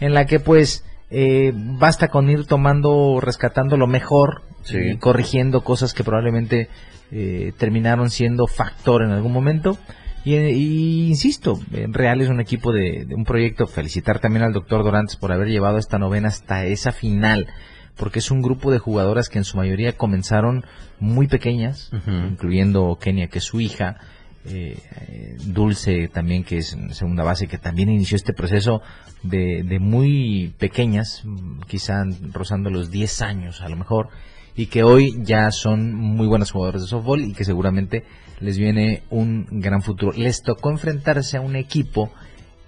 en 0.00 0.14
la 0.14 0.26
que 0.26 0.38
pues 0.38 0.84
eh, 1.10 1.52
basta 1.54 2.08
con 2.08 2.28
ir 2.30 2.44
tomando, 2.46 3.20
rescatando 3.20 3.76
lo 3.76 3.86
mejor 3.86 4.42
Sí. 4.64 4.76
y 4.76 4.96
corrigiendo 4.98 5.62
cosas 5.62 5.94
que 5.94 6.04
probablemente 6.04 6.68
eh, 7.10 7.52
terminaron 7.56 8.10
siendo 8.10 8.46
factor 8.46 9.02
en 9.02 9.12
algún 9.12 9.32
momento. 9.32 9.78
Y, 10.24 10.34
y 10.34 11.08
insisto, 11.08 11.58
en 11.72 11.94
Real 11.94 12.20
es 12.20 12.28
un 12.28 12.40
equipo 12.40 12.72
de, 12.72 13.06
de 13.06 13.14
un 13.14 13.24
proyecto. 13.24 13.66
Felicitar 13.66 14.18
también 14.18 14.42
al 14.44 14.52
doctor 14.52 14.84
Dorantes 14.84 15.16
por 15.16 15.32
haber 15.32 15.48
llevado 15.48 15.78
esta 15.78 15.98
novena 15.98 16.28
hasta 16.28 16.66
esa 16.66 16.92
final, 16.92 17.46
porque 17.96 18.18
es 18.18 18.30
un 18.30 18.42
grupo 18.42 18.70
de 18.70 18.78
jugadoras 18.78 19.30
que 19.30 19.38
en 19.38 19.44
su 19.44 19.56
mayoría 19.56 19.92
comenzaron 19.96 20.64
muy 21.00 21.28
pequeñas, 21.28 21.90
incluyendo 22.30 22.98
Kenia, 23.00 23.28
que 23.28 23.38
es 23.38 23.44
su 23.44 23.60
hija, 23.60 23.96
eh, 24.46 24.78
Dulce 25.44 26.08
también, 26.08 26.44
que 26.44 26.58
es 26.58 26.76
segunda 26.90 27.24
base, 27.24 27.46
que 27.46 27.58
también 27.58 27.90
inició 27.90 28.16
este 28.16 28.32
proceso 28.32 28.82
de, 29.22 29.62
de 29.62 29.78
muy 29.78 30.54
pequeñas, 30.58 31.24
quizá 31.66 32.04
rozando 32.32 32.70
los 32.70 32.90
10 32.90 33.22
años 33.22 33.60
a 33.60 33.68
lo 33.68 33.76
mejor, 33.76 34.08
y 34.58 34.66
que 34.66 34.82
hoy 34.82 35.14
ya 35.22 35.50
son 35.52 35.94
muy 35.94 36.26
buenas 36.26 36.50
jugadoras 36.50 36.82
de 36.82 36.88
softball 36.88 37.20
y 37.22 37.32
que 37.32 37.44
seguramente 37.44 38.04
les 38.40 38.58
viene 38.58 39.02
un 39.08 39.46
gran 39.50 39.82
futuro. 39.82 40.12
Les 40.16 40.42
tocó 40.42 40.70
enfrentarse 40.70 41.36
a 41.36 41.40
un 41.40 41.56
equipo 41.56 42.10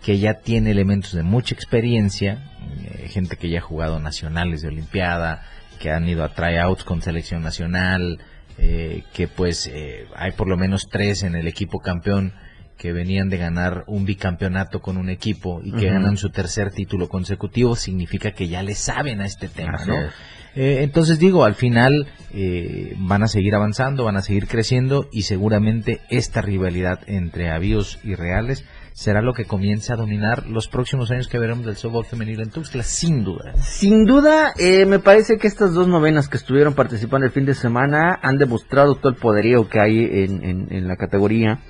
que 0.03 0.19
ya 0.19 0.35
tiene 0.35 0.71
elementos 0.71 1.13
de 1.13 1.23
mucha 1.23 1.55
experiencia, 1.55 2.45
eh, 2.85 3.09
gente 3.09 3.37
que 3.37 3.51
ya 3.51 3.59
ha 3.59 3.63
jugado 3.63 3.99
nacionales 3.99 4.63
de 4.63 4.69
Olimpiada, 4.69 5.43
que 5.81 5.91
han 5.91 6.09
ido 6.09 6.25
a 6.25 6.35
tryouts 6.35 6.85
con 6.85 7.03
selección 7.03 7.43
nacional, 7.43 8.21
eh, 8.63 9.05
que 9.15 9.27
pues 9.27 9.67
eh, 9.67 10.07
hay 10.15 10.33
por 10.33 10.47
lo 10.47 10.59
menos 10.59 10.89
tres 10.91 11.23
en 11.23 11.35
el 11.35 11.49
equipo 11.49 11.79
campeón 11.81 12.35
que 12.77 12.93
venían 12.93 13.29
de 13.29 13.39
ganar 13.39 13.85
un 13.87 14.05
bicampeonato 14.05 14.81
con 14.81 14.99
un 14.99 15.09
equipo 15.09 15.61
y 15.63 15.73
que 15.73 15.87
ganan 15.91 16.17
su 16.17 16.31
tercer 16.31 16.71
título 16.71 17.09
consecutivo, 17.09 17.77
significa 17.77 18.33
que 18.33 18.49
ya 18.49 18.63
le 18.63 18.75
saben 18.75 19.21
a 19.21 19.27
este 19.27 19.49
tema, 19.49 19.73
Así 19.75 19.91
¿no? 19.91 20.01
es. 20.01 20.13
Eh, 20.55 20.79
entonces 20.83 21.19
digo, 21.19 21.45
al 21.45 21.55
final 21.55 22.07
eh, 22.33 22.95
van 22.99 23.23
a 23.23 23.29
seguir 23.29 23.55
avanzando, 23.55 24.05
van 24.05 24.17
a 24.17 24.23
seguir 24.23 24.47
creciendo 24.47 25.09
y 25.13 25.23
seguramente 25.23 26.01
esta 26.11 26.41
rivalidad 26.43 27.01
entre 27.07 27.51
avíos 27.51 27.99
y 28.03 28.15
reales 28.15 28.65
será 28.93 29.23
lo 29.23 29.33
que 29.33 29.45
comience 29.45 29.93
a 29.93 29.97
dominar 29.97 30.47
los 30.47 30.69
próximos 30.69 31.11
años 31.11 31.29
que 31.29 31.39
veremos 31.39 31.65
del 31.65 31.77
softball 31.77 32.05
femenil 32.05 32.41
en 32.41 32.51
Tuxtla, 32.51 32.83
sin 32.83 33.25
duda. 33.25 33.55
Sin 33.63 34.05
duda, 34.05 34.53
eh, 34.59 34.85
me 34.87 34.99
parece 34.99 35.39
que 35.39 35.47
estas 35.47 35.73
dos 35.73 35.89
novenas 35.89 36.29
que 36.29 36.37
estuvieron 36.37 36.75
participando 36.75 37.27
el 37.27 37.33
fin 37.33 37.47
de 37.47 37.55
semana 37.55 38.19
han 38.23 38.37
demostrado 38.37 38.95
todo 38.97 39.09
el 39.11 39.17
poderío 39.19 39.69
que 39.69 39.81
hay 39.81 39.99
en, 40.25 40.45
en- 40.71 40.89
la 40.89 40.97
categoría. 40.97 41.61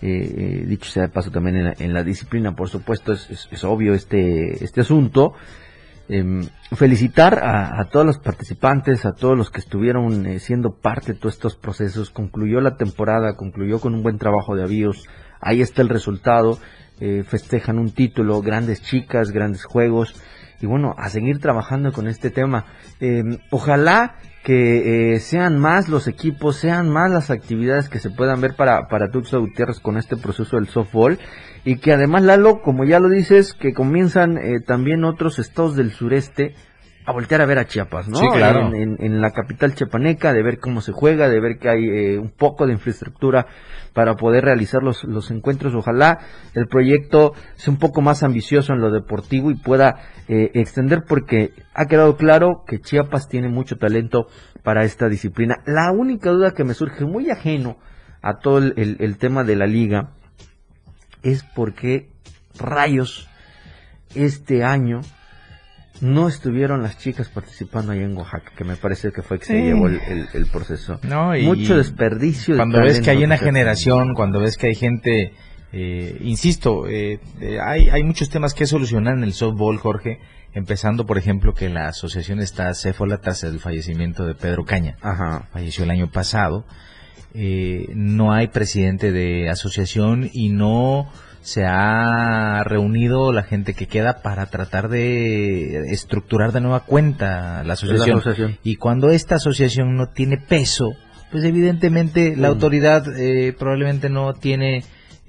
Eh, 0.00 0.06
eh, 0.62 0.64
dicho 0.66 0.88
sea 0.90 1.02
de 1.04 1.08
paso 1.08 1.32
también 1.32 1.56
en 1.56 1.64
la, 1.64 1.74
en 1.78 1.92
la 1.92 2.04
disciplina, 2.04 2.54
por 2.54 2.68
supuesto, 2.68 3.12
es, 3.12 3.28
es- 3.50 3.64
obvio 3.64 3.94
este, 3.94 4.62
este 4.64 4.82
asunto. 4.82 5.32
Em, 6.10 6.46
felicitar 6.74 7.38
a, 7.44 7.80
a 7.80 7.88
todos 7.90 8.06
los 8.06 8.18
participantes, 8.18 9.04
a 9.04 9.12
todos 9.12 9.36
los 9.36 9.50
que 9.50 9.58
estuvieron 9.60 10.24
eh, 10.26 10.38
siendo 10.38 10.70
parte 10.76 11.12
de 11.12 11.18
todos 11.18 11.34
estos 11.34 11.56
procesos. 11.56 12.10
Concluyó 12.10 12.60
la 12.62 12.76
temporada, 12.76 13.34
concluyó 13.36 13.78
con 13.80 13.94
un 13.94 14.02
buen 14.02 14.16
trabajo 14.18 14.54
de 14.56 14.62
avíos. 14.62 15.04
Ahí 15.40 15.60
está 15.60 15.82
el 15.82 15.88
resultado. 15.88 16.58
eh, 17.00 17.22
festejan 17.22 17.78
un 17.78 17.92
título, 17.92 18.40
grandes 18.42 18.82
chicas, 18.82 19.30
grandes 19.30 19.64
juegos. 19.64 20.20
Y 20.60 20.66
bueno, 20.66 20.94
a 20.98 21.08
seguir 21.08 21.38
trabajando 21.38 21.92
con 21.92 22.08
este 22.08 22.30
tema. 22.30 22.64
Em, 22.98 23.38
ojalá 23.50 24.16
que 24.42 25.14
eh, 25.14 25.20
sean 25.20 25.58
más 25.58 25.88
los 25.88 26.08
equipos, 26.08 26.56
sean 26.56 26.88
más 26.88 27.10
las 27.10 27.30
actividades 27.30 27.88
que 27.88 28.00
se 28.00 28.10
puedan 28.10 28.40
ver 28.40 28.56
para, 28.56 28.88
para 28.88 29.10
Tuxtla 29.10 29.38
Gutiérrez 29.38 29.78
con 29.78 29.96
este 29.96 30.16
proceso 30.16 30.56
del 30.56 30.68
softball. 30.68 31.18
Y 31.64 31.78
que 31.78 31.92
además, 31.92 32.22
Lalo, 32.24 32.62
como 32.62 32.84
ya 32.84 32.98
lo 32.98 33.08
dices, 33.08 33.52
que 33.52 33.72
comienzan 33.72 34.38
eh, 34.38 34.60
también 34.66 35.04
otros 35.04 35.38
estados 35.38 35.76
del 35.76 35.92
sureste 35.92 36.54
a 37.08 37.12
voltear 37.12 37.40
a 37.40 37.46
ver 37.46 37.58
a 37.58 37.66
Chiapas, 37.66 38.08
¿no? 38.08 38.18
Sí, 38.18 38.26
claro. 38.28 38.68
En, 38.68 38.74
en- 38.74 38.96
en 39.00 39.20
la 39.20 39.30
capital 39.30 39.74
chiapaneca, 39.74 40.32
de 40.32 40.42
ver 40.42 40.58
cómo 40.58 40.80
se 40.80 40.92
juega, 40.92 41.28
de 41.28 41.40
ver 41.40 41.58
que 41.58 41.68
hay 41.68 41.84
eh, 41.88 42.18
un 42.18 42.30
poco 42.30 42.66
de 42.66 42.74
infraestructura 42.74 43.46
para 43.94 44.14
poder 44.14 44.44
realizar 44.44 44.82
los, 44.82 45.04
los 45.04 45.30
encuentros. 45.30 45.74
Ojalá 45.74 46.18
el 46.54 46.66
proyecto 46.68 47.32
sea 47.56 47.72
un 47.72 47.78
poco 47.78 48.02
más 48.02 48.22
ambicioso 48.22 48.72
en 48.74 48.80
lo 48.80 48.90
deportivo 48.90 49.50
y 49.50 49.54
pueda 49.56 49.96
eh, 50.28 50.50
extender 50.54 51.04
porque 51.08 51.52
ha 51.74 51.86
quedado 51.86 52.16
claro 52.16 52.62
que 52.66 52.78
Chiapas 52.80 53.28
tiene 53.28 53.48
mucho 53.48 53.76
talento 53.76 54.26
para 54.62 54.84
esta 54.84 55.08
disciplina. 55.08 55.56
La 55.66 55.90
única 55.92 56.30
duda 56.30 56.50
que 56.52 56.64
me 56.64 56.74
surge 56.74 57.04
muy 57.06 57.30
ajeno 57.30 57.78
a 58.20 58.38
todo 58.38 58.58
el, 58.58 58.74
el- 58.76 58.96
el 59.00 59.16
tema 59.16 59.44
de 59.44 59.56
la 59.56 59.66
liga 59.66 60.10
es 61.22 61.42
por 61.42 61.72
qué 61.74 62.10
rayos 62.58 63.28
este 64.14 64.62
año 64.64 65.00
no 66.00 66.28
estuvieron 66.28 66.82
las 66.82 66.98
chicas 66.98 67.28
participando 67.28 67.92
ahí 67.92 68.00
en 68.00 68.16
Oaxaca, 68.16 68.52
que 68.56 68.64
me 68.64 68.76
parece 68.76 69.10
que 69.12 69.22
fue 69.22 69.38
que 69.38 69.46
se 69.46 69.52
Sí. 69.58 69.64
llevó 69.64 69.86
el, 69.88 70.00
el- 70.08 70.28
el 70.32 70.46
proceso. 70.46 71.00
No, 71.02 71.36
y- 71.36 71.44
Mucho 71.44 71.76
desperdicio. 71.76 72.54
de 72.54 72.58
Cuando 72.58 72.80
ves 72.80 73.00
que 73.00 73.10
hay 73.10 73.24
una 73.24 73.36
generación, 73.38 74.14
cuando 74.14 74.40
ves 74.40 74.56
que 74.56 74.68
hay 74.68 74.74
gente, 74.74 75.32
eh, 75.72 76.16
insisto, 76.22 76.86
eh, 76.88 77.20
eh, 77.40 77.58
hay, 77.64 77.88
hay 77.90 78.02
muchos 78.02 78.30
temas 78.30 78.54
que 78.54 78.66
solucionar 78.66 79.16
en 79.16 79.24
el 79.24 79.32
softball, 79.32 79.76
Jorge, 79.78 80.18
empezando 80.54 81.04
por 81.06 81.18
ejemplo 81.18 81.52
que 81.54 81.68
la 81.68 81.88
asociación 81.88 82.40
está 82.40 82.72
céfala 82.74 83.18
tras 83.20 83.44
el 83.44 83.58
fallecimiento 83.60 84.24
de 84.26 84.34
Pedro 84.34 84.64
Caña. 84.64 84.96
Ajá. 85.02 85.48
falleció 85.52 85.84
el 85.84 85.90
año 85.90 86.10
pasado. 86.10 86.64
Eh, 87.34 87.86
no 87.94 88.32
hay 88.32 88.48
presidente 88.48 89.12
de 89.12 89.50
asociación 89.50 90.30
y 90.32 90.48
no 90.48 91.10
se 91.40 91.64
ha 91.64 92.62
reunido 92.64 93.32
la 93.32 93.42
gente 93.42 93.74
que 93.74 93.86
queda 93.86 94.22
para 94.22 94.46
tratar 94.46 94.88
de 94.88 95.92
estructurar 95.92 96.52
de 96.52 96.60
nueva 96.60 96.80
cuenta 96.80 97.62
la 97.64 97.72
asociación. 97.74 98.18
asociación. 98.18 98.58
Y 98.62 98.76
cuando 98.76 99.10
esta 99.10 99.36
asociación 99.36 99.96
no 99.96 100.08
tiene 100.08 100.36
peso, 100.38 100.90
pues 101.30 101.44
evidentemente 101.44 102.36
la 102.36 102.48
Mm. 102.48 102.52
autoridad 102.52 103.04
eh, 103.18 103.54
probablemente 103.58 104.08
no 104.10 104.34
tiene 104.34 104.78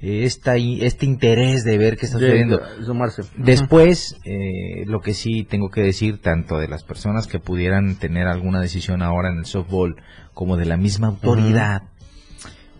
eh, 0.02 0.24
esta, 0.24 0.56
este 0.56 1.04
interés 1.04 1.62
de 1.62 1.76
ver 1.76 1.98
qué 1.98 2.06
está 2.06 2.18
sucediendo. 2.18 2.58
de 2.58 2.84
sumarse. 2.86 3.22
Después, 3.36 4.16
eh, 4.24 4.84
lo 4.86 5.00
que 5.00 5.12
sí 5.12 5.44
tengo 5.44 5.68
que 5.68 5.82
decir, 5.82 6.22
tanto 6.22 6.56
de 6.58 6.68
las 6.68 6.84
personas 6.84 7.26
que 7.26 7.38
pudieran 7.38 7.96
tener 7.96 8.26
alguna 8.26 8.60
decisión 8.62 9.02
ahora 9.02 9.28
en 9.30 9.38
el 9.40 9.44
softball, 9.44 9.96
como 10.32 10.56
de 10.56 10.64
la 10.64 10.78
misma 10.78 11.08
autoridad, 11.08 11.82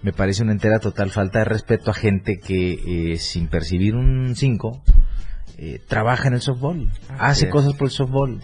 me 0.03 0.13
parece 0.13 0.43
una 0.43 0.53
entera 0.53 0.79
total 0.79 1.11
falta 1.11 1.41
de 1.41 1.45
respeto 1.45 1.91
a 1.91 1.95
gente 1.95 2.39
que, 2.39 3.13
eh, 3.13 3.17
sin 3.19 3.49
percibir 3.49 3.95
un 3.97 4.35
5, 4.37 4.83
trabaja 5.89 6.29
en 6.29 6.35
el 6.35 6.41
softball, 6.41 6.91
hace 7.19 7.47
es. 7.47 7.53
cosas 7.53 7.75
por 7.75 7.89
el 7.89 7.93
softball. 7.93 8.41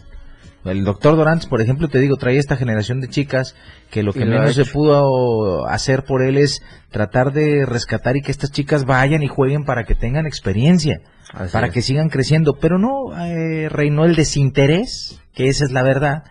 El 0.67 0.85
doctor 0.85 1.17
Dorantes, 1.17 1.47
por 1.47 1.61
ejemplo, 1.61 1.89
te 1.89 2.01
digo, 2.01 2.17
trae 2.17 2.39
esta 2.39 2.57
generación 2.57 3.01
de 3.01 3.09
chicas 3.09 3.55
que 3.91 4.03
lo 4.03 4.13
que 4.13 4.25
lo 4.25 4.39
menos 4.41 4.55
se 4.57 4.65
pudo 4.65 5.67
hacer 5.67 6.03
por 6.05 6.23
él 6.23 6.37
es 6.37 6.61
tratar 6.91 7.33
de 7.33 7.65
rescatar 7.65 8.17
y 8.17 8.21
que 8.23 8.33
estas 8.33 8.51
chicas 8.51 8.85
vayan 8.85 9.23
y 9.23 9.29
jueguen 9.29 9.65
para 9.65 9.85
que 9.85 9.95
tengan 9.95 10.27
experiencia 10.27 11.01
Así 11.33 11.53
para 11.53 11.69
es. 11.69 11.73
que 11.73 11.83
sigan 11.83 12.09
creciendo, 12.09 12.55
pero 12.61 12.79
no 12.79 13.17
eh, 13.17 13.69
reinó 13.69 14.05
el 14.05 14.17
desinterés, 14.17 15.21
que 15.35 15.49
esa 15.49 15.65
es 15.65 15.71
la 15.73 15.83
verdad, 15.83 16.25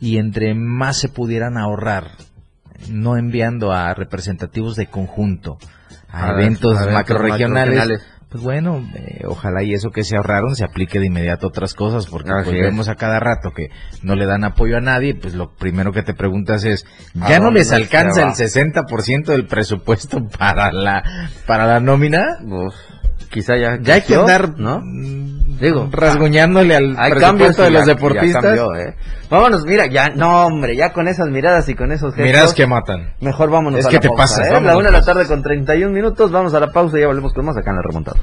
y 0.00 0.18
entre 0.18 0.54
más 0.54 0.98
se 0.98 1.08
pudieran 1.08 1.56
ahorrar, 1.56 2.12
no 2.90 3.16
enviando 3.16 3.72
a 3.72 3.94
representativos 3.94 4.76
de 4.76 4.86
conjunto, 4.86 5.58
a, 6.10 6.26
A 6.28 6.32
eventos, 6.32 6.72
eventos 6.74 6.92
macroregionales, 6.92 8.02
pues 8.30 8.42
bueno, 8.42 8.84
eh, 8.96 9.22
ojalá 9.26 9.62
y 9.62 9.74
eso 9.74 9.90
que 9.90 10.02
se 10.02 10.16
ahorraron 10.16 10.56
se 10.56 10.64
aplique 10.64 10.98
de 10.98 11.06
inmediato 11.06 11.46
a 11.46 11.50
otras 11.50 11.72
cosas, 11.74 12.06
porque 12.06 12.30
pues 12.30 12.48
es. 12.48 12.62
vemos 12.62 12.88
a 12.88 12.96
cada 12.96 13.20
rato 13.20 13.52
que 13.54 13.68
no 14.02 14.16
le 14.16 14.26
dan 14.26 14.42
apoyo 14.42 14.76
a 14.76 14.80
nadie, 14.80 15.14
pues 15.14 15.34
lo 15.34 15.54
primero 15.54 15.92
que 15.92 16.02
te 16.02 16.14
preguntas 16.14 16.64
es, 16.64 16.84
¿A 17.20 17.28
¿ya 17.28 17.38
no 17.38 17.52
les 17.52 17.70
alcanza 17.70 18.22
el 18.24 18.30
60% 18.30 19.26
del 19.26 19.46
presupuesto 19.46 20.26
para 20.36 20.72
la, 20.72 21.04
para 21.46 21.66
la 21.66 21.78
nómina? 21.78 22.38
Pues, 22.48 22.74
quizá 23.30 23.56
ya. 23.56 23.78
Ya 23.80 23.94
hay 23.94 24.02
que 24.02 24.16
andar, 24.16 24.58
¿no? 24.58 24.80
mm, 24.82 25.58
Digo, 25.60 25.88
rasguñándole 25.92 26.74
al 26.74 26.96
Hay 26.98 27.12
presupuesto 27.12 27.20
cambios 27.20 27.56
de 27.56 27.70
los 27.70 27.86
ya 27.86 27.94
deportistas. 27.94 28.42
cambió, 28.42 28.74
¿eh? 28.74 28.96
Vámonos, 29.34 29.64
mira, 29.66 29.86
ya, 29.86 30.10
no, 30.10 30.46
hombre, 30.46 30.76
ya 30.76 30.92
con 30.92 31.08
esas 31.08 31.26
miradas 31.28 31.68
y 31.68 31.74
con 31.74 31.90
esos 31.90 32.14
gestos. 32.14 32.24
Miradas 32.24 32.54
que 32.54 32.68
matan. 32.68 33.14
Mejor 33.18 33.50
vámonos 33.50 33.80
Es 33.80 33.86
a 33.86 33.88
que 33.88 33.96
la 33.96 34.02
te 34.02 34.08
pausa, 34.08 34.22
pasas, 34.22 34.46
¿eh? 34.46 34.52
vámonos, 34.52 34.72
La 34.72 34.78
una 34.78 34.86
de 34.90 34.92
la 34.92 35.04
tarde 35.04 35.26
con 35.26 35.42
31 35.42 35.92
minutos, 35.92 36.30
vamos 36.30 36.54
a 36.54 36.60
la 36.60 36.70
pausa 36.70 36.98
y 36.98 37.00
ya 37.00 37.08
volvemos 37.08 37.32
con 37.34 37.44
más 37.44 37.56
acá 37.56 37.70
en 37.70 37.76
la 37.76 37.82
remontada. 37.82 38.20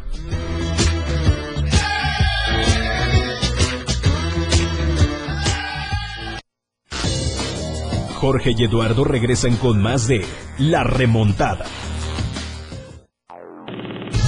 Jorge 8.15 8.52
y 8.56 8.63
Eduardo 8.63 9.04
regresan 9.04 9.58
con 9.58 9.82
más 9.82 10.08
de 10.08 10.26
La 10.60 10.86
Remontada. 10.86 11.65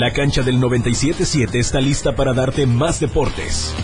La 0.00 0.14
cancha 0.14 0.40
del 0.40 0.58
97.7 0.58 1.56
está 1.56 1.78
lista 1.78 2.16
para 2.16 2.32
darte 2.32 2.64
más 2.64 3.00
deportes. 3.00 3.74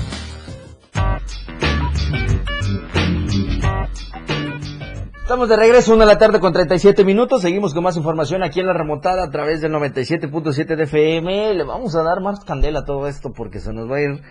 Estamos 5.21 5.51
de 5.51 5.57
regreso, 5.57 5.93
una 5.93 6.07
de 6.07 6.13
la 6.15 6.19
tarde 6.19 6.41
con 6.41 6.55
37 6.55 7.05
minutos. 7.05 7.43
Seguimos 7.43 7.75
con 7.75 7.85
más 7.85 7.99
información 7.99 8.43
aquí 8.43 8.61
en 8.61 8.67
la 8.67 8.73
remontada 8.73 9.25
a 9.25 9.31
través 9.31 9.61
del 9.61 9.73
97.7 9.73 10.75
de 10.75 10.85
FM. 10.85 11.53
Le 11.53 11.65
vamos 11.65 11.95
a 11.95 12.03
dar 12.03 12.23
más 12.23 12.43
candela 12.47 12.79
a 12.79 12.85
todo 12.87 13.09
esto 13.09 13.35
porque 13.35 13.61
se 13.61 13.75
nos 13.75 13.87
va 13.91 13.97
a 13.97 14.01
ir 14.01 14.23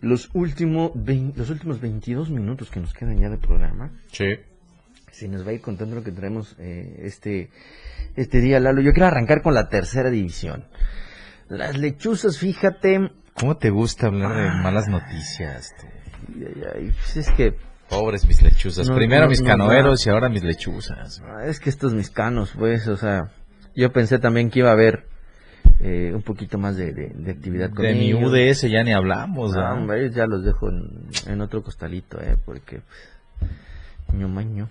los, 0.00 0.30
últimos 0.32 0.92
los 0.94 1.50
últimos 1.50 1.78
22 1.78 2.30
minutos 2.30 2.70
que 2.70 2.80
nos 2.80 2.94
quedan 2.94 3.18
ya 3.18 3.28
de 3.28 3.36
programa. 3.36 3.90
Sí. 4.10 4.36
Se 5.10 5.28
nos 5.28 5.46
va 5.46 5.50
a 5.50 5.52
ir 5.52 5.60
contando 5.60 5.94
lo 5.94 6.02
que 6.02 6.10
traemos 6.10 6.56
eh, 6.58 7.02
este, 7.02 7.50
este 8.16 8.40
día, 8.40 8.60
Lalo. 8.60 8.80
Yo 8.80 8.92
quiero 8.92 9.08
arrancar 9.08 9.42
con 9.42 9.52
la 9.52 9.68
tercera 9.68 10.08
división. 10.08 10.64
Las 11.48 11.76
lechuzas, 11.78 12.38
fíjate. 12.38 13.10
¿Cómo 13.38 13.56
te 13.56 13.70
gusta 13.70 14.06
hablar 14.06 14.34
de 14.36 14.48
Ah. 14.48 14.60
malas 14.62 14.88
noticias? 14.88 15.74
tú? 15.80 15.86
Ay, 16.28 16.44
ay, 16.46 16.62
ay, 16.76 16.92
pues 16.92 17.16
es 17.16 17.30
que 17.32 17.54
Pobres 17.88 18.26
mis 18.26 18.40
lechuzas. 18.42 18.88
No, 18.88 18.94
Primero 18.96 19.24
no, 19.24 19.28
mis 19.30 19.42
no, 19.42 19.46
canoeros 19.48 20.06
y 20.06 20.10
ahora 20.10 20.28
mis 20.30 20.42
lechuzas. 20.42 21.20
Ah, 21.22 21.44
Es 21.44 21.60
que 21.60 21.68
estos 21.68 21.92
mis 21.92 22.08
canos, 22.10 22.52
pues, 22.58 22.88
o 22.88 22.96
sea, 22.96 23.30
yo 23.76 23.92
pensé 23.92 24.18
también 24.18 24.48
que 24.50 24.60
iba 24.60 24.70
a 24.70 24.72
haber 24.72 25.06
eh, 25.80 26.12
un 26.14 26.22
poquito 26.22 26.56
más 26.56 26.76
de, 26.76 26.92
de- 26.94 27.12
de 27.14 27.30
actividad 27.32 27.70
con 27.70 27.84
De 27.84 27.92
mi. 27.94 28.14
UDS 28.14 28.70
ya 28.70 28.82
ni 28.84 28.92
hablamos. 28.94 29.54
Ellos 29.54 30.14
ya 30.14 30.26
los 30.26 30.44
dejo 30.44 30.70
en, 30.70 31.08
en 31.26 31.40
otro 31.42 31.62
costalito, 31.62 32.18
eh, 32.22 32.36
porque, 32.44 32.80
pues, 34.06 34.18
ño 34.18 34.28
maño. 34.28 34.70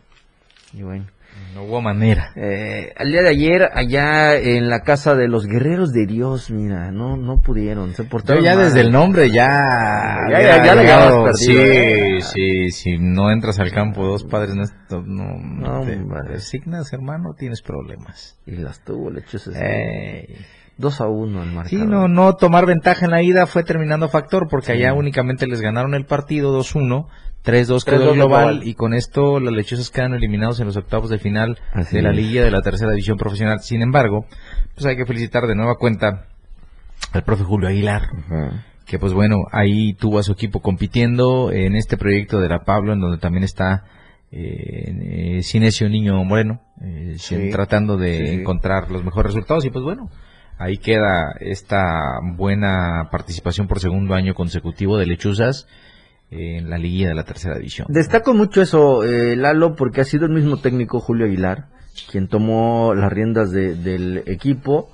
Y 0.74 0.82
bueno. 0.82 1.06
No 1.54 1.64
hubo 1.64 1.82
manera. 1.82 2.32
Eh, 2.36 2.94
al 2.98 3.12
día 3.12 3.22
de 3.22 3.30
ayer, 3.30 3.70
allá 3.74 4.36
en 4.36 4.70
la 4.70 4.80
casa 4.82 5.14
de 5.16 5.28
los 5.28 5.46
guerreros 5.46 5.92
de 5.94 6.08
Dios, 6.08 6.50
mira, 6.50 6.90
no, 6.92 7.16
no 7.16 7.42
pudieron, 7.42 7.94
se 7.94 8.04
Yo 8.04 8.10
portaron 8.10 8.44
ya 8.44 8.56
mal. 8.56 8.66
desde 8.66 8.82
el 8.82 8.92
nombre 8.92 9.30
ya... 9.30 10.18
Ya- 10.32 10.42
ya- 10.42 10.66
ya 10.66 10.72
habíamos 10.72 11.40
Sí, 11.40 11.56
¿eh? 11.56 12.20
sí, 12.22 12.72
si 12.72 12.98
no 12.98 13.30
entras 13.32 13.60
al 13.60 13.72
campo 13.72 14.04
dos 14.04 14.24
padres, 14.24 14.56
no, 14.56 14.64
no, 15.06 15.82
No, 15.82 15.86
te, 15.86 16.36
asignas, 16.36 16.92
hermano, 16.92 17.36
tienes 17.38 17.62
problemas. 17.62 18.40
Y 18.48 18.54
las 18.58 18.84
tuvo 18.84 19.12
lechuzas. 19.12 19.56
Ey. 19.56 20.36
2 20.78 21.02
a 21.02 21.08
1 21.08 21.44
el 21.44 21.52
marcador. 21.52 21.68
Sí, 21.70 21.78
no, 21.78 22.08
no 22.08 22.34
tomar 22.36 22.66
ventaja 22.66 23.06
en 23.06 23.12
la 23.12 23.22
ida 23.22 23.46
fue 23.46 23.64
terminando 23.64 24.10
factor 24.10 24.48
porque 24.50 24.72
allá 24.72 24.94
únicamente 24.96 25.46
les 25.46 25.62
ganaron 25.62 25.94
el 25.94 26.08
partido 26.08 26.52
2-1, 26.60 27.06
3-2 27.44 27.84
quedó 27.84 27.98
3-2 27.98 28.10
el 28.10 28.14
global 28.16 28.16
global. 28.16 28.62
y 28.68 28.74
con 28.74 28.94
esto 28.94 29.40
las 29.40 29.54
lechuzas 29.54 29.90
quedan 29.90 30.14
eliminados 30.14 30.60
en 30.60 30.68
los 30.68 30.78
octavos 30.78 31.10
de 31.10 31.18
final 31.18 31.60
Así 31.74 31.96
de 31.98 32.02
la 32.02 32.12
liga 32.12 32.44
de 32.44 32.52
la 32.52 32.62
tercera 32.62 32.92
división 32.92 33.18
profesional. 33.18 33.60
Sin 33.62 33.82
embargo, 33.82 34.26
pues 34.76 34.86
hay 34.86 34.96
que 34.96 35.06
felicitar 35.06 35.46
de 35.48 35.56
nueva 35.56 35.76
cuenta 35.76 36.28
al 37.12 37.24
profe 37.24 37.44
Julio 37.44 37.68
Aguilar, 37.68 38.04
que 38.86 38.98
pues 38.98 39.14
bueno, 39.14 39.38
ahí 39.52 39.94
tuvo 39.94 40.20
a 40.20 40.24
su 40.24 40.32
equipo 40.32 40.62
compitiendo 40.62 41.52
en 41.52 41.76
este 41.76 41.98
proyecto 41.98 42.40
de 42.40 42.50
la 42.50 42.64
Pablo, 42.64 42.94
en 42.94 43.02
donde 43.02 43.18
también 43.18 43.44
está 43.44 43.84
eh, 44.32 45.38
eh, 45.38 45.44
Cinesio 45.44 45.90
Niño 45.90 46.24
Moreno, 46.24 46.62
eh, 46.82 47.16
Sí, 47.18 47.50
tratando 47.52 47.98
de 47.98 48.18
sí. 48.18 48.34
encontrar 48.36 48.90
los 48.90 49.04
mejores 49.04 49.34
resultados 49.34 49.66
y 49.66 49.70
pues 49.70 49.84
bueno, 49.84 50.10
ahí 50.58 50.78
queda 50.78 51.36
esta 51.40 52.20
buena 52.36 53.10
participación 53.12 53.68
por 53.68 53.80
segundo 53.80 54.16
año 54.16 54.34
consecutivo 54.34 54.98
de 54.98 55.06
Lechuzas 55.06 55.68
en 56.36 56.70
la 56.70 56.78
liguilla 56.78 57.10
de 57.10 57.16
la 57.16 57.24
tercera 57.24 57.56
división. 57.56 57.88
Destaco 57.90 58.34
mucho 58.34 58.62
eso, 58.62 59.04
eh, 59.04 59.36
Lalo, 59.36 59.76
porque 59.76 60.02
ha 60.02 60.06
sido 60.06 60.26
el 60.26 60.32
mismo 60.34 60.58
técnico 60.58 61.00
Julio 61.00 61.26
Aguilar 61.26 61.68
quien 62.12 62.28
tomó 62.28 62.94
las 62.96 63.12
riendas 63.14 63.52
de- 63.52 63.76
del 63.76 64.24
equipo, 64.26 64.90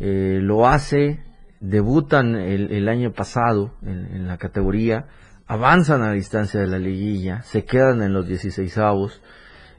eh, 0.00 0.38
lo 0.40 0.66
hace, 0.66 1.20
debutan 1.60 2.36
el, 2.36 2.72
el 2.72 2.88
año 2.88 3.12
pasado 3.12 3.74
en, 3.82 4.06
en 4.14 4.26
la 4.28 4.38
categoría, 4.38 5.04
avanzan 5.46 6.00
a 6.02 6.06
la 6.08 6.12
distancia 6.12 6.58
de 6.60 6.66
la 6.66 6.78
liguilla, 6.78 7.42
se 7.42 7.64
quedan 7.64 8.00
en 8.02 8.14
los 8.14 8.26
16 8.26 8.78
avos, 8.78 9.20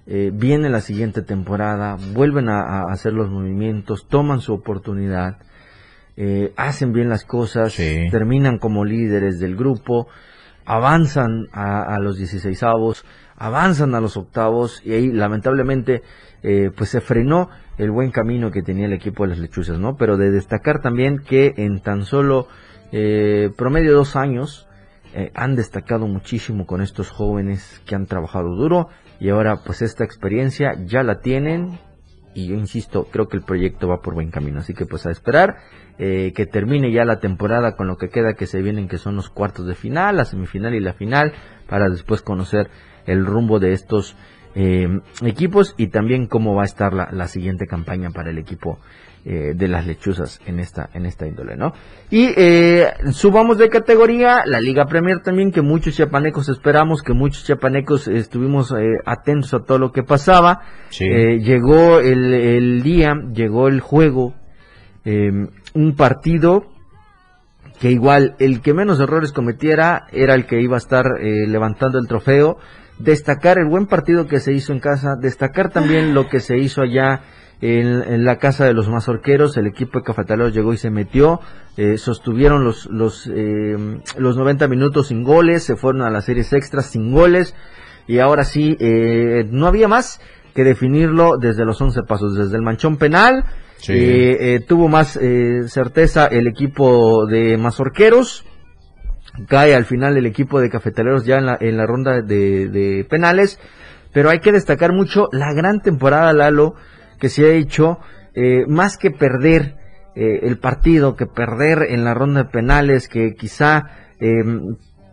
eh, 0.05 0.29
viene 0.33 0.69
la 0.69 0.81
siguiente 0.81 1.21
temporada, 1.23 1.97
vuelven 2.13 2.49
a, 2.49 2.61
a 2.61 2.91
hacer 2.91 3.13
los 3.13 3.29
movimientos, 3.31 4.07
toman 4.07 4.39
su 4.39 4.53
oportunidad, 4.53 5.37
eh, 6.17 6.53
hacen 6.57 6.91
bien 6.91 7.09
las 7.09 7.23
cosas, 7.25 7.73
Sí. 7.73 8.07
terminan 8.11 8.57
como 8.59 8.85
líderes 8.85 9.39
del 9.39 9.55
grupo, 9.55 10.07
avanzan 10.69 11.47
a, 11.51 11.97
los 11.99 12.17
16 12.17 12.61
avos, 12.61 13.03
avanzan 13.35 13.95
a 13.95 13.99
los 13.99 14.17
octavos 14.17 14.85
y 14.85 14.93
ahí 14.93 15.11
lamentablemente 15.11 16.03
eh, 16.43 16.69
pues 16.77 16.91
se 16.91 17.01
frenó 17.01 17.49
el 17.79 17.89
buen 17.89 18.11
camino 18.11 18.51
que 18.51 18.61
tenía 18.61 18.85
el 18.85 18.93
equipo 18.93 19.23
de 19.23 19.29
las 19.29 19.39
lechuzas, 19.39 19.79
¿no? 19.79 19.95
Pero 19.97 20.15
de 20.15 20.29
destacar 20.29 20.79
también 20.79 21.23
que 21.27 21.55
en 21.57 21.81
tan 21.81 22.03
solo 22.03 22.47
eh, 22.91 23.49
promedio 23.57 23.95
dos 23.95 24.15
años 24.15 24.67
eh, 25.15 25.31
han 25.33 25.55
destacado 25.55 26.05
muchísimo 26.05 26.67
con 26.67 26.81
estos 26.81 27.09
jóvenes 27.09 27.81
que 27.87 27.95
han 27.95 28.05
trabajado 28.05 28.55
duro 28.55 28.89
y 29.19 29.29
ahora 29.29 29.63
pues 29.65 29.81
esta 29.81 30.03
experiencia 30.03 30.75
ya 30.85 31.01
la 31.01 31.19
tienen 31.21 31.79
y 32.33 32.47
yo 32.47 32.55
insisto, 32.55 33.07
creo 33.11 33.27
que 33.27 33.37
el 33.37 33.43
proyecto 33.43 33.87
va 33.87 34.01
por 34.01 34.13
buen 34.13 34.31
camino, 34.31 34.59
así 34.59 34.73
que 34.73 34.85
pues 34.85 35.05
a 35.05 35.11
esperar 35.11 35.57
eh, 35.97 36.31
que 36.35 36.45
termine 36.45 36.91
ya 36.91 37.05
la 37.05 37.19
temporada 37.19 37.75
con 37.75 37.87
lo 37.87 37.97
que 37.97 38.09
queda 38.09 38.33
que 38.33 38.47
se 38.47 38.61
vienen 38.61 38.87
que 38.87 38.97
son 38.97 39.15
los 39.15 39.29
cuartos 39.29 39.67
de 39.67 39.75
final, 39.75 40.17
la 40.17 40.25
semifinal 40.25 40.73
y 40.75 40.79
la 40.79 40.93
final 40.93 41.33
para 41.67 41.89
después 41.89 42.21
conocer 42.21 42.69
el 43.05 43.25
rumbo 43.25 43.59
de 43.59 43.73
estos 43.73 44.15
eh, 44.55 44.87
equipos 45.23 45.75
y 45.77 45.87
también 45.87 46.27
cómo 46.27 46.55
va 46.55 46.63
a 46.63 46.65
estar 46.65 46.93
la, 46.93 47.09
la 47.11 47.27
siguiente 47.27 47.67
campaña 47.67 48.11
para 48.11 48.29
el 48.29 48.37
equipo 48.37 48.79
eh, 49.25 49.53
de 49.55 49.67
las 49.67 49.85
lechuzas 49.85 50.39
en 50.45 50.59
esta 50.59 50.89
en 50.93 51.05
esta 51.05 51.27
índole, 51.27 51.55
¿no? 51.55 51.73
Y 52.09 52.31
eh, 52.35 52.87
subamos 53.11 53.57
de 53.57 53.69
categoría 53.69 54.43
la 54.45 54.61
Liga 54.61 54.85
Premier 54.85 55.21
también 55.21 55.51
que 55.51 55.61
muchos 55.61 55.95
chiapanecos 55.95 56.49
esperamos, 56.49 57.01
que 57.01 57.13
muchos 57.13 57.43
chiapanecos 57.43 58.07
estuvimos 58.07 58.71
eh, 58.71 58.97
atentos 59.05 59.53
a 59.53 59.59
todo 59.59 59.77
lo 59.77 59.91
que 59.91 60.03
pasaba. 60.03 60.61
Sí. 60.89 61.05
Eh, 61.05 61.39
llegó 61.39 61.99
el, 61.99 62.33
el 62.33 62.83
día, 62.83 63.13
llegó 63.33 63.67
el 63.67 63.81
juego, 63.81 64.35
eh, 65.05 65.29
un 65.73 65.95
partido 65.95 66.63
que 67.79 67.91
igual 67.91 68.35
el 68.39 68.61
que 68.61 68.73
menos 68.73 68.99
errores 68.99 69.31
cometiera 69.31 70.07
era 70.11 70.35
el 70.35 70.45
que 70.45 70.61
iba 70.61 70.75
a 70.75 70.79
estar 70.79 71.05
eh, 71.21 71.47
levantando 71.47 71.97
el 71.97 72.07
trofeo, 72.07 72.57
destacar 72.99 73.57
el 73.57 73.69
buen 73.69 73.85
partido 73.85 74.27
que 74.27 74.39
se 74.39 74.51
hizo 74.51 74.73
en 74.73 74.79
casa, 74.79 75.15
destacar 75.19 75.69
también 75.71 76.13
lo 76.13 76.27
que 76.27 76.41
se 76.41 76.57
hizo 76.57 76.81
allá 76.81 77.21
en, 77.61 77.87
en 78.13 78.23
la 78.25 78.37
casa 78.37 78.65
de 78.65 78.73
los 78.73 78.87
mazorqueros, 78.89 79.57
el 79.57 79.67
equipo 79.67 79.99
de 79.99 80.05
cafetaleros 80.05 80.53
llegó 80.53 80.71
y 80.73 80.77
se 80.77 80.89
metió, 80.89 81.41
eh, 81.77 81.97
sostuvieron 81.97 82.63
los, 82.63 82.85
los, 82.87 83.27
eh, 83.33 83.75
los 84.17 84.37
90 84.37 84.67
minutos 84.67 85.07
sin 85.07 85.23
goles, 85.23 85.63
se 85.63 85.75
fueron 85.75 86.01
a 86.03 86.09
las 86.09 86.25
series 86.25 86.53
extras 86.53 86.85
sin 86.87 87.11
goles, 87.11 87.55
y 88.07 88.19
ahora 88.19 88.43
sí, 88.43 88.77
eh, 88.79 89.45
no 89.51 89.67
había 89.67 89.87
más 89.87 90.21
que 90.55 90.63
definirlo 90.63 91.37
desde 91.37 91.65
los 91.65 91.79
11 91.81 92.03
pasos, 92.03 92.35
desde 92.35 92.55
el 92.55 92.63
manchón 92.63 92.97
penal, 92.97 93.43
Sí. 93.77 93.93
eh, 93.95 94.59
tuvo 94.67 94.89
más 94.89 95.17
certeza 95.67 96.25
el 96.27 96.47
equipo 96.47 97.25
de 97.27 97.57
Mazorqueros. 97.57 98.45
Cae 99.47 99.73
al 99.73 99.85
final 99.85 100.17
el 100.17 100.25
equipo 100.25 100.59
de 100.59 100.69
Cafetaleros 100.69 101.25
ya 101.25 101.37
en 101.37 101.45
la, 101.45 101.57
en 101.61 101.77
la 101.77 101.85
ronda 101.85 102.21
de, 102.21 102.67
de 102.67 103.05
penales. 103.09 103.57
Pero 104.11 104.29
hay 104.31 104.39
que 104.39 104.51
destacar 104.51 104.91
mucho 104.91 105.29
la 105.31 105.53
gran 105.53 105.79
temporada, 105.81 106.33
Lalo, 106.33 106.73
que 107.19 107.29
se 107.29 107.45
ha 107.45 107.53
hecho, 107.53 107.99
eh, 108.33 108.65
más 108.67 108.97
que 108.97 109.11
perder 109.11 109.75
eh, 110.15 110.39
el 110.43 110.57
partido, 110.59 111.15
que 111.15 111.25
perder 111.25 111.87
en 111.89 112.03
la 112.03 112.13
ronda 112.13 112.43
de 112.43 112.49
penales, 112.49 113.07
que 113.07 113.35
quizá 113.35 113.83
eh, 114.19 114.43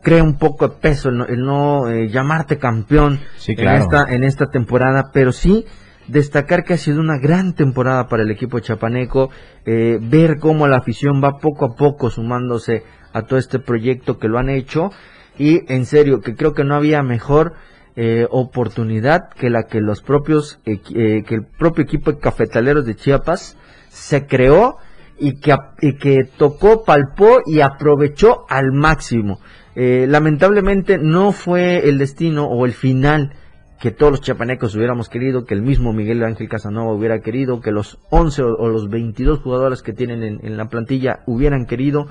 crea 0.03 0.23
un 0.23 0.39
poco 0.39 0.69
de 0.69 0.77
peso 0.77 1.09
el 1.09 1.19
no, 1.19 1.27
el 1.27 1.41
no, 1.41 1.89
eh, 1.89 2.09
llamarte 2.09 2.59
campeón 2.59 3.19
Sí, 3.39 3.55
en, 3.59 3.69
esta, 3.71 4.07
en 4.09 4.23
esta 4.23 4.47
temporada, 4.47 5.11
pero 5.13 5.33
sí 5.33 5.67
destacar 6.07 6.63
que 6.63 6.75
ha 6.75 6.79
sido 6.79 7.01
una 7.01 7.19
gran 7.19 7.55
temporada 7.55 8.07
para 8.07 8.23
el 8.23 8.31
equipo 8.31 8.61
chapaneco, 8.61 9.31
eh, 9.65 9.99
ver 10.01 10.39
cómo 10.39 10.69
la 10.69 10.77
afición 10.77 11.21
va 11.23 11.39
poco 11.39 11.65
a 11.65 11.75
poco 11.75 12.11
sumándose 12.11 12.85
a 13.13 13.23
todo 13.23 13.39
este 13.39 13.59
proyecto 13.59 14.19
que 14.19 14.29
lo 14.29 14.39
han 14.39 14.49
hecho. 14.49 14.91
Y 15.39 15.71
en 15.73 15.85
serio 15.85 16.21
que 16.21 16.35
creo 16.35 16.55
que 16.55 16.65
no 16.65 16.77
había 16.77 17.03
mejor 17.03 17.55
eh, 17.97 18.27
oportunidad 18.31 19.31
que 19.31 19.51
la 19.51 19.65
que 19.65 19.81
los 19.81 20.03
propios 20.03 20.61
eh, 20.67 20.81
que 20.83 21.35
el 21.35 21.47
propio 21.47 21.85
equipo 21.85 22.13
de 22.13 22.19
cafetaleros 22.19 22.85
de 22.85 22.95
Chiapas 22.95 23.57
se 23.89 24.27
creó 24.27 24.77
y 25.19 25.41
que, 25.41 25.55
y 25.81 25.95
que 25.95 26.25
tocó, 26.37 26.85
palpó 26.85 27.39
y 27.47 27.61
aprovechó 27.61 28.45
al 28.49 28.73
máximo. 28.73 29.41
Eh, 29.75 30.07
lamentablemente 30.09 30.99
no 30.99 31.33
fue 31.33 31.89
el 31.89 31.99
destino 31.99 32.47
o 32.47 32.67
el 32.67 32.73
final 32.73 33.35
que 33.81 33.91
todos 33.91 34.11
los 34.11 34.21
chiapanecos 34.23 34.75
hubiéramos 34.75 35.09
querido, 35.09 35.45
que 35.45 35.55
el 35.55 35.63
mismo 35.63 35.93
Miguel 35.93 36.23
Ángel 36.23 36.49
Casanova 36.49 36.93
hubiera 36.93 37.21
querido, 37.21 37.61
que 37.61 37.71
los 37.71 37.99
11 38.11 38.43
o, 38.43 38.55
o 38.55 38.69
los 38.69 38.89
22 38.89 39.41
jugadores 39.41 39.83
que 39.83 39.93
tienen 39.93 40.23
en, 40.23 40.41
en 40.43 40.57
la 40.57 40.67
plantilla 40.67 41.21
hubieran 41.27 41.67
querido, 41.67 42.07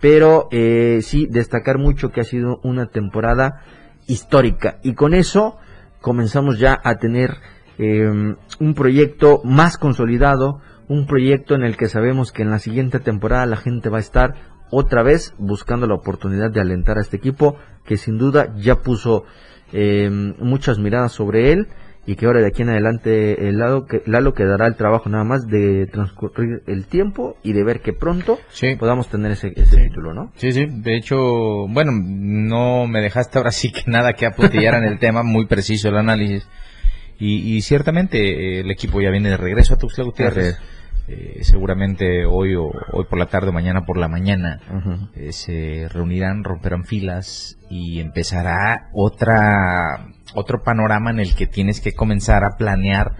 pero 0.00 0.48
eh, 0.50 1.00
sí 1.02 1.26
destacar 1.30 1.78
mucho 1.78 2.10
que 2.10 2.20
ha 2.20 2.24
sido 2.24 2.60
una 2.62 2.86
temporada 2.86 3.62
histórica. 4.08 4.78
Y 4.82 4.94
con 4.94 5.14
eso 5.14 5.58
comenzamos 6.00 6.58
ya 6.58 6.76
a 6.82 6.96
tener 6.96 7.36
eh, 7.78 8.34
un 8.58 8.74
proyecto 8.74 9.40
más 9.44 9.78
consolidado, 9.78 10.60
un 10.88 11.06
proyecto 11.06 11.54
en 11.54 11.62
el 11.62 11.76
que 11.76 11.88
sabemos 11.88 12.32
que 12.32 12.42
en 12.42 12.50
la 12.50 12.58
siguiente 12.58 12.98
temporada 12.98 13.46
la 13.46 13.56
gente 13.56 13.88
va 13.88 13.98
a 13.98 14.00
estar 14.00 14.34
otra 14.70 15.02
vez 15.02 15.34
buscando 15.38 15.86
la 15.86 15.94
oportunidad 15.94 16.50
de 16.50 16.60
alentar 16.60 16.98
a 16.98 17.02
este 17.02 17.16
equipo 17.16 17.56
que 17.84 17.96
sin 17.96 18.18
duda 18.18 18.52
ya 18.56 18.76
puso 18.76 19.24
eh, 19.72 20.10
muchas 20.10 20.78
miradas 20.78 21.12
sobre 21.12 21.52
él 21.52 21.68
y 22.08 22.16
que 22.16 22.24
ahora 22.24 22.40
de 22.40 22.46
aquí 22.46 22.62
en 22.62 22.70
adelante 22.70 23.48
el 23.50 23.58
Lalo, 23.58 23.84
que, 23.84 24.00
Lalo 24.06 24.32
quedará 24.32 24.66
el 24.66 24.76
trabajo 24.76 25.10
nada 25.10 25.24
más 25.24 25.46
de 25.46 25.86
transcurrir 25.92 26.62
el 26.66 26.86
tiempo 26.86 27.36
y 27.42 27.52
de 27.52 27.62
ver 27.62 27.80
que 27.82 27.92
pronto 27.92 28.38
Sí. 28.48 28.76
podamos 28.76 29.10
tener 29.10 29.32
ese, 29.32 29.52
ese 29.54 29.76
título, 29.76 30.14
¿no? 30.14 30.32
Sí, 30.36 30.52
sí, 30.52 30.64
de 30.70 30.96
hecho, 30.96 31.18
bueno, 31.68 31.92
no 31.92 32.86
me 32.86 33.02
dejaste 33.02 33.36
ahora 33.36 33.50
sí 33.50 33.70
que 33.70 33.82
nada 33.90 34.14
que 34.14 34.24
apuntillar 34.24 34.74
en 34.76 34.84
el 34.84 34.98
tema, 35.00 35.22
muy 35.22 35.44
preciso 35.44 35.90
el 35.90 35.98
análisis. 35.98 36.48
Y, 37.18 37.56
y 37.56 37.60
ciertamente 37.60 38.18
eh, 38.22 38.60
el 38.60 38.70
equipo 38.70 39.02
ya 39.02 39.10
viene 39.10 39.28
de 39.28 39.36
regreso 39.36 39.74
a 39.74 39.76
Tuxtla 39.76 40.04
Gutiérrez. 40.04 40.58
Eh, 41.08 41.38
seguramente 41.42 42.26
hoy 42.26 42.54
o 42.54 42.66
hoy 42.92 43.04
por 43.08 43.18
la 43.18 43.26
tarde 43.26 43.48
o 43.48 43.52
mañana 43.52 43.86
por 43.86 43.96
la 43.96 44.08
mañana 44.08 44.60
eh, 45.14 45.32
se 45.32 45.88
reunirán, 45.88 46.44
romperán 46.44 46.84
filas 46.84 47.58
y 47.70 48.00
empezará 48.00 48.90
otra 48.92 50.06
otro 50.34 50.62
panorama 50.62 51.10
en 51.10 51.20
el 51.20 51.34
que 51.34 51.46
tienes 51.46 51.80
que 51.80 51.92
comenzar 51.92 52.44
a 52.44 52.56
planear 52.58 53.16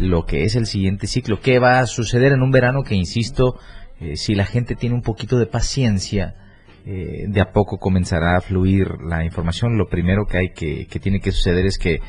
lo 0.00 0.26
que 0.26 0.44
es 0.44 0.56
el 0.56 0.66
siguiente 0.66 1.06
ciclo. 1.06 1.40
¿Qué 1.40 1.58
va 1.58 1.78
a 1.78 1.86
suceder 1.86 2.32
en 2.32 2.42
un 2.42 2.50
verano 2.50 2.82
que, 2.82 2.94
insisto, 2.94 3.58
eh, 4.00 4.16
si 4.16 4.34
la 4.34 4.44
gente 4.44 4.74
tiene 4.74 4.94
un 4.94 5.02
poquito 5.02 5.38
de 5.38 5.46
paciencia, 5.46 6.34
eh, 6.86 7.24
de 7.28 7.40
a 7.40 7.52
poco 7.52 7.78
comenzará 7.78 8.36
a 8.36 8.40
fluir 8.40 9.00
la 9.00 9.24
información. 9.24 9.78
Lo 9.78 9.86
primero 9.88 10.26
que 10.26 10.36
hay 10.36 10.48
que, 10.50 10.86
que 10.86 11.00
tiene 11.00 11.20
que 11.20 11.32
suceder 11.32 11.64
es 11.64 11.78
que 11.78 12.00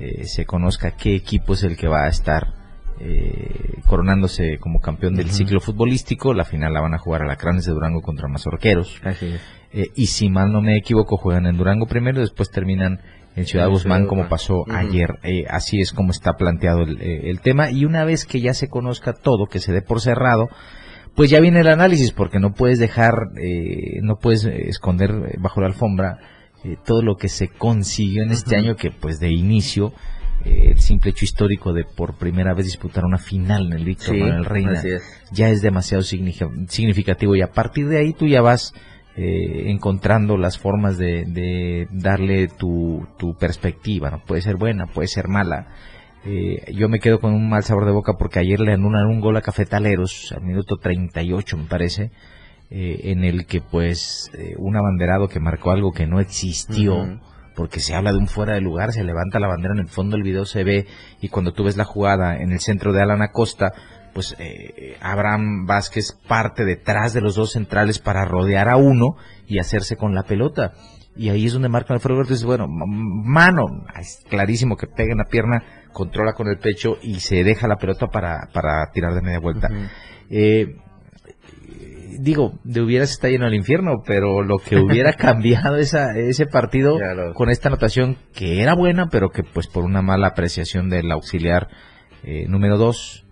eh, 0.00 0.24
se 0.24 0.44
conozca 0.44 0.96
qué 0.96 1.14
equipo 1.14 1.54
es 1.54 1.62
el 1.62 1.76
que 1.76 1.86
va 1.86 2.04
a 2.04 2.08
estar 2.08 2.63
eh, 3.00 3.80
coronándose 3.86 4.58
como 4.58 4.80
campeón 4.80 5.14
del 5.14 5.30
ciclo 5.30 5.60
futbolístico. 5.60 6.34
La 6.34 6.44
final 6.44 6.72
la 6.72 6.80
van 6.80 6.94
a 6.94 6.98
jugar 6.98 7.22
a 7.22 7.26
la 7.26 7.36
Cranes 7.36 7.64
de 7.64 7.72
Durango 7.72 8.00
contra 8.02 8.28
Mazorqueros. 8.28 9.00
Así 9.04 9.26
es. 9.26 9.40
Eh, 9.72 9.90
y 9.96 10.06
si 10.06 10.30
mal 10.30 10.52
no 10.52 10.60
me 10.60 10.76
equivoco, 10.76 11.16
juegan 11.16 11.46
en 11.46 11.56
Durango 11.56 11.86
primero, 11.86 12.20
después 12.20 12.50
terminan 12.50 13.00
en 13.36 13.46
Ciudad 13.46 13.68
Guzmán, 13.68 13.98
Ciudad 13.98 14.08
como 14.08 14.22
Guzmán. 14.22 14.28
pasó 14.28 14.64
ayer. 14.70 15.18
Eh, 15.22 15.44
así 15.48 15.80
es 15.80 15.92
como 15.92 16.10
está 16.10 16.34
planteado 16.34 16.82
el, 16.82 17.00
eh, 17.00 17.30
el 17.30 17.40
tema. 17.40 17.70
Y 17.70 17.84
una 17.84 18.04
vez 18.04 18.24
que 18.24 18.40
ya 18.40 18.54
se 18.54 18.68
conozca 18.68 19.12
todo, 19.12 19.46
que 19.46 19.58
se 19.58 19.72
dé 19.72 19.82
por 19.82 20.00
cerrado, 20.00 20.48
pues 21.16 21.30
ya 21.30 21.40
viene 21.40 21.60
el 21.60 21.68
análisis, 21.68 22.12
porque 22.12 22.38
no 22.38 22.52
puedes 22.52 22.78
dejar, 22.78 23.14
eh, 23.40 24.00
no 24.02 24.16
puedes 24.16 24.44
esconder 24.44 25.38
bajo 25.38 25.60
la 25.60 25.68
alfombra 25.68 26.18
todo 26.86 27.02
lo 27.02 27.16
que 27.16 27.28
se 27.28 27.48
consiguió 27.48 28.22
en 28.22 28.30
este 28.30 28.56
año, 28.56 28.74
que 28.74 28.90
pues 28.90 29.20
de 29.20 29.28
inicio, 29.30 29.92
el 30.44 30.78
simple 30.80 31.10
hecho 31.10 31.24
histórico 31.24 31.72
de 31.72 31.84
por 31.84 32.14
primera 32.18 32.54
vez 32.54 32.66
disputar 32.66 33.04
una 33.04 33.18
final 33.18 33.66
en 33.66 33.72
el 33.74 33.84
Víctor 33.84 34.14
Sí, 34.14 34.20
Manuel 34.20 34.44
Reina 34.44 34.72
es. 34.82 35.02
ya 35.32 35.48
es 35.48 35.62
demasiado 35.62 36.02
signifi- 36.02 36.68
significativo 36.68 37.34
y 37.36 37.42
a 37.42 37.52
partir 37.52 37.88
de 37.88 37.98
ahí 37.98 38.12
tú 38.12 38.26
ya 38.26 38.42
vas 38.42 38.72
eh, 39.16 39.70
encontrando 39.70 40.36
las 40.36 40.58
formas 40.58 40.98
de, 40.98 41.24
de 41.24 41.86
darle 41.92 42.48
tu, 42.48 43.06
tu 43.18 43.34
perspectiva, 43.36 44.10
¿no? 44.10 44.18
Puede 44.24 44.42
ser 44.42 44.56
buena, 44.56 44.86
puede 44.86 45.06
ser 45.08 45.28
mala. 45.28 45.68
Eh, 46.26 46.72
yo 46.74 46.88
me 46.88 46.98
quedo 47.00 47.20
con 47.20 47.32
un 47.34 47.48
mal 47.48 47.62
sabor 47.64 47.84
de 47.84 47.92
boca 47.92 48.14
porque 48.18 48.38
ayer 48.40 48.58
le 48.58 48.72
anulan 48.72 49.06
un 49.06 49.20
gol 49.20 49.36
a 49.36 49.42
Cafetaleros 49.42 50.32
al 50.36 50.42
minuto 50.42 50.76
38 50.78 51.56
me 51.56 51.64
parece, 51.64 52.10
eh, 52.70 53.00
en 53.04 53.24
el 53.24 53.46
que 53.46 53.60
pues 53.60 54.30
eh, 54.36 54.54
un 54.58 54.74
abanderado 54.76 55.28
que 55.28 55.38
marcó 55.38 55.70
algo 55.70 55.92
que 55.92 56.06
no 56.06 56.18
existió. 56.20 57.20
Porque 57.54 57.80
se 57.80 57.94
habla 57.94 58.12
de 58.12 58.18
un 58.18 58.28
fuera 58.28 58.54
de 58.54 58.60
lugar, 58.60 58.92
se 58.92 59.04
levanta 59.04 59.38
la 59.38 59.48
bandera 59.48 59.74
en 59.74 59.80
el 59.80 59.88
fondo 59.88 60.16
del 60.16 60.22
video 60.22 60.44
se 60.44 60.64
ve 60.64 60.86
y 61.20 61.28
cuando 61.28 61.52
tú 61.52 61.64
ves 61.64 61.76
la 61.76 61.84
jugada 61.84 62.36
en 62.36 62.52
el 62.52 62.60
centro 62.60 62.92
de 62.92 63.02
Alan 63.02 63.22
Acosta, 63.22 63.72
pues 64.12 64.36
eh, 64.38 64.96
Abraham 65.00 65.66
Vázquez 65.66 66.18
parte 66.26 66.64
detrás 66.64 67.12
de 67.12 67.20
los 67.20 67.34
dos 67.34 67.52
centrales 67.52 67.98
para 67.98 68.24
rodear 68.24 68.68
a 68.68 68.76
uno 68.76 69.16
y 69.46 69.58
hacerse 69.58 69.96
con 69.96 70.14
la 70.14 70.22
pelota. 70.22 70.72
Y 71.16 71.28
ahí 71.28 71.46
es 71.46 71.52
donde 71.52 71.68
marcan 71.68 71.96
el 71.96 72.00
fuera 72.00 72.14
de 72.14 72.16
lugar. 72.16 72.26
Entonces, 72.26 72.46
bueno, 72.46 72.66
mano, 72.68 73.66
es 73.98 74.24
clarísimo 74.28 74.76
que 74.76 74.86
pega 74.86 75.12
en 75.12 75.18
la 75.18 75.30
pierna, 75.30 75.62
controla 75.92 76.32
con 76.32 76.48
el 76.48 76.58
pecho 76.58 76.96
y 77.02 77.20
se 77.20 77.44
deja 77.44 77.68
la 77.68 77.76
pelota 77.76 78.08
para, 78.08 78.48
para 78.52 78.90
tirar 78.92 79.14
de 79.14 79.22
media 79.22 79.38
vuelta. 79.38 79.68
Eh, 80.30 80.76
digo, 82.18 82.58
de 82.64 82.80
hubieras 82.82 83.10
está 83.10 83.28
lleno 83.28 83.46
el 83.46 83.54
infierno, 83.54 84.02
pero 84.06 84.42
lo 84.42 84.58
que 84.58 84.76
hubiera 84.76 85.12
cambiado 85.16 85.76
esa, 85.76 86.16
ese 86.16 86.46
partido 86.46 86.96
Claro. 86.98 87.32
con 87.34 87.50
esta 87.50 87.68
anotación 87.68 88.16
que 88.34 88.62
era 88.62 88.74
buena, 88.74 89.08
pero 89.10 89.30
que 89.30 89.42
pues 89.42 89.66
por 89.66 89.84
una 89.84 90.02
mala 90.02 90.28
apreciación 90.28 90.88
del 90.90 91.10
auxiliar 91.12 91.68
eh, 92.22 92.46
número 92.48 92.78
2, 92.78 93.23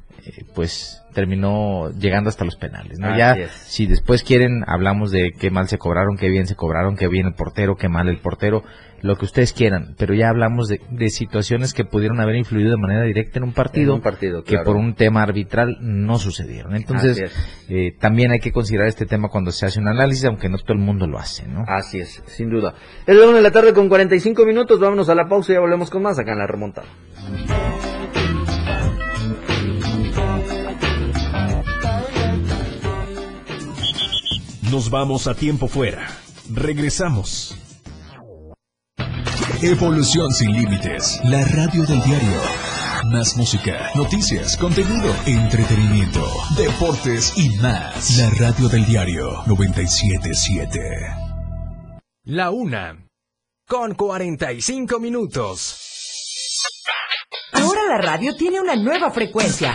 pues 0.54 1.02
terminó 1.12 1.90
llegando 1.90 2.28
hasta 2.28 2.44
los 2.44 2.56
penales. 2.56 2.98
¿no? 2.98 3.16
Ya, 3.16 3.36
si 3.50 3.86
después 3.86 4.22
quieren, 4.22 4.64
hablamos 4.66 5.10
de 5.10 5.32
qué 5.38 5.50
mal 5.50 5.68
se 5.68 5.78
cobraron, 5.78 6.16
qué 6.16 6.28
bien 6.28 6.46
se 6.46 6.54
cobraron, 6.54 6.96
qué 6.96 7.08
bien 7.08 7.26
el 7.26 7.34
portero, 7.34 7.76
qué 7.76 7.88
mal 7.88 8.08
el 8.08 8.18
portero, 8.18 8.62
lo 9.02 9.16
que 9.16 9.24
ustedes 9.24 9.52
quieran, 9.52 9.94
pero 9.98 10.14
ya 10.14 10.28
hablamos 10.28 10.68
de, 10.68 10.80
de 10.90 11.10
situaciones 11.10 11.74
que 11.74 11.84
pudieron 11.84 12.20
haber 12.20 12.36
influido 12.36 12.70
de 12.70 12.76
manera 12.76 13.02
directa 13.02 13.40
en 13.40 13.44
un 13.44 13.52
partido, 13.52 13.90
En 13.90 13.96
un 13.96 14.00
partido, 14.00 14.44
que 14.44 14.58
por 14.58 14.76
un 14.76 14.94
tema 14.94 15.22
arbitral 15.22 15.78
no 15.80 16.18
sucedieron. 16.18 16.76
Entonces, 16.76 17.20
eh, 17.68 17.92
también 17.98 18.30
hay 18.30 18.38
que 18.38 18.52
considerar 18.52 18.86
este 18.86 19.04
tema 19.04 19.28
cuando 19.28 19.50
se 19.50 19.66
hace 19.66 19.80
un 19.80 19.88
análisis, 19.88 20.24
aunque 20.24 20.48
no 20.48 20.56
todo 20.58 20.74
el 20.74 20.78
mundo 20.78 21.08
lo 21.08 21.18
hace, 21.18 21.46
¿no? 21.48 21.64
Así 21.66 21.98
es, 21.98 22.22
sin 22.26 22.48
duda. 22.48 22.74
Es 23.06 23.16
la 23.16 23.26
una 23.26 23.38
de 23.38 23.42
la 23.42 23.50
tarde 23.50 23.74
con 23.74 23.88
45 23.88 24.46
minutos. 24.46 24.78
Vámonos 24.78 25.08
a 25.08 25.16
la 25.16 25.26
pausa 25.26 25.52
y 25.52 25.56
ya 25.56 25.60
volvemos 25.60 25.90
con 25.90 26.02
más 26.02 26.18
acá 26.20 26.32
en 26.32 26.38
la 26.38 26.46
remontada. 26.46 26.86
Nos 34.72 34.88
vamos 34.88 35.26
a 35.26 35.34
tiempo 35.34 35.68
fuera. 35.68 36.08
Regresamos. 36.50 37.54
Evolución 39.60 40.32
sin 40.32 40.50
límites. 40.50 41.20
La 41.24 41.44
radio 41.44 41.84
del 41.84 42.02
diario. 42.02 42.40
Más 43.12 43.36
música, 43.36 43.90
noticias, 43.94 44.56
contenido, 44.56 45.14
entretenimiento, 45.26 46.26
deportes 46.56 47.34
y 47.36 47.50
más. 47.58 48.16
La 48.16 48.30
radio 48.30 48.70
del 48.70 48.86
diario 48.86 49.42
977. 49.46 50.80
La 52.24 52.50
una. 52.50 52.96
Con 53.68 53.94
45 53.94 54.98
minutos. 55.00 55.76
Ahora 57.52 57.82
la 57.90 57.98
radio 57.98 58.34
tiene 58.34 58.58
una 58.58 58.74
nueva 58.74 59.10
frecuencia. 59.10 59.74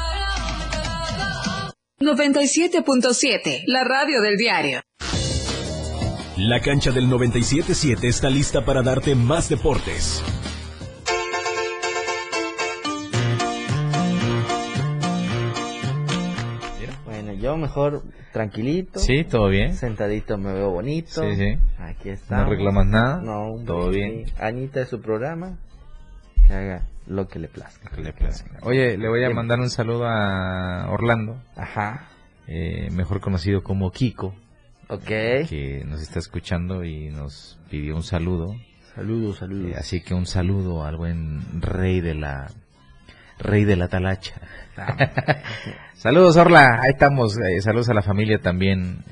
97.7, 2.01 3.63
la 3.67 3.83
radio 3.83 4.21
del 4.21 4.35
diario. 4.35 4.81
La 6.37 6.59
cancha 6.59 6.89
del 6.91 7.05
97.7 7.07 8.03
está 8.05 8.29
lista 8.29 8.65
para 8.65 8.81
darte 8.81 9.13
más 9.13 9.49
deportes. 9.49 10.23
Bueno, 17.05 17.33
yo 17.33 17.57
mejor 17.57 18.03
tranquilito. 18.33 18.99
Sí, 18.99 19.23
todo 19.23 19.49
bien. 19.49 19.75
Sentadito 19.75 20.37
me 20.37 20.53
veo 20.53 20.69
bonito. 20.71 21.21
Sí, 21.23 21.35
sí. 21.35 21.57
Aquí 21.79 22.09
está. 22.09 22.43
No 22.43 22.49
reclamas 22.49 22.87
nada. 22.87 23.21
No, 23.21 23.51
hombre, 23.51 23.65
Todo 23.65 23.91
sí. 23.91 23.99
bien. 23.99 24.25
Anita 24.39 24.81
es 24.81 24.89
su 24.89 25.01
programa. 25.01 25.57
Que 26.51 26.57
haga 26.57 26.81
lo 27.07 27.29
que 27.29 27.39
le 27.39 27.47
plazca. 27.47 27.89
Que 27.91 28.01
le 28.01 28.11
plazca. 28.11 28.59
Oye, 28.63 28.97
le 28.97 29.07
voy 29.07 29.23
a 29.23 29.29
mandar 29.29 29.59
un 29.61 29.69
saludo 29.69 30.05
a 30.05 30.89
Orlando, 30.89 31.41
Ajá. 31.55 32.09
eh, 32.45 32.89
mejor 32.91 33.21
conocido 33.21 33.63
como 33.63 33.89
Kiko, 33.91 34.35
Ok. 34.89 35.05
que 35.05 35.83
nos 35.87 36.01
está 36.01 36.19
escuchando 36.19 36.83
y 36.83 37.09
nos 37.09 37.57
pidió 37.69 37.95
un 37.95 38.03
saludo. 38.03 38.53
Saludos, 38.95 39.37
saludos. 39.37 39.71
Eh, 39.71 39.75
así 39.79 40.01
que 40.01 40.13
un 40.13 40.25
saludo 40.25 40.83
al 40.83 40.97
buen 40.97 41.61
rey 41.61 42.01
de 42.01 42.15
la 42.15 42.47
rey 43.39 43.63
de 43.63 43.77
la 43.77 43.87
talacha. 43.87 44.35
saludos 45.95 46.35
Orla, 46.35 46.79
ahí 46.81 46.91
estamos. 46.91 47.37
eh, 47.39 47.61
saludos 47.61 47.87
a 47.89 47.93
la 47.93 48.01
familia 48.01 48.39
también, 48.39 49.05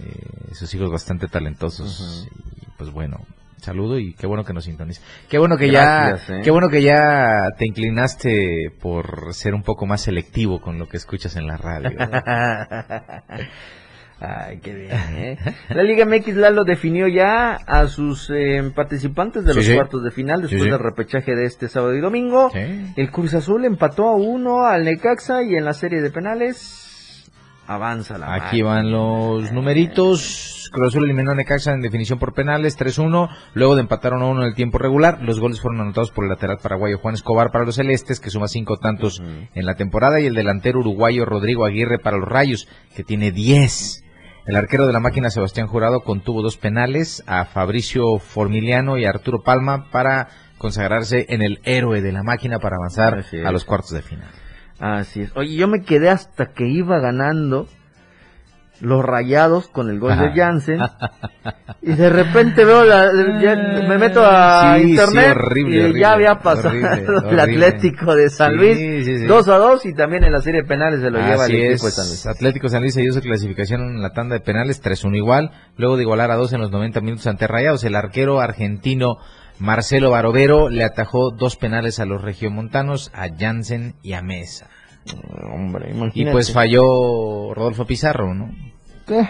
sus 0.51 0.73
hijos 0.73 0.91
bastante 0.91 1.27
talentosos. 1.29 2.27
Y 2.61 2.65
pues 2.77 2.91
bueno, 2.91 3.25
saludo 3.61 3.99
y 3.99 4.13
qué 4.13 4.27
bueno 4.27 4.43
que 4.43 4.53
nos 4.53 4.65
sintoniza. 4.65 5.01
Qué 5.29 5.37
bueno 5.37 5.57
que 5.57 5.67
Gracias, 5.67 6.27
ya, 6.27 6.35
eh. 6.35 6.41
qué 6.43 6.51
bueno 6.51 6.69
que 6.69 6.81
ya 6.81 7.47
te 7.57 7.65
inclinaste 7.67 8.71
por 8.81 9.33
ser 9.33 9.53
un 9.53 9.63
poco 9.63 9.85
más 9.85 10.01
selectivo 10.01 10.59
con 10.61 10.77
lo 10.79 10.87
que 10.87 10.97
escuchas 10.97 11.35
en 11.35 11.47
la 11.47 11.57
radio. 11.57 11.91
Ay, 14.21 14.59
qué 14.61 14.73
bien, 14.73 14.91
¿eh? 15.15 15.37
La 15.69 15.81
Liga 15.81 16.05
MX 16.05 16.35
Lalo 16.35 16.65
definió 16.65 17.07
ya 17.07 17.53
a 17.55 17.87
sus 17.87 18.29
eh, 18.35 18.61
participantes 18.75 19.45
de 19.45 19.51
Sí, 19.53 19.57
los 19.57 19.65
sí. 19.65 19.75
cuartos 19.75 20.03
de 20.03 20.11
final 20.11 20.41
después 20.41 20.61
Sí, 20.63 20.69
del 20.69 20.77
repechaje 20.79 21.35
de 21.35 21.45
este 21.45 21.69
sábado 21.69 21.95
y 21.95 22.01
domingo. 22.01 22.51
El 22.53 23.11
Cruz 23.11 23.33
Azul 23.33 23.63
empató 23.63 24.07
a 24.09 24.15
uno 24.17 24.65
al 24.65 24.83
Necaxa 24.83 25.41
y 25.43 25.55
en 25.55 25.63
la 25.63 25.73
serie 25.73 26.01
de 26.01 26.09
penales 26.11 26.88
avanza 27.69 28.17
la 28.17 28.33
Aquí 28.33 28.63
van 28.63 28.91
los 28.91 29.51
numeritos. 29.51 30.69
Cruz 30.71 30.89
Azul 30.89 31.05
eliminó 31.05 31.31
a 31.31 31.35
Necaxa 31.35 31.71
en 31.71 31.81
definición 31.81 32.17
por 32.17 32.33
penales, 32.33 32.77
3-1. 32.77 33.29
Luego 33.53 33.75
de 33.75 33.81
empataron 33.81 34.23
a 34.23 34.25
uno 34.25 34.41
en 34.41 34.47
el 34.47 34.55
tiempo 34.55 34.79
regular. 34.79 35.19
Los 35.21 35.39
goles 35.39 35.61
fueron 35.61 35.81
anotados 35.81 36.11
por 36.11 36.25
el 36.25 36.29
lateral 36.29 36.57
paraguayo 36.61 36.97
Juan 36.97 37.13
Escobar 37.13 37.51
para 37.51 37.65
los 37.65 37.75
Celestes, 37.75 38.19
que 38.19 38.31
suma 38.31 38.47
cinco 38.47 38.77
tantos 38.77 39.21
en 39.21 39.65
la 39.65 39.75
temporada, 39.75 40.19
y 40.19 40.25
el 40.25 40.33
delantero 40.33 40.79
uruguayo 40.79 41.25
Rodrigo 41.25 41.65
Aguirre 41.65 41.99
para 41.99 42.17
los 42.17 42.27
Rayos, 42.27 42.67
que 42.95 43.03
tiene 43.03 43.31
10. 43.31 44.03
El 44.47 44.55
arquero 44.55 44.87
de 44.87 44.93
la 44.93 44.99
máquina 44.99 45.29
Sebastián 45.29 45.67
Jurado 45.67 46.01
contuvo 46.01 46.41
dos 46.41 46.57
penales 46.57 47.23
a 47.27 47.45
Fabricio 47.45 48.17
Formiliano 48.17 48.97
y 48.97 49.05
a 49.05 49.09
Arturo 49.09 49.43
Palma 49.43 49.91
para 49.91 50.29
consagrarse 50.57 51.27
en 51.29 51.43
el 51.43 51.59
héroe 51.65 52.01
de 52.01 52.11
la 52.11 52.23
máquina 52.23 52.57
para 52.57 52.77
avanzar 52.77 53.25
a 53.45 53.51
los 53.51 53.63
cuartos 53.63 53.91
de 53.91 54.01
final. 54.01 54.29
Así 54.79 55.21
es. 55.21 55.31
Oye, 55.35 55.55
yo 55.55 55.67
me 55.67 55.83
quedé 55.83 56.09
hasta 56.09 56.47
que 56.53 56.67
iba 56.67 56.99
ganando 56.99 57.67
los 58.81 59.03
rayados 59.03 59.67
con 59.67 59.89
el 59.89 59.99
gol 59.99 60.17
de 60.17 60.31
Jansen. 60.33 60.79
y 61.81 61.93
de 61.93 62.09
repente 62.09 62.63
veo 62.63 62.83
la, 62.83 63.11
ya 63.41 63.55
me 63.87 63.97
meto 63.97 64.21
a 64.25 64.75
Sí, 64.77 64.83
sí, 64.83 64.89
internet 64.91 65.35
horrible, 65.35 65.75
y 65.75 65.79
horrible, 65.81 65.99
ya 65.99 66.11
había 66.13 66.35
pasado 66.39 66.69
horrible, 66.69 67.05
el. 67.29 67.39
Atlético 67.39 68.15
de 68.15 68.29
San 68.29 68.55
Luis 68.55 68.77
sí, 68.77 69.03
sí. 69.03 69.25
2 69.25 69.49
a 69.49 69.57
2 69.57 69.85
y 69.85 69.93
también 69.93 70.23
en 70.23 70.31
la 70.31 70.41
serie 70.41 70.61
de 70.61 70.67
penales 70.67 71.01
se 71.01 71.09
lo 71.09 71.19
lleva 71.19 71.45
el 71.45 71.55
equipo 71.55 71.85
de 71.87 71.91
San 71.91 72.07
Luis. 72.07 72.27
Atlético 72.27 72.69
San 72.69 72.81
Luis 72.81 72.93
se 72.93 73.01
dio 73.01 73.11
su 73.11 73.21
clasificación 73.21 73.81
en 73.81 74.01
la 74.01 74.11
tanda 74.11 74.35
de 74.35 74.41
penales 74.41 74.81
3-1 74.81 75.17
igual, 75.17 75.51
luego 75.75 75.97
de 75.97 76.03
igualar 76.03 76.31
a 76.31 76.35
2 76.35 76.53
en 76.53 76.61
los 76.61 76.71
90 76.71 77.01
minutos 77.01 77.27
ante 77.27 77.47
Rayados, 77.47 77.83
el 77.83 77.95
arquero 77.95 78.39
argentino 78.39 79.17
Marcelo 79.59 80.11
Barovero 80.11 80.69
le 80.69 80.83
atajó 80.83 81.31
dos 81.31 81.55
penales 81.55 81.99
a 81.99 82.05
los 82.05 82.21
regiomontanos, 82.21 83.11
a 83.13 83.27
Jansen 83.37 83.95
y 84.01 84.13
a 84.13 84.21
Mesa. 84.21 84.67
Hombre, 85.53 85.89
Y 85.91 85.97
imagínate. 85.97 86.31
pues 86.31 86.51
falló 86.53 87.53
Rodolfo 87.53 87.85
Pizarro, 87.85 88.33
¿no? 88.33 88.51
¿Qué? 89.07 89.27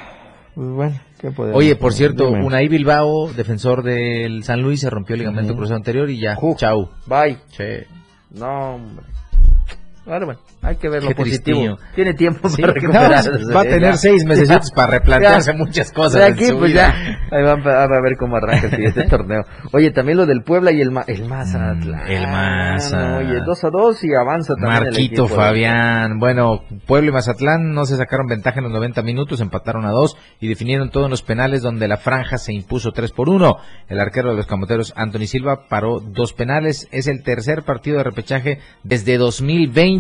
Pues 0.56 0.70
bueno, 0.72 1.00
¿qué 1.22 1.32
podemos 1.32 1.58
Oye, 1.58 1.76
por 1.76 1.94
cierto, 1.94 2.28
Dime. 2.28 2.44
Unai 2.46 2.68
Bilbao, 2.68 3.32
defensor 3.32 3.82
del 3.84 4.44
San 4.44 4.62
Luis, 4.62 4.82
se 4.82 4.90
rompió 4.90 5.14
el 5.16 5.20
ligamento 5.22 5.56
cruzado 5.56 5.78
anterior 5.78 6.10
y 6.10 6.20
ya, 6.20 6.36
Ju. 6.36 6.56
chau. 6.58 6.90
Bye. 7.06 7.38
Che. 7.52 7.88
No, 8.32 8.76
hombre. 8.76 9.06
Ahora, 10.10 10.26
bueno, 10.26 10.40
hay 10.62 10.76
que 10.78 10.90
ver 10.90 11.04
lo 11.04 11.12
positivo. 11.12 11.60
tristillo. 11.60 11.78
Tiene 11.96 12.14
tiempo 12.16 12.50
Sí, 12.50 12.62
para 12.62 12.74
no, 12.74 12.80
recuperarse. 12.82 13.30
va 13.56 13.62
a 13.62 13.64
tener 13.64 13.82
ya. 13.92 13.98
seis 13.98 14.26
meses 14.26 14.72
para 14.76 14.92
replantearse 14.98 15.52
Ya. 15.52 15.58
muchas 15.58 15.92
cosas 15.92 16.22
De 16.22 16.28
en 16.28 16.34
aquí, 16.34 16.46
su 16.46 16.58
pues 16.58 16.72
vida. 16.72 16.94
ya. 17.32 17.38
Ahí 17.38 17.44
va, 17.44 17.52
a- 17.84 18.02
ver 18.02 18.16
cómo 18.18 18.36
arranca 18.38 18.66
el 18.68 18.72
siguiente 18.72 19.04
torneo. 19.10 19.44
Oye, 19.72 19.92
también 19.92 20.18
lo 20.18 20.26
del 20.26 20.42
Puebla 20.44 20.72
y 20.72 20.82
el, 20.82 20.92
Ma 20.92 21.04
el 21.08 21.26
Mazatlán. 21.28 22.04
Mm, 22.06 22.12
el 22.12 22.28
Maza. 22.28 23.18
Oye, 23.18 23.40
2 23.46 23.64
a 23.64 23.70
2 23.70 24.04
y 24.04 24.14
avanza 24.16 24.56
también 24.56 24.78
el 24.78 24.84
Marquito 24.86 25.24
equipo 25.26 25.28
de- 25.30 25.36
Fabián. 25.36 26.20
Bueno, 26.20 26.64
Pueblo 26.88 27.10
y 27.10 27.14
Mazatlán 27.14 27.74
no 27.74 27.86
se 27.86 27.96
sacaron 27.98 28.28
ventaja 28.28 28.58
en 28.60 28.64
los 28.64 28.74
90 28.74 29.02
minutos, 29.04 29.42
empataron 29.42 29.86
a 29.86 29.92
dos 29.92 30.18
y 30.40 30.48
definieron 30.48 30.90
todo 30.90 31.06
en 31.06 31.12
los 31.12 31.22
penales 31.22 31.62
donde 31.62 31.88
la 31.88 31.98
franja 31.98 32.38
se 32.38 32.54
impuso 32.54 32.92
3 32.92 33.12
por 33.12 33.30
1. 33.30 33.58
El 33.90 34.00
arquero 34.00 34.32
de 34.32 34.38
los 34.38 34.48
camoteros, 34.48 34.94
Anthony 34.96 35.28
Silva, 35.28 35.68
paró 35.70 36.00
dos 36.00 36.34
penales. 36.34 36.88
Es 36.92 37.08
el 37.08 37.22
tercer 37.24 37.64
partido 37.64 37.98
de 37.98 38.04
repechaje 38.06 38.60
desde 38.84 39.18
2020 39.18 39.99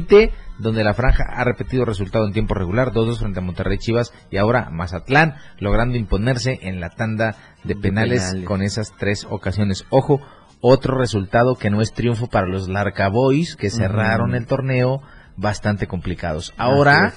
donde 0.58 0.84
la 0.84 0.94
franja 0.94 1.24
ha 1.30 1.44
repetido 1.44 1.86
resultado 1.86 2.26
en 2.26 2.34
tiempo 2.34 2.54
regular, 2.54 2.92
2-2 2.92 3.20
frente 3.20 3.40
a 3.40 3.42
Monterrey 3.42 3.78
Chivas 3.78 4.14
y 4.30 4.38
ahora 4.38 4.70
Mazatlán, 4.70 5.36
logrando 5.60 5.98
imponerse 5.98 6.60
en 6.64 6.80
la 6.80 6.90
tanda 6.90 7.36
de 7.64 7.76
penales, 7.76 8.24
penales. 8.24 8.46
con 8.46 8.62
esas 8.62 8.94
tres 8.98 9.26
ocasiones. 9.30 9.86
Ojo, 9.90 10.22
otro 10.62 10.98
resultado 10.98 11.56
que 11.56 11.70
no 11.70 11.82
es 11.82 11.94
triunfo 11.94 12.28
para 12.28 12.48
los 12.48 12.68
Larca 12.68 13.08
Boys, 13.10 13.56
que 13.56 13.70
cerraron 13.70 14.36
el 14.36 14.46
torneo 14.46 15.02
bastante 15.38 15.88
complicados. 15.88 16.54
Ahora 16.58 17.14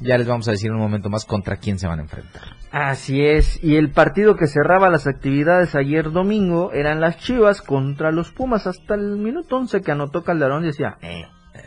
ya 0.00 0.18
les 0.18 0.26
vamos 0.26 0.48
a 0.48 0.52
decir 0.52 0.68
en 0.68 0.76
un 0.76 0.82
momento 0.82 1.10
más 1.10 1.24
contra 1.24 1.56
quién 1.56 1.78
se 1.78 1.86
van 1.86 1.98
a 1.98 2.02
enfrentar. 2.02 2.42
Así 2.70 3.24
es, 3.24 3.62
y 3.62 3.76
el 3.76 3.90
partido 3.90 4.36
que 4.36 4.46
cerraba 4.46 4.90
las 4.90 5.06
actividades 5.06 5.74
ayer 5.74 6.10
domingo 6.10 6.72
eran 6.72 7.00
las 7.00 7.18
Chivas 7.18 7.62
contra 7.62 8.12
los 8.12 8.32
Pumas 8.32 8.66
hasta 8.66 8.94
el 8.94 9.18
minuto 9.18 9.56
11 9.56 9.80
que 9.82 9.92
anotó 9.92 10.24
Calderón 10.24 10.64
y 10.64 10.68
decía, 10.68 10.96
eh, 11.00 11.24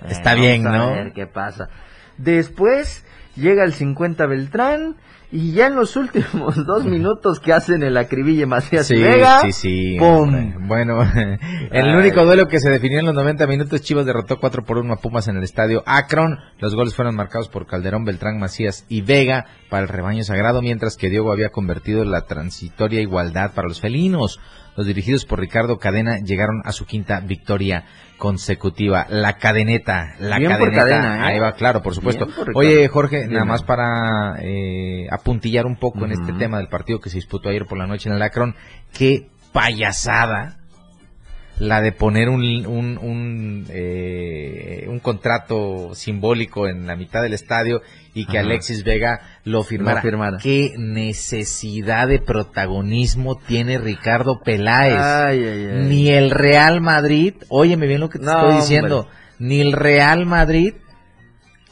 Está 0.07 0.31
vamos 0.31 0.45
bien, 0.45 0.67
a 0.67 0.77
¿no? 0.77 0.91
ver 0.91 1.11
qué 1.13 1.27
pasa. 1.27 1.69
Después 2.17 3.05
llega 3.35 3.63
el 3.63 3.73
50 3.73 4.25
Beltrán 4.27 4.95
y 5.31 5.51
ya 5.51 5.67
en 5.67 5.75
los 5.75 5.95
últimos 5.95 6.55
dos 6.65 6.85
minutos 6.85 7.39
que 7.39 7.53
hacen 7.53 7.83
el 7.83 7.95
acribille 7.97 8.45
Macías 8.47 8.87
Sí, 8.87 8.95
Vega, 8.95 9.41
sí, 9.41 9.51
sí. 9.51 9.95
¡pum! 9.99 10.67
Bueno, 10.67 10.99
el 11.71 11.95
único 11.95 12.25
duelo 12.25 12.47
que 12.47 12.59
se 12.59 12.69
definió 12.71 12.99
en 12.99 13.05
los 13.05 13.15
90 13.15 13.45
minutos, 13.47 13.81
Chivas 13.81 14.05
derrotó 14.05 14.39
4 14.39 14.63
por 14.63 14.79
1 14.79 14.91
a 14.93 14.97
Pumas 14.97 15.27
en 15.27 15.37
el 15.37 15.43
estadio 15.43 15.83
Akron. 15.85 16.39
Los 16.57 16.75
goles 16.75 16.95
fueron 16.95 17.15
marcados 17.15 17.47
por 17.47 17.67
Calderón, 17.67 18.05
Beltrán, 18.05 18.39
Macías 18.39 18.85
y 18.89 19.01
Vega 19.01 19.45
para 19.69 19.83
el 19.83 19.89
rebaño 19.89 20.23
sagrado, 20.23 20.61
mientras 20.61 20.97
que 20.97 21.09
Diego 21.09 21.31
había 21.31 21.49
convertido 21.49 22.03
la 22.05 22.25
transitoria 22.25 22.99
igualdad 22.99 23.51
para 23.53 23.67
los 23.67 23.79
felinos. 23.79 24.39
Los 24.75 24.87
dirigidos 24.87 25.25
por 25.25 25.39
Ricardo 25.39 25.77
Cadena 25.77 26.17
llegaron 26.19 26.61
a 26.65 26.71
su 26.71 26.85
quinta 26.85 27.19
victoria 27.19 27.85
consecutiva. 28.19 29.07
La 29.09 29.37
cadeneta, 29.37 30.13
la 30.19 30.37
Bien 30.37 30.51
por 30.51 30.71
cadeneta. 30.71 30.83
Cadena, 30.83 31.15
¿eh? 31.17 31.33
Ahí 31.33 31.39
va, 31.39 31.53
claro, 31.53 31.81
por 31.81 31.95
supuesto. 31.95 32.27
Por. 32.27 32.51
Oye, 32.53 32.87
Jorge, 32.87 33.27
nada 33.27 33.45
más 33.45 33.63
para 33.63 34.35
eh, 34.41 35.07
apuntillar 35.09 35.65
un 35.65 35.77
poco 35.77 36.05
en 36.05 36.11
este 36.11 36.33
tema 36.33 36.57
del 36.59 36.67
partido 36.67 36.99
que 36.99 37.09
se 37.09 37.15
disputó 37.15 37.49
ayer 37.49 37.65
por 37.65 37.79
la 37.79 37.87
noche 37.87 38.09
en 38.09 38.15
el 38.15 38.21
Akron. 38.21 38.55
Qué 38.93 39.29
payasada 39.51 40.58
la 41.59 41.81
de 41.81 41.91
poner 41.91 42.29
un, 42.29 42.41
un, 42.65 42.97
un, 42.97 43.65
eh, 43.69 44.85
un 44.87 44.99
contrato 44.99 45.93
simbólico 45.93 46.67
en 46.67 46.87
la 46.87 46.95
mitad 46.95 47.21
del 47.21 47.33
estadio 47.33 47.81
y 48.13 48.25
que 48.25 48.37
Ajá. 48.39 48.47
Alexis 48.47 48.83
Vega 48.83 49.21
lo 49.43 49.63
firmara. 49.63 49.97
Lo 49.97 50.01
firmara. 50.01 50.37
Qué 50.41 50.71
necesidad 50.77 52.07
de 52.07 52.19
protagonismo 52.19 53.37
tiene 53.37 53.77
Ricardo 53.77 54.39
Peláez. 54.43 54.97
Ay, 54.99 55.43
ay, 55.43 55.65
ay. 55.73 55.85
Ni 55.87 56.09
el 56.09 56.31
Real 56.31 56.81
Madrid, 56.81 57.33
óyeme 57.49 57.87
bien 57.87 57.99
lo 58.01 58.09
que 58.09 58.19
te 58.19 58.25
No, 58.25 58.31
estoy 58.39 58.55
diciendo, 58.55 58.99
hombre. 59.01 59.13
ni 59.39 59.61
el 59.61 59.73
Real 59.73 60.25
Madrid 60.25 60.73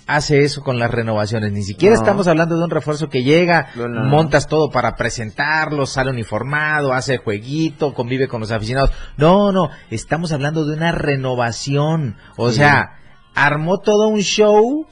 hace 0.07 0.43
eso 0.43 0.61
con 0.63 0.79
las 0.79 0.89
renovaciones. 0.89 1.51
Ni 1.51 1.63
siquiera 1.63 1.95
No. 1.95 2.01
estamos 2.01 2.27
hablando 2.27 2.57
de 2.57 2.63
un 2.63 2.69
refuerzo 2.69 3.09
que 3.09 3.23
llega, 3.23 3.67
No, 3.75 3.87
no, 3.87 4.03
no. 4.03 4.09
montas 4.09 4.47
todo 4.47 4.69
para 4.71 4.95
presentarlo, 4.95 5.85
sale 5.85 6.11
uniformado, 6.11 6.93
hace 6.93 7.17
jueguito, 7.17 7.93
convive 7.93 8.27
con 8.27 8.39
los 8.39 8.51
aficionados. 8.51 8.91
No, 9.17 9.51
no, 9.51 9.69
estamos 9.91 10.31
hablando 10.31 10.65
de 10.65 10.75
una 10.75 10.91
renovación. 10.93 12.15
O 12.37 12.49
Sí. 12.51 12.57
sea, 12.57 12.91
armó 13.35 13.79
todo 13.79 14.07
un 14.07 14.21
show 14.21 14.85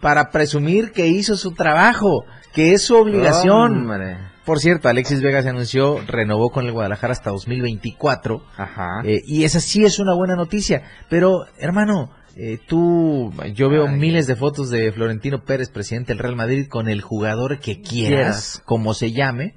para 0.00 0.30
presumir 0.30 0.92
que 0.92 1.08
hizo 1.08 1.36
su 1.36 1.52
trabajo, 1.54 2.24
que 2.52 2.72
es 2.72 2.84
su 2.84 2.94
obligación. 2.96 3.72
Hombre. 3.90 4.18
Por 4.44 4.60
cierto, 4.60 4.88
Alexis 4.88 5.20
Vega 5.20 5.42
se 5.42 5.50
anunció, 5.50 5.98
renovó 6.06 6.48
con 6.50 6.64
el 6.64 6.72
Guadalajara 6.72 7.12
hasta 7.12 7.30
2024. 7.30 8.42
Ajá. 8.56 9.00
Eh, 9.04 9.20
y 9.26 9.44
esa 9.44 9.60
sí 9.60 9.84
es 9.84 9.98
una 9.98 10.14
buena 10.14 10.36
noticia. 10.36 10.82
Pero, 11.10 11.44
hermano, 11.58 12.10
eh, 12.40 12.60
tú, 12.68 13.32
yo 13.52 13.68
veo 13.68 13.88
Ay. 13.88 13.98
miles 13.98 14.28
de 14.28 14.36
fotos 14.36 14.70
de 14.70 14.92
Florentino 14.92 15.42
Pérez, 15.42 15.70
presidente 15.70 16.12
del 16.12 16.20
Real 16.20 16.36
Madrid, 16.36 16.68
con 16.68 16.88
el 16.88 17.00
jugador 17.02 17.58
que 17.58 17.80
quieras, 17.80 18.62
como 18.64 18.94
se 18.94 19.10
llame, 19.10 19.54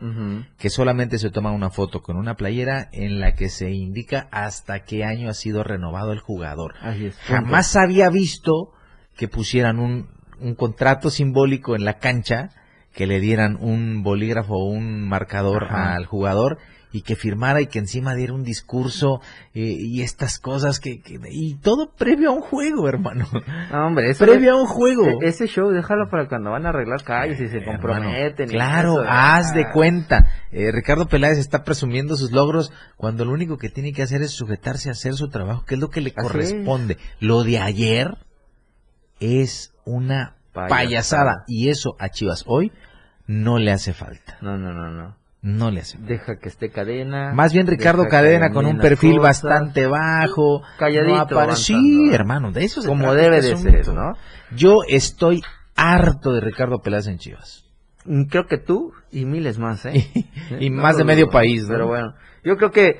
que 0.57 0.71
solamente 0.71 1.19
se 1.19 1.29
toma 1.29 1.51
una 1.51 1.69
foto 1.69 2.01
con 2.01 2.17
una 2.17 2.33
playera 2.33 2.89
en 2.91 3.19
la 3.19 3.35
que 3.35 3.49
se 3.49 3.69
indica 3.69 4.27
hasta 4.31 4.83
qué 4.83 5.03
año 5.03 5.29
ha 5.29 5.35
sido 5.35 5.63
renovado 5.63 6.11
el 6.11 6.21
jugador. 6.21 6.73
Es. 6.83 7.15
Jamás 7.19 7.75
había 7.75 8.09
visto 8.09 8.71
que 9.15 9.27
pusieran 9.27 9.77
un, 9.77 10.09
un 10.39 10.55
contrato 10.55 11.11
simbólico 11.11 11.75
en 11.75 11.85
la 11.85 11.99
cancha, 11.99 12.49
que 12.95 13.05
le 13.05 13.19
dieran 13.19 13.57
un 13.61 14.01
bolígrafo 14.01 14.55
o 14.55 14.65
un 14.65 15.07
marcador 15.07 15.65
Ajá. 15.65 15.93
al 15.93 16.07
jugador 16.07 16.57
y 16.93 17.01
que 17.03 17.15
firmara 17.15 17.61
y 17.61 17.67
que 17.67 17.79
encima 17.79 18.13
diera 18.15 18.33
un 18.33 18.43
discurso 18.43 19.21
eh, 19.53 19.61
y 19.61 20.01
estas 20.01 20.39
cosas 20.39 20.79
que, 20.79 21.01
que- 21.01 21.19
y 21.31 21.55
todo 21.55 21.91
previo 21.93 22.29
a 22.29 22.33
un 22.33 22.41
juego, 22.41 22.87
hermano. 22.89 23.27
No, 23.71 23.87
hombre, 23.87 24.09
eso 24.09 24.25
previo 24.25 24.53
a 24.53 24.61
un 24.61 24.67
juego. 24.67 25.05
e- 25.21 25.27
Ese 25.27 25.47
show 25.47 25.69
déjalo 25.71 26.09
para 26.09 26.27
cuando 26.27 26.51
van 26.51 26.65
a 26.65 26.69
arreglar 26.69 27.03
calles 27.03 27.39
y 27.39 27.47
se 27.47 27.57
Hermano, 27.57 27.79
comprometen. 27.79 28.49
y 28.49 28.51
Claro, 28.53 29.01
eso, 29.01 29.05
haz 29.09 29.53
de 29.53 29.63
ah. 29.63 29.71
cuenta. 29.73 30.25
Eh, 30.51 30.71
Ricardo 30.71 31.07
Peláez 31.07 31.37
está 31.37 31.63
presumiendo 31.63 32.17
sus 32.17 32.31
logros 32.31 32.71
cuando 32.97 33.23
lo 33.25 33.31
único 33.31 33.57
que 33.57 33.69
tiene 33.69 33.93
que 33.93 34.01
hacer 34.03 34.21
es 34.21 34.31
sujetarse 34.31 34.89
a 34.89 34.93
hacer 34.93 35.13
su 35.13 35.29
trabajo, 35.29 35.63
que 35.65 35.75
es 35.75 35.81
lo 35.81 35.89
que 35.89 36.01
le 36.01 36.09
Así 36.15 36.21
corresponde. 36.27 36.97
Lo 37.19 37.43
de 37.43 37.59
ayer 37.59 38.17
es 39.19 39.73
una 39.85 40.35
Payasada. 40.53 40.67
payasada. 40.69 41.43
y 41.47 41.69
eso 41.69 41.95
a 41.99 42.09
Chivas 42.09 42.43
hoy 42.47 42.71
no 43.27 43.57
le 43.59 43.71
hace 43.71 43.93
falta. 43.93 44.37
No, 44.41 44.57
no, 44.57 44.73
no, 44.73 44.89
no. 44.91 45.15
No 45.41 45.71
le 45.71 45.79
hace. 45.81 45.97
Deja 45.99 46.37
que 46.37 46.49
esté 46.49 46.69
cadena. 46.69 47.33
Más 47.33 47.51
bien 47.51 47.65
Ricardo 47.65 48.07
Cadena 48.07 48.51
con 48.51 48.65
un 48.67 48.77
perfil 48.77 49.17
cosas. 49.17 49.41
bastante 49.43 49.87
bajo. 49.87 50.61
Calladito, 50.77 51.45
no 51.47 51.55
Sí, 51.55 52.09
hermano, 52.13 52.51
de 52.51 52.63
eso 52.63 52.81
se 52.83 52.87
Como 52.87 53.05
trata 53.05 53.17
debe 53.21 53.37
este 53.39 53.47
de 53.49 53.53
asunto. 53.55 53.83
ser, 53.83 53.93
¿no? 53.95 54.13
Yo 54.55 54.79
estoy 54.87 55.41
harto 55.75 56.33
de 56.33 56.41
Ricardo 56.41 56.79
Peláez 56.83 57.07
en 57.07 57.17
Chivas. 57.17 57.65
Mm, 58.05 58.25
Creo 58.25 58.45
que 58.45 58.59
tú 58.59 58.93
y 59.11 59.25
miles 59.25 59.57
más, 59.57 59.83
¿eh? 59.85 60.11
Y 60.59 60.69
No 60.69 60.83
más 60.83 60.97
de 60.97 61.05
medio 61.05 61.27
país. 61.29 61.65
Pero 61.67 61.87
bueno, 61.87 62.13
yo 62.43 62.55
creo 62.57 62.69
que 62.71 62.99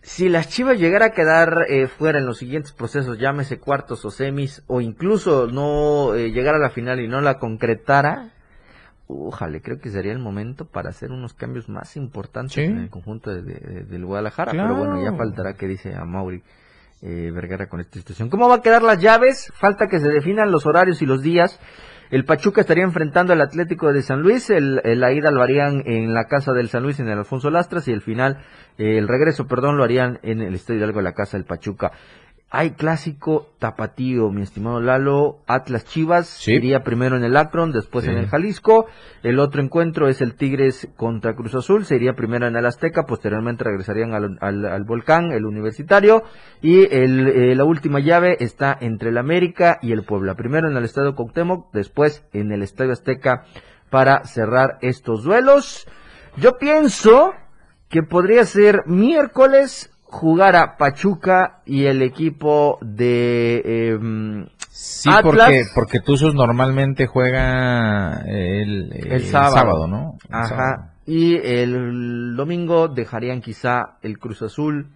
si 0.00 0.30
las 0.30 0.48
Chivas 0.48 0.78
llegara 0.78 1.06
a 1.06 1.10
quedar 1.10 1.66
eh, 1.68 1.86
fuera 1.86 2.18
en 2.18 2.24
los 2.26 2.38
siguientes 2.38 2.72
procesos, 2.72 3.18
llámese 3.18 3.58
cuartos 3.58 4.04
o 4.06 4.10
semis, 4.10 4.62
o 4.68 4.80
incluso 4.80 5.48
no 5.48 6.14
eh, 6.14 6.30
llegar 6.30 6.54
a 6.54 6.58
la 6.58 6.70
final 6.70 7.00
y 7.00 7.08
no 7.08 7.20
la 7.20 7.38
concretara, 7.38 8.30
ojalá, 9.08 9.60
creo 9.60 9.78
que 9.78 9.90
sería 9.90 10.12
el 10.12 10.18
momento 10.18 10.64
para 10.64 10.90
hacer 10.90 11.10
unos 11.12 11.32
cambios 11.34 11.68
más 11.68 11.96
importantes 11.96 12.54
Sí. 12.54 12.62
en 12.62 12.78
el 12.78 12.90
conjunto 12.90 13.30
de- 13.32 13.42
de- 13.42 13.84
del 13.84 14.04
Guadalajara. 14.04 14.52
Claro. 14.52 14.74
Pero 14.74 14.78
bueno, 14.78 15.02
ya 15.02 15.16
faltará 15.16 15.54
que 15.54 15.66
dice 15.68 15.94
a 15.94 16.04
Mauri 16.04 16.42
eh, 17.02 17.30
Vergara 17.32 17.68
con 17.68 17.78
esta 17.80 17.98
situación. 17.98 18.30
¿Cómo 18.30 18.48
va 18.48 18.56
a 18.56 18.62
quedar 18.62 18.82
las 18.82 18.98
llaves? 19.00 19.52
Falta 19.54 19.86
que 19.86 20.00
se 20.00 20.08
definan 20.08 20.50
los 20.50 20.64
horarios 20.64 21.02
y 21.02 21.06
los 21.06 21.20
días. 21.22 21.60
El 22.10 22.24
Pachuca 22.24 22.62
estaría 22.62 22.84
enfrentando 22.84 23.32
al 23.34 23.40
Atlético 23.42 23.92
de 23.92 24.00
San 24.00 24.22
Luis, 24.22 24.48
el, 24.48 24.80
el- 24.82 25.00
la 25.00 25.12
ida 25.12 25.30
lo 25.30 25.42
harían 25.42 25.82
en 25.84 26.14
la 26.14 26.24
casa 26.24 26.52
del 26.52 26.68
San 26.68 26.82
Luis 26.84 26.98
en 26.98 27.08
el 27.08 27.18
Alfonso 27.18 27.50
Lastras 27.50 27.86
y 27.88 27.92
el 27.92 28.00
final, 28.00 28.38
eh, 28.78 28.96
el 28.96 29.08
regreso, 29.08 29.46
perdón, 29.46 29.76
lo 29.76 29.84
harían 29.84 30.20
en 30.22 30.40
el 30.40 30.54
Estadio 30.54 30.78
Hidalgo 30.78 31.00
de 31.00 31.04
la 31.04 31.12
casa 31.12 31.36
del 31.36 31.44
Pachuca. 31.44 31.92
Hay 32.58 32.70
clásico 32.70 33.48
tapatío, 33.58 34.30
mi 34.30 34.40
estimado 34.40 34.80
Lalo, 34.80 35.40
Atlas 35.46 35.84
Chivas, 35.84 36.26
Sí. 36.26 36.52
iría 36.54 36.82
primero 36.82 37.14
en 37.14 37.22
el 37.22 37.36
Akron, 37.36 37.70
después 37.70 38.06
Sí. 38.06 38.10
en 38.10 38.16
el 38.16 38.28
Jalisco, 38.28 38.86
el 39.22 39.38
otro 39.40 39.60
encuentro 39.62 40.08
es 40.08 40.22
el 40.22 40.36
Tigres 40.36 40.88
contra 40.96 41.34
Cruz 41.34 41.54
Azul, 41.54 41.84
se 41.84 41.96
iría 41.96 42.14
primero 42.14 42.46
en 42.46 42.56
el 42.56 42.64
Azteca, 42.64 43.04
posteriormente 43.04 43.62
regresarían 43.62 44.14
al, 44.14 44.38
al- 44.40 44.64
al 44.64 44.84
Volcán, 44.84 45.32
el 45.32 45.44
Universitario, 45.44 46.22
y 46.62 46.84
el, 46.94 47.28
eh, 47.28 47.54
la 47.54 47.64
última 47.64 48.00
llave 48.00 48.38
está 48.40 48.74
entre 48.80 49.10
el 49.10 49.18
América 49.18 49.78
y 49.82 49.92
el 49.92 50.04
Puebla, 50.04 50.34
primero 50.34 50.66
en 50.70 50.78
el 50.78 50.84
Estadio 50.84 51.14
Cuauhtémoc, 51.14 51.70
después 51.74 52.24
en 52.32 52.52
el 52.52 52.62
Estadio 52.62 52.92
Azteca 52.92 53.44
para 53.90 54.24
cerrar 54.24 54.78
estos 54.80 55.24
duelos. 55.24 55.86
Yo 56.38 56.56
pienso 56.56 57.34
que 57.90 58.02
podría 58.02 58.44
ser 58.46 58.84
miércoles 58.86 59.92
jugar 60.08 60.56
a 60.56 60.76
Pachuca 60.76 61.60
y 61.66 61.84
el 61.84 62.02
equipo 62.02 62.78
de 62.80 63.90
em, 63.94 64.46
Sí, 64.70 65.08
Atlas. 65.08 65.22
porque, 65.22 65.62
porque 65.74 66.00
Tuzos 66.00 66.34
normalmente 66.34 67.06
juega 67.06 68.22
el, 68.26 68.92
el 68.92 69.24
sábado. 69.24 69.86
¿no? 69.86 70.18
El 70.24 70.46
sábado. 70.46 70.54
Ajá. 70.54 70.92
Y 71.06 71.36
el 71.36 72.36
domingo 72.36 72.88
dejarían 72.88 73.40
quizá 73.40 73.96
el 74.02 74.18
Cruz 74.18 74.42
Azul 74.42 74.88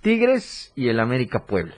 Tigres 0.00 0.72
y 0.76 0.88
el 0.88 0.98
América 1.00 1.40
Puebla. 1.46 1.74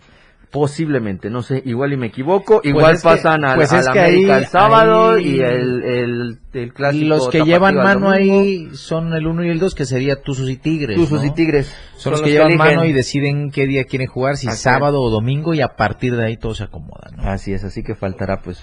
Posiblemente, 0.51 1.30
no 1.30 1.42
sé, 1.42 1.62
igual 1.64 1.92
y 1.92 1.96
me 1.96 2.09
equivoco, 2.09 2.61
igual 2.64 2.96
es 2.96 3.03
que- 3.03 3.09
pasan 3.09 3.44
al, 3.44 3.55
pues 3.55 3.70
que 3.70 3.76
América 3.76 4.03
ahí- 4.03 4.24
el 4.42 4.46
sábado 4.46 5.11
ahí- 5.12 5.36
y 5.36 5.40
el, 5.40 5.82
el, 5.84 6.38
el 6.53 6.72
clásico 6.74 7.07
Los 7.07 7.28
que 7.28 7.44
llevan 7.44 7.76
mano 7.76 8.11
ahí 8.11 8.68
son 8.72 9.12
el 9.12 9.28
1 9.28 9.44
y 9.44 9.48
el 9.51 9.61
2, 9.61 9.76
que 9.76 9.84
sería 9.84 10.20
Tuzos 10.22 10.51
y 10.51 10.57
Tigres. 10.57 10.96
Tuzos 10.96 11.20
¿no? 11.22 11.28
y 11.28 11.30
Tigres 11.34 11.72
Son 11.96 12.11
los 12.12 12.22
que 12.22 12.30
llevan 12.30 12.57
mano 12.57 12.84
y 12.84 12.92
deciden 12.92 13.53
qué 13.53 13.66
día 13.68 13.84
quieren 13.84 14.09
jugar, 14.09 14.36
si 14.36 14.48
Así 14.48 14.57
es. 14.57 14.61
sábado 14.62 15.01
o 15.01 15.09
domingo, 15.09 15.55
y 15.55 15.61
a 15.61 15.68
partir 15.76 16.16
de 16.16 16.24
ahí 16.26 16.36
todo 16.36 16.57
se 16.57 16.64
acomoda. 16.64 17.11
¿no? 17.16 17.30
Así 17.30 17.53
es, 17.53 17.62
así 17.62 17.84
que 17.84 17.94
faltará 17.94 18.40
pues 18.42 18.61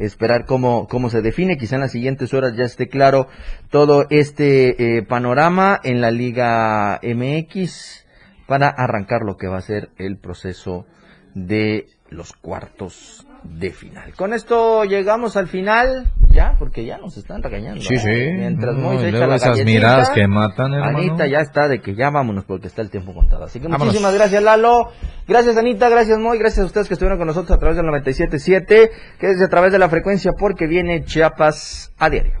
esperar 0.00 0.44
cómo, 0.44 0.88
cómo 0.88 1.08
se 1.08 1.22
define. 1.22 1.56
Quizá 1.56 1.76
en 1.76 1.82
las 1.82 1.92
siguientes 1.92 2.34
horas 2.34 2.56
ya 2.56 2.64
esté 2.64 2.88
claro 2.88 3.28
todo 3.70 4.06
este 4.10 4.96
eh, 4.98 5.02
panorama 5.02 5.78
en 5.84 6.00
la 6.00 6.10
Liga 6.10 6.98
MX 7.02 8.06
para 8.48 8.68
arrancar 8.68 9.20
lo 9.24 9.36
que 9.36 9.46
va 9.46 9.58
a 9.58 9.62
ser 9.62 9.90
el 9.98 10.16
proceso 10.18 10.84
de 11.46 11.86
los 12.10 12.32
cuartos 12.32 13.26
de 13.44 13.70
final. 13.70 14.14
Con 14.14 14.32
esto 14.32 14.84
llegamos 14.84 15.36
al 15.36 15.46
final, 15.46 16.10
ya, 16.30 16.56
porque 16.58 16.84
ya 16.84 16.98
nos 16.98 17.16
están 17.16 17.42
regañando. 17.42 17.80
Sí, 17.80 17.94
¿eh? 17.94 17.98
sí. 17.98 18.36
Mientras 18.36 18.74
No, 18.76 18.98
se 18.98 19.10
echa 19.10 19.26
la 19.26 19.36
esas 19.36 19.64
miradas 19.64 20.10
que 20.10 20.26
matan, 20.26 20.74
hermano. 20.74 20.98
Anita 20.98 21.26
ya 21.26 21.40
está 21.40 21.68
de 21.68 21.80
que 21.80 21.94
ya 21.94 22.10
vámonos 22.10 22.44
porque 22.44 22.66
está 22.66 22.82
el 22.82 22.90
tiempo 22.90 23.14
contado. 23.14 23.44
Así 23.44 23.60
que 23.60 23.66
Vámonos. 23.68 23.86
muchísimas 23.86 24.14
gracias 24.14 24.42
Lalo, 24.42 24.90
gracias 25.26 25.56
Anita, 25.56 25.88
gracias 25.88 26.18
Moy, 26.18 26.38
gracias 26.38 26.64
a 26.64 26.66
ustedes 26.66 26.88
que 26.88 26.94
estuvieron 26.94 27.18
con 27.18 27.28
nosotros 27.28 27.56
a 27.56 27.60
través 27.60 27.76
del 27.76 27.86
97.7, 27.86 28.90
que 29.18 29.30
es 29.30 29.40
a 29.40 29.48
través 29.48 29.72
de 29.72 29.78
la 29.78 29.88
frecuencia 29.88 30.32
porque 30.38 30.66
viene 30.66 31.04
Chiapas 31.04 31.92
a 31.98 32.10
diario. 32.10 32.40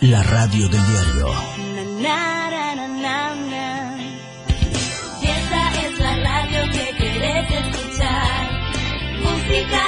La 0.00 0.22
radio 0.22 0.68
del 0.68 0.86
diario. 0.86 1.26
Y 5.20 5.26
esta 5.26 5.70
es 5.82 5.98
la 5.98 6.16
radio 6.16 6.72
que 6.72 6.96
querés 6.96 7.50
escuchar. 7.50 8.48
Música, 9.20 9.87